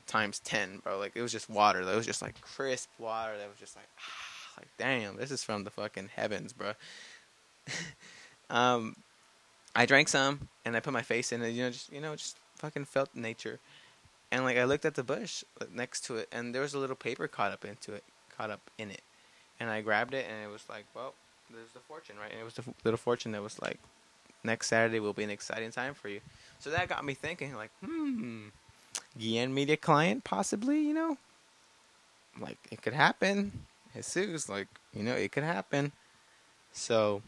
times 0.08 0.40
10 0.40 0.80
bro. 0.84 0.98
Like 0.98 1.14
it 1.16 1.22
was 1.22 1.32
just 1.32 1.50
water 1.50 1.82
it 1.82 1.96
was 1.96 2.06
just 2.06 2.22
like 2.22 2.40
crisp 2.42 2.90
water 3.00 3.38
that 3.38 3.50
was 3.50 3.60
just 3.60 3.76
like 3.76 3.88
ah, 3.98 4.58
like 4.60 4.68
damn 4.78 5.18
this 5.18 5.32
is 5.32 5.44
from 5.44 5.64
the 5.64 5.72
fucking 5.72 6.10
heavens 6.16 6.54
bro. 6.54 6.74
Um 8.50 8.96
I 9.76 9.88
drank 9.88 10.08
some 10.08 10.50
and 10.64 10.78
I 10.78 10.80
put 10.80 10.94
my 10.94 11.02
face 11.02 11.32
in 11.32 11.42
it 11.42 11.50
you 11.50 11.64
know 11.64 11.72
just 11.72 11.92
you 11.92 12.00
know 12.00 12.16
just 12.16 12.38
fucking 12.58 12.86
felt 12.86 13.10
nature. 13.16 13.60
And 14.32 14.44
like 14.44 14.58
I 14.58 14.66
looked 14.66 14.86
at 14.86 14.96
the 14.96 15.04
bush 15.04 15.44
next 15.74 16.06
to 16.06 16.18
it 16.18 16.30
and 16.32 16.54
there 16.54 16.62
was 16.62 16.76
a 16.76 16.80
little 16.80 16.96
paper 16.96 17.28
caught 17.28 17.52
up 17.52 17.66
into 17.66 17.94
it 17.94 18.04
caught 18.38 18.52
up 18.52 18.62
in 18.78 18.92
it. 18.92 19.02
And 19.60 19.70
I 19.70 19.82
grabbed 19.82 20.14
it 20.14 20.28
and 20.30 20.44
it 20.44 20.52
was 20.52 20.66
like 20.70 20.86
well 20.94 21.16
there's 21.52 21.72
the 21.72 21.80
fortune 21.80 22.18
right? 22.22 22.32
And 22.32 22.40
it 22.40 22.44
was 22.44 22.54
the 22.54 22.64
little 22.84 23.00
fortune 23.00 23.32
that 23.32 23.42
was 23.42 23.60
like 23.60 23.80
next 24.46 24.68
Saturday 24.68 25.00
will 25.00 25.14
be 25.14 25.24
an 25.24 25.30
exciting 25.30 25.72
time 25.72 25.94
for 25.94 26.08
you. 26.08 26.22
So 26.60 26.70
that 26.70 26.88
got 26.88 27.04
me 27.04 27.14
thinking, 27.14 27.56
like, 27.56 27.72
hmm, 27.84 28.48
Guillen 29.18 29.54
Media 29.54 29.78
client, 29.78 30.24
possibly, 30.24 30.80
you 30.80 30.94
know? 30.94 31.18
Like, 32.40 32.58
it 32.72 32.82
could 32.82 32.94
happen. 32.94 33.66
Jesus, 33.94 34.50
like, 34.50 34.68
you 34.94 35.04
know, 35.04 35.14
it 35.14 35.32
could 35.32 35.44
happen. 35.44 35.92
So, 36.74 37.22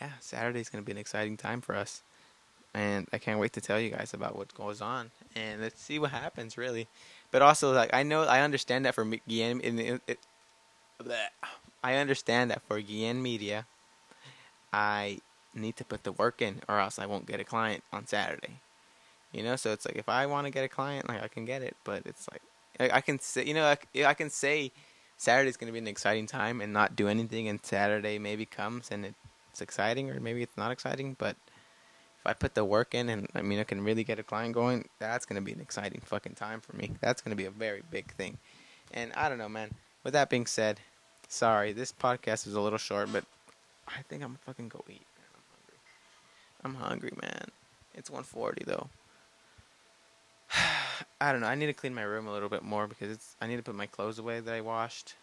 yeah, 0.00 0.10
Saturday's 0.20 0.68
going 0.68 0.82
to 0.82 0.86
be 0.86 0.92
an 0.92 0.98
exciting 0.98 1.36
time 1.36 1.60
for 1.60 1.74
us. 1.74 2.02
And 2.74 3.06
I 3.12 3.18
can't 3.18 3.38
wait 3.38 3.52
to 3.52 3.60
tell 3.60 3.78
you 3.78 3.90
guys 3.90 4.12
about 4.14 4.36
what 4.36 4.52
goes 4.54 4.80
on. 4.80 5.12
And 5.36 5.60
let's 5.60 5.80
see 5.80 6.00
what 6.00 6.10
happens, 6.10 6.58
really. 6.58 6.88
But 7.30 7.42
also, 7.42 7.72
like, 7.72 7.94
I 7.94 8.02
know, 8.02 8.24
I 8.24 8.40
understand 8.40 8.84
that 8.84 8.96
for 8.96 9.04
Guillen, 9.04 9.60
it, 9.60 10.02
it, 10.08 10.18
I 11.84 11.94
understand 11.94 12.50
that 12.50 12.62
for 12.66 12.80
Guillen 12.80 13.22
Media, 13.22 13.66
I 14.72 15.20
need 15.54 15.76
to 15.76 15.84
put 15.84 16.04
the 16.04 16.12
work 16.12 16.42
in, 16.42 16.62
or 16.68 16.78
else 16.78 16.98
I 16.98 17.06
won't 17.06 17.26
get 17.26 17.40
a 17.40 17.44
client 17.44 17.82
on 17.92 18.06
Saturday. 18.06 18.60
You 19.32 19.42
know, 19.42 19.56
so 19.56 19.72
it's 19.72 19.84
like 19.86 19.96
if 19.96 20.08
I 20.08 20.26
want 20.26 20.46
to 20.46 20.52
get 20.52 20.64
a 20.64 20.68
client, 20.68 21.08
like 21.08 21.22
I 21.22 21.28
can 21.28 21.44
get 21.44 21.62
it, 21.62 21.76
but 21.84 22.02
it's 22.06 22.28
like 22.30 22.42
I, 22.92 23.00
can 23.00 23.18
say, 23.18 23.44
you 23.44 23.54
know, 23.54 23.64
I, 23.64 24.04
I 24.04 24.14
can 24.14 24.30
say 24.30 24.72
Saturday's 25.16 25.56
going 25.56 25.68
to 25.68 25.72
be 25.72 25.78
an 25.78 25.88
exciting 25.88 26.26
time 26.26 26.60
and 26.60 26.72
not 26.72 26.96
do 26.96 27.08
anything, 27.08 27.48
and 27.48 27.58
Saturday 27.64 28.18
maybe 28.18 28.46
comes 28.46 28.90
and 28.90 29.14
it's 29.50 29.60
exciting, 29.60 30.10
or 30.10 30.20
maybe 30.20 30.42
it's 30.42 30.56
not 30.56 30.70
exciting. 30.70 31.16
But 31.18 31.36
if 32.20 32.26
I 32.26 32.32
put 32.32 32.54
the 32.54 32.64
work 32.64 32.94
in, 32.94 33.08
and 33.08 33.28
I 33.34 33.42
mean, 33.42 33.58
I 33.58 33.64
can 33.64 33.82
really 33.82 34.04
get 34.04 34.18
a 34.18 34.22
client 34.22 34.54
going, 34.54 34.88
that's 34.98 35.26
going 35.26 35.40
to 35.40 35.44
be 35.44 35.52
an 35.52 35.60
exciting 35.60 36.00
fucking 36.04 36.34
time 36.34 36.60
for 36.60 36.76
me. 36.76 36.92
That's 37.00 37.20
going 37.20 37.30
to 37.30 37.36
be 37.36 37.46
a 37.46 37.50
very 37.50 37.82
big 37.90 38.12
thing. 38.14 38.38
And 38.92 39.12
I 39.14 39.28
don't 39.28 39.38
know, 39.38 39.48
man. 39.48 39.70
With 40.04 40.12
that 40.12 40.30
being 40.30 40.46
said, 40.46 40.80
sorry, 41.28 41.72
this 41.72 41.92
podcast 41.92 42.46
is 42.46 42.54
a 42.54 42.60
little 42.60 42.78
short, 42.78 43.12
but 43.12 43.24
I 43.88 44.02
think 44.08 44.22
I'm 44.22 44.30
gonna 44.30 44.38
fucking 44.46 44.68
go 44.68 44.84
eat. 44.88 45.06
I'm 46.64 46.74
hungry. 46.74 47.12
Man. 47.20 47.48
It's 47.94 48.10
1:40 48.10 48.64
though. 48.64 48.88
I 51.20 51.32
don't 51.32 51.40
know. 51.40 51.46
I 51.46 51.54
need 51.54 51.66
to 51.66 51.72
clean 51.72 51.94
my 51.94 52.02
room 52.02 52.26
a 52.26 52.32
little 52.32 52.48
bit 52.48 52.62
more 52.62 52.86
because 52.86 53.10
it's. 53.10 53.36
I 53.40 53.46
need 53.46 53.56
to 53.56 53.62
put 53.62 53.74
my 53.74 53.86
clothes 53.86 54.18
away 54.18 54.40
that 54.40 54.54
I 54.54 54.60
washed, 54.60 55.14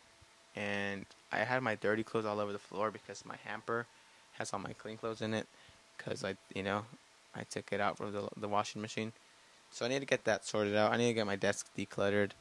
and 0.55 1.05
I 1.31 1.39
had 1.39 1.61
my 1.63 1.75
dirty 1.75 2.03
clothes 2.03 2.25
all 2.25 2.39
over 2.39 2.53
the 2.53 2.59
floor 2.59 2.91
because 2.91 3.25
my 3.25 3.35
hamper 3.45 3.85
has 4.33 4.53
all 4.53 4.59
my 4.59 4.73
clean 4.73 4.97
clothes 4.97 5.21
in 5.21 5.33
it. 5.33 5.47
Because 5.97 6.23
I, 6.23 6.35
you 6.55 6.63
know, 6.63 6.85
I 7.35 7.43
took 7.43 7.71
it 7.73 7.81
out 7.81 7.97
from 7.97 8.11
the 8.11 8.27
the 8.37 8.47
washing 8.47 8.81
machine, 8.81 9.11
so 9.71 9.85
I 9.85 9.89
need 9.89 9.99
to 9.99 10.05
get 10.05 10.25
that 10.25 10.45
sorted 10.45 10.75
out. 10.75 10.93
I 10.93 10.97
need 10.97 11.07
to 11.07 11.13
get 11.13 11.27
my 11.27 11.35
desk 11.35 11.67
decluttered. 11.77 12.31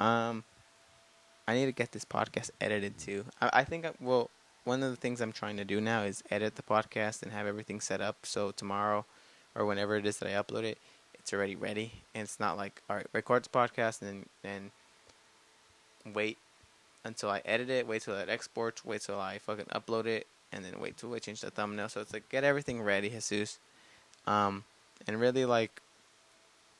Um, 0.00 0.44
I 1.46 1.54
need 1.54 1.66
to 1.66 1.72
get 1.72 1.92
this 1.92 2.04
podcast 2.04 2.50
edited 2.60 2.98
too. 2.98 3.24
I, 3.40 3.50
I 3.52 3.64
think 3.64 3.84
I, 3.84 3.92
well, 4.00 4.30
one 4.64 4.82
of 4.82 4.90
the 4.90 4.96
things 4.96 5.20
I'm 5.20 5.32
trying 5.32 5.56
to 5.58 5.64
do 5.64 5.80
now 5.80 6.02
is 6.02 6.22
edit 6.30 6.56
the 6.56 6.62
podcast 6.62 7.22
and 7.22 7.32
have 7.32 7.46
everything 7.46 7.80
set 7.80 8.00
up 8.00 8.16
so 8.24 8.50
tomorrow 8.50 9.04
or 9.54 9.66
whenever 9.66 9.96
it 9.96 10.06
is 10.06 10.18
that 10.18 10.28
I 10.28 10.42
upload 10.42 10.64
it, 10.64 10.78
it's 11.14 11.32
already 11.32 11.54
ready 11.54 11.92
and 12.14 12.24
it's 12.24 12.40
not 12.40 12.56
like 12.56 12.82
all 12.88 12.96
right, 12.96 13.06
record 13.12 13.44
the 13.44 13.50
podcast 13.50 14.02
and 14.02 14.26
then 14.42 14.70
wait 16.12 16.38
until 17.04 17.30
I 17.30 17.42
edit 17.44 17.70
it, 17.70 17.86
wait 17.86 18.02
till 18.02 18.16
it 18.16 18.28
exports, 18.28 18.84
wait 18.84 19.02
till 19.02 19.20
I 19.20 19.38
fucking 19.38 19.66
upload 19.66 20.06
it, 20.06 20.26
and 20.52 20.64
then 20.64 20.80
wait 20.80 20.96
till 20.96 21.14
I 21.14 21.18
change 21.18 21.42
the 21.42 21.50
thumbnail. 21.50 21.88
So 21.88 22.00
it's 22.00 22.12
like 22.12 22.28
get 22.28 22.44
everything 22.44 22.82
ready, 22.82 23.10
Jesus. 23.10 23.58
Um, 24.26 24.64
and 25.06 25.20
really 25.20 25.44
like, 25.44 25.82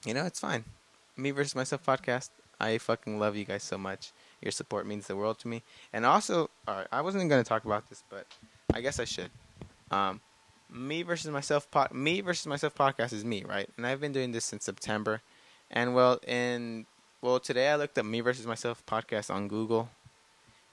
you 0.04 0.14
know, 0.14 0.24
it's 0.24 0.40
fine. 0.40 0.64
Me 1.16 1.30
versus 1.30 1.54
myself 1.54 1.84
podcast. 1.84 2.30
I 2.58 2.78
fucking 2.78 3.18
love 3.18 3.36
you 3.36 3.44
guys 3.44 3.62
so 3.62 3.76
much. 3.76 4.12
Your 4.44 4.52
support 4.52 4.86
means 4.86 5.06
the 5.06 5.16
world 5.16 5.38
to 5.40 5.48
me. 5.48 5.62
And 5.92 6.04
also, 6.04 6.50
uh, 6.68 6.84
I 6.92 7.00
wasn't 7.00 7.28
going 7.30 7.42
to 7.42 7.48
talk 7.48 7.64
about 7.64 7.88
this, 7.88 8.04
but 8.10 8.26
I 8.72 8.82
guess 8.82 9.00
I 9.00 9.04
should. 9.04 9.30
Um, 9.90 10.20
me 10.70 11.02
versus 11.02 11.30
myself 11.30 11.70
pod, 11.70 11.92
me 11.92 12.20
versus 12.20 12.46
myself 12.46 12.74
podcast 12.74 13.12
is 13.14 13.24
me, 13.24 13.42
right? 13.42 13.68
And 13.76 13.86
I've 13.86 14.00
been 14.00 14.12
doing 14.12 14.32
this 14.32 14.44
since 14.44 14.64
September. 14.64 15.22
And 15.70 15.94
well, 15.94 16.20
in 16.26 16.84
well 17.22 17.40
today 17.40 17.70
I 17.70 17.76
looked 17.76 17.96
up 17.96 18.04
me 18.04 18.20
versus 18.20 18.46
myself 18.46 18.84
podcast 18.86 19.32
on 19.32 19.48
Google, 19.48 19.88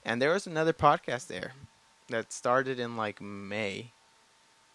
and 0.03 0.21
there 0.21 0.31
was 0.31 0.45
another 0.47 0.73
podcast 0.73 1.27
there 1.27 1.53
that 2.09 2.33
started 2.33 2.79
in 2.79 2.97
like 2.97 3.21
May 3.21 3.91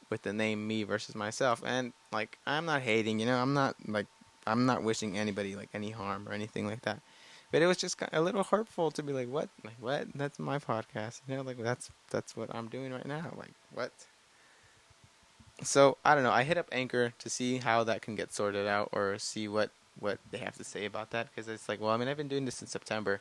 with 0.09 0.23
the 0.23 0.33
name 0.33 0.67
me 0.67 0.85
versus 0.85 1.15
myself. 1.15 1.63
And 1.67 1.93
like 2.13 2.39
I'm 2.47 2.65
not 2.65 2.83
hating, 2.83 3.21
you 3.21 3.27
know, 3.27 3.37
I'm 3.37 3.53
not 3.53 3.77
like 3.87 4.07
I'm 4.47 4.65
not 4.65 4.83
wishing 4.83 5.19
anybody 5.19 5.55
like 5.55 5.71
any 5.75 5.91
harm 5.91 6.29
or 6.29 6.33
anything 6.33 6.67
like 6.67 6.83
that. 6.83 7.01
But 7.53 7.63
it 7.63 7.67
was 7.67 7.77
just 7.77 7.97
a 8.13 8.21
little 8.21 8.43
hurtful 8.43 8.91
to 8.91 9.03
be 9.03 9.13
like, 9.13 9.29
what, 9.29 9.49
like 9.65 9.77
what? 9.81 10.09
That's 10.15 10.39
my 10.39 10.59
podcast, 10.59 11.21
you 11.29 11.37
know, 11.37 11.43
like 11.43 11.63
that's 11.63 11.91
that's 12.11 12.37
what 12.37 12.55
I'm 12.55 12.69
doing 12.69 12.93
right 12.93 13.07
now. 13.07 13.33
Like 13.37 13.53
what? 13.73 13.93
So 15.63 15.97
I 16.05 16.15
don't 16.15 16.25
know. 16.25 16.33
I 16.33 16.43
hit 16.43 16.59
up 16.59 16.69
Anchor 16.73 17.13
to 17.19 17.31
see 17.31 17.59
how 17.59 17.85
that 17.85 18.03
can 18.03 18.15
get 18.15 18.33
sorted 18.33 18.67
out, 18.67 18.91
or 18.93 19.19
see 19.19 19.49
what 19.49 19.71
what 19.99 20.19
they 20.31 20.39
have 20.39 20.57
to 20.57 20.65
say 20.65 20.85
about 20.85 21.11
that. 21.11 21.29
Because 21.31 21.49
it's 21.49 21.69
like, 21.69 21.81
well, 21.81 21.91
I 21.91 21.97
mean, 21.97 22.09
I've 22.09 22.17
been 22.17 22.29
doing 22.29 22.45
this 22.45 22.57
since 22.57 22.73
September, 22.73 23.21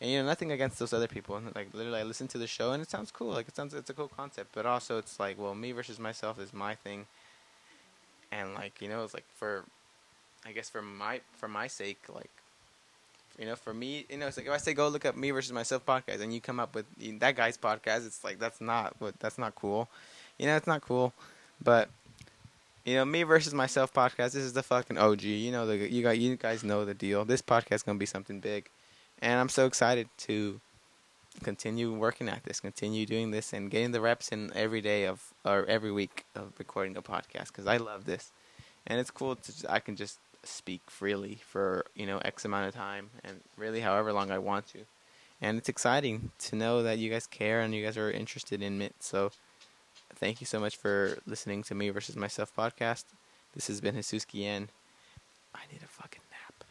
and 0.00 0.10
you 0.10 0.18
know, 0.18 0.26
nothing 0.26 0.52
against 0.52 0.78
those 0.78 0.92
other 0.92 1.08
people. 1.08 1.40
Like 1.54 1.74
literally, 1.74 2.00
I 2.00 2.04
listen 2.04 2.28
to 2.28 2.38
the 2.38 2.46
show 2.46 2.72
and 2.72 2.82
it 2.82 2.90
sounds 2.90 3.10
cool. 3.10 3.32
Like 3.32 3.48
it 3.48 3.56
sounds, 3.56 3.74
it's 3.74 3.90
a 3.90 3.94
cool 3.94 4.08
concept. 4.08 4.50
But 4.54 4.64
also, 4.64 4.96
it's 4.98 5.18
like, 5.20 5.38
well, 5.38 5.54
me 5.54 5.72
versus 5.72 5.98
myself 5.98 6.40
is 6.40 6.54
my 6.54 6.74
thing, 6.76 7.06
and 8.30 8.54
like 8.54 8.80
you 8.80 8.88
know, 8.88 9.02
it's 9.02 9.12
like 9.14 9.26
for, 9.34 9.64
I 10.46 10.52
guess 10.52 10.70
for 10.70 10.82
my 10.82 11.20
for 11.32 11.48
my 11.48 11.66
sake, 11.66 12.04
like 12.08 12.30
you 13.38 13.44
know, 13.44 13.56
for 13.56 13.74
me, 13.74 14.06
you 14.08 14.16
know, 14.16 14.26
it's 14.26 14.36
like 14.36 14.46
if 14.46 14.52
I 14.52 14.56
say 14.56 14.72
go 14.72 14.88
look 14.88 15.04
up 15.04 15.16
me 15.16 15.30
versus 15.30 15.52
myself 15.52 15.84
podcast, 15.84 16.20
and 16.20 16.32
you 16.32 16.40
come 16.40 16.58
up 16.58 16.74
with 16.74 16.86
that 17.20 17.36
guy's 17.36 17.58
podcast, 17.58 18.06
it's 18.06 18.24
like 18.24 18.38
that's 18.38 18.60
not 18.60 18.94
what 18.98 19.18
that's 19.20 19.38
not 19.38 19.54
cool. 19.54 19.88
You 20.38 20.46
know, 20.46 20.56
it's 20.56 20.66
not 20.66 20.82
cool. 20.82 21.12
But 21.62 21.88
you 22.84 22.94
know, 22.94 23.04
me 23.04 23.24
versus 23.24 23.52
myself 23.52 23.92
podcast. 23.92 24.32
This 24.32 24.36
is 24.36 24.52
the 24.52 24.62
fucking 24.62 24.96
OG. 24.96 25.22
You 25.22 25.52
know, 25.52 25.66
the 25.66 25.76
you 25.90 26.02
got 26.02 26.18
you 26.18 26.36
guys 26.36 26.64
know 26.64 26.84
the 26.84 26.94
deal. 26.94 27.24
This 27.24 27.42
podcast 27.42 27.84
gonna 27.84 27.98
be 27.98 28.06
something 28.06 28.40
big, 28.40 28.70
and 29.20 29.38
I'm 29.38 29.48
so 29.48 29.66
excited 29.66 30.08
to 30.18 30.60
continue 31.42 31.92
working 31.92 32.28
at 32.30 32.44
this, 32.44 32.60
continue 32.60 33.04
doing 33.04 33.30
this, 33.30 33.52
and 33.52 33.70
getting 33.70 33.92
the 33.92 34.00
reps 34.00 34.30
in 34.30 34.50
every 34.54 34.80
day 34.80 35.04
of 35.04 35.34
or 35.44 35.66
every 35.66 35.92
week 35.92 36.24
of 36.34 36.52
recording 36.58 36.96
a 36.96 37.02
podcast 37.02 37.48
because 37.48 37.66
I 37.66 37.76
love 37.76 38.06
this, 38.06 38.30
and 38.86 38.98
it's 38.98 39.10
cool 39.10 39.36
to 39.36 39.52
I 39.72 39.80
can 39.80 39.96
just 39.96 40.18
speak 40.46 40.82
freely 40.86 41.40
for 41.46 41.84
you 41.94 42.06
know 42.06 42.18
X 42.18 42.44
amount 42.44 42.68
of 42.68 42.74
time 42.74 43.10
and 43.24 43.40
really 43.56 43.80
however 43.80 44.12
long 44.12 44.30
I 44.30 44.38
want 44.38 44.66
to, 44.68 44.80
and 45.40 45.58
it's 45.58 45.68
exciting 45.68 46.30
to 46.40 46.56
know 46.56 46.82
that 46.82 46.98
you 46.98 47.10
guys 47.10 47.26
care 47.26 47.60
and 47.60 47.74
you 47.74 47.84
guys 47.84 47.96
are 47.96 48.10
interested 48.10 48.62
in 48.62 48.80
it. 48.82 48.94
So 49.00 49.30
thank 50.14 50.40
you 50.40 50.46
so 50.46 50.60
much 50.60 50.76
for 50.76 51.18
listening 51.26 51.62
to 51.64 51.74
me 51.74 51.90
versus 51.90 52.16
myself 52.16 52.54
podcast. 52.56 53.04
This 53.54 53.68
has 53.68 53.80
been 53.80 53.94
Jesus 53.96 54.24
Guillen. 54.24 54.68
I 55.54 55.60
need 55.72 55.82
a 55.82 55.88
fucking 55.88 56.22
nap. 56.30 56.64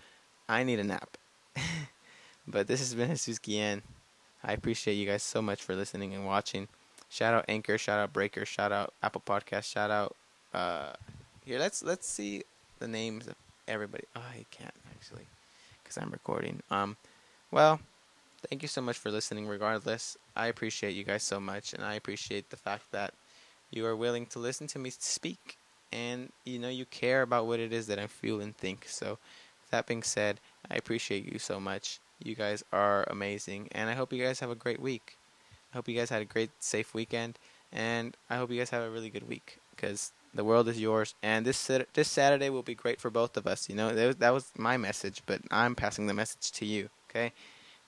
I 0.48 0.64
need 0.64 0.80
a 0.80 0.84
nap. 0.84 1.18
but 2.48 2.68
this 2.68 2.80
has 2.80 2.94
been 2.94 3.10
Jesus 3.10 3.40
Guillen. 3.40 3.82
I 4.44 4.54
appreciate 4.54 4.94
you 4.94 5.08
guys 5.08 5.24
so 5.24 5.42
much 5.42 5.64
for 5.64 5.76
listening 5.76 6.14
and 6.14 6.26
watching. 6.26 6.68
Shout 7.10 7.34
out 7.34 7.46
Anchor, 7.48 7.78
shout 7.78 8.00
out 8.00 8.14
Breaker, 8.14 8.46
shout 8.46 8.72
out 8.72 8.94
Apple 9.02 9.22
Podcast, 9.26 9.64
shout 9.64 9.92
out 9.92 10.16
uh 10.54 10.94
here 11.46 11.60
let's 11.60 11.84
let's 11.84 12.08
see 12.08 12.44
the 12.80 12.88
names 12.88 13.28
of 13.28 13.36
everybody. 13.68 14.06
Oh, 14.16 14.22
I 14.22 14.46
can't 14.52 14.74
actually 14.92 15.28
cuz 15.84 15.98
I'm 15.98 16.12
recording. 16.12 16.62
Um 16.72 16.98
well, 17.52 17.80
thank 18.50 18.62
you 18.62 18.68
so 18.68 18.82
much 18.82 18.98
for 18.98 19.12
listening 19.12 19.48
regardless. 19.48 20.18
I 20.36 20.48
appreciate 20.48 20.96
you 20.96 21.04
guys 21.04 21.24
so 21.24 21.40
much 21.40 21.74
and 21.74 21.84
I 21.84 21.94
appreciate 21.96 22.50
the 22.50 22.58
fact 22.58 22.92
that 22.92 23.14
you 23.72 23.86
are 23.86 23.96
willing 23.96 24.26
to 24.28 24.40
listen 24.40 24.68
to 24.68 24.80
me 24.80 24.90
speak 24.92 25.58
and 25.92 26.32
you 26.44 26.60
know 26.60 26.70
you 26.70 26.86
care 26.86 27.22
about 27.22 27.48
what 27.48 27.60
it 27.60 27.72
is 27.74 27.88
that 27.88 28.00
I 28.00 28.08
feel 28.08 28.42
and 28.42 28.56
think. 28.56 28.86
So 28.88 29.18
that 29.72 29.88
being 29.88 30.04
said, 30.04 30.40
I 30.70 30.76
appreciate 30.76 31.32
you 31.32 31.40
so 31.40 31.60
much. 31.60 32.00
You 32.24 32.36
guys 32.36 32.64
are 32.72 33.04
amazing 33.10 33.70
and 33.72 33.90
I 33.90 33.94
hope 33.94 34.14
you 34.14 34.24
guys 34.24 34.40
have 34.40 34.50
a 34.50 34.56
great 34.56 34.80
week. 34.80 35.18
I 35.72 35.78
hope 35.78 35.88
you 35.88 35.96
guys 35.98 36.10
had 36.10 36.22
a 36.22 36.26
great 36.26 36.52
safe 36.60 36.94
weekend 36.94 37.38
and 37.72 38.16
I 38.30 38.38
hope 38.38 38.52
you 38.52 38.58
guys 38.58 38.70
have 38.70 38.84
a 38.84 38.90
really 38.90 39.10
good 39.10 39.28
week 39.28 39.60
cuz 39.78 40.12
the 40.36 40.44
world 40.44 40.68
is 40.68 40.80
yours 40.80 41.16
and 41.24 41.46
this 41.46 41.72
this 41.94 42.10
Saturday 42.10 42.50
will 42.50 42.62
be 42.62 42.76
great 42.76 43.00
for 43.00 43.10
both 43.10 43.38
of 43.38 43.48
us. 43.48 43.70
You 43.70 43.76
know, 43.76 43.96
that 43.96 44.06
was, 44.06 44.16
that 44.18 44.34
was 44.34 44.52
my 44.58 44.78
message, 44.78 45.24
but 45.26 45.42
I'm 45.50 45.76
passing 45.76 46.08
the 46.08 46.14
message 46.14 46.52
to 46.52 46.66
you, 46.66 46.90
okay? 47.10 47.32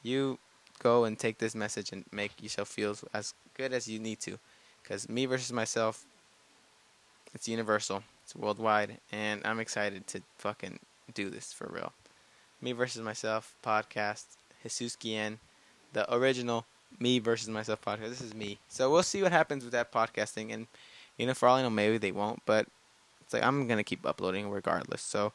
You 0.02 0.40
go 0.82 1.04
and 1.04 1.20
take 1.20 1.38
this 1.38 1.54
message 1.54 1.92
and 1.92 2.06
make 2.12 2.42
yourself 2.42 2.70
feel 2.70 2.96
as 3.14 3.34
good 3.56 3.74
as 3.74 3.88
you 3.88 4.00
need 4.00 4.20
to 4.22 4.40
because 4.82 5.10
me 5.10 5.26
versus 5.26 5.52
myself, 5.52 6.06
it's 7.34 7.48
universal, 7.48 8.04
it's 8.24 8.36
worldwide, 8.36 8.98
and 9.12 9.42
I'm 9.44 9.60
excited 9.60 10.08
to 10.08 10.22
fucking 10.38 10.80
do 11.14 11.30
this 11.30 11.52
for 11.52 11.70
real. 11.70 11.92
Me 12.62 12.72
versus 12.72 13.02
myself 13.02 13.54
podcast, 13.64 14.24
Jesus 14.64 14.96
Guillen, 14.96 15.40
the 15.92 16.12
original 16.14 16.66
me 17.00 17.20
versus 17.20 17.50
myself 17.50 17.82
podcast. 17.82 18.10
This 18.10 18.22
is 18.22 18.34
me. 18.34 18.60
So 18.70 18.90
we'll 18.90 19.04
see 19.04 19.22
what 19.22 19.34
happens 19.34 19.64
with 19.64 19.74
that 19.74 19.92
podcasting, 19.92 20.54
and 20.54 20.68
you 21.18 21.26
know, 21.26 21.34
for 21.34 21.48
all 21.48 21.58
I 21.58 21.62
know, 21.62 21.70
maybe 21.70 21.98
they 21.98 22.12
won't, 22.12 22.42
but 22.46 22.68
it's 23.22 23.34
like 23.34 23.44
I'm 23.44 23.68
gonna 23.68 23.84
keep 23.84 24.06
uploading 24.06 24.50
regardless. 24.50 25.02
So 25.02 25.34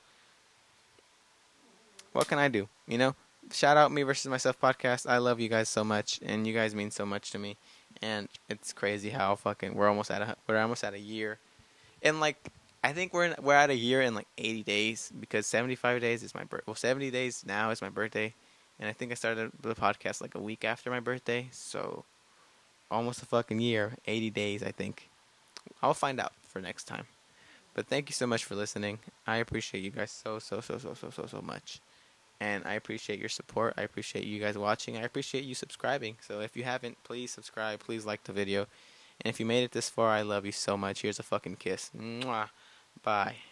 what 2.13 2.29
can 2.29 2.39
I 2.39 2.49
do? 2.49 2.69
You 2.87 2.99
know, 2.99 3.15
shout 3.53 3.77
out 3.77 3.93
me 3.93 4.03
versus 4.03 4.31
myself 4.31 4.61
podcast. 4.61 5.09
I 5.09 5.19
love 5.19 5.41
you 5.41 5.49
guys 5.49 5.69
so 5.69 5.85
much, 5.85 6.21
and 6.25 6.47
you 6.47 6.53
guys 6.53 6.75
mean 6.75 6.91
so 6.91 7.07
much 7.07 7.31
to 7.33 7.39
me 7.39 7.57
and 8.01 8.29
it's 8.49 8.73
crazy 8.73 9.11
how 9.11 9.35
fucking 9.35 9.75
we're 9.75 9.89
almost 9.89 10.11
at 10.11 10.23
a 10.23 10.37
we're 10.49 10.59
almost 10.59 10.85
at 10.85 10.95
a 10.95 10.99
year, 10.99 11.39
and 12.03 12.21
like 12.21 12.37
I 12.85 12.93
think 12.93 13.13
we're 13.13 13.27
in, 13.27 13.35
we're 13.43 13.55
at 13.55 13.71
a 13.71 13.75
year 13.75 14.03
in 14.03 14.15
like 14.15 14.27
80 14.39 14.63
days 14.65 15.13
because 15.19 15.47
75 15.47 16.01
days 16.01 16.23
is 16.23 16.35
my 16.35 16.45
birth. 16.45 16.63
Well, 16.67 16.75
70 16.75 17.11
days 17.11 17.45
now 17.47 17.71
is 17.71 17.83
my 17.83 17.89
birthday, 17.89 18.35
and 18.81 18.89
I 18.89 18.93
think 18.93 19.13
I 19.13 19.15
started 19.15 19.53
the 19.61 19.75
podcast 19.75 20.21
like 20.21 20.35
a 20.35 20.41
week 20.41 20.65
after 20.65 20.91
my 20.91 21.01
birthday, 21.01 21.49
so 21.53 22.05
almost 22.91 23.23
a 23.23 23.27
fucking 23.27 23.61
year, 23.61 23.93
80 24.07 24.31
days 24.31 24.63
I 24.63 24.73
think. 24.73 25.09
I'll 25.83 25.95
find 25.95 26.21
out 26.21 26.33
for 26.43 26.61
next 26.61 26.85
time. 26.85 27.07
But 27.75 27.87
thank 27.87 28.09
you 28.09 28.13
so 28.13 28.27
much 28.27 28.45
for 28.45 28.55
listening. 28.55 28.99
I 29.27 29.39
appreciate 29.39 29.83
you 29.83 29.91
guys 29.91 30.11
so 30.11 30.39
so 30.39 30.61
so 30.61 30.79
so 30.79 30.95
so 30.95 31.11
so 31.11 31.27
so 31.27 31.41
much. 31.43 31.81
And 32.41 32.65
I 32.67 32.75
appreciate 32.75 33.19
your 33.19 33.29
support. 33.29 33.75
I 33.77 33.83
appreciate 33.83 34.25
you 34.25 34.41
guys 34.41 34.59
watching. 34.59 34.97
I 34.97 35.03
appreciate 35.03 35.45
you 35.45 35.55
subscribing. 35.55 36.17
So 36.21 36.41
if 36.41 36.57
you 36.57 36.65
haven't, 36.65 37.03
please 37.05 37.31
subscribe. 37.31 37.81
Please 37.81 38.05
like 38.05 38.25
the 38.25 38.33
video. 38.33 38.67
And 39.21 39.33
if 39.33 39.39
you 39.39 39.47
made 39.47 39.63
it 39.63 39.73
this 39.73 39.89
far, 39.89 40.09
I 40.09 40.23
love 40.23 40.45
you 40.45 40.53
so 40.53 40.77
much. 40.77 41.03
Here's 41.03 41.21
a 41.21 41.23
fucking 41.23 41.57
kiss. 41.57 41.91
Mwah. 41.97 42.49
Bye. 43.03 43.52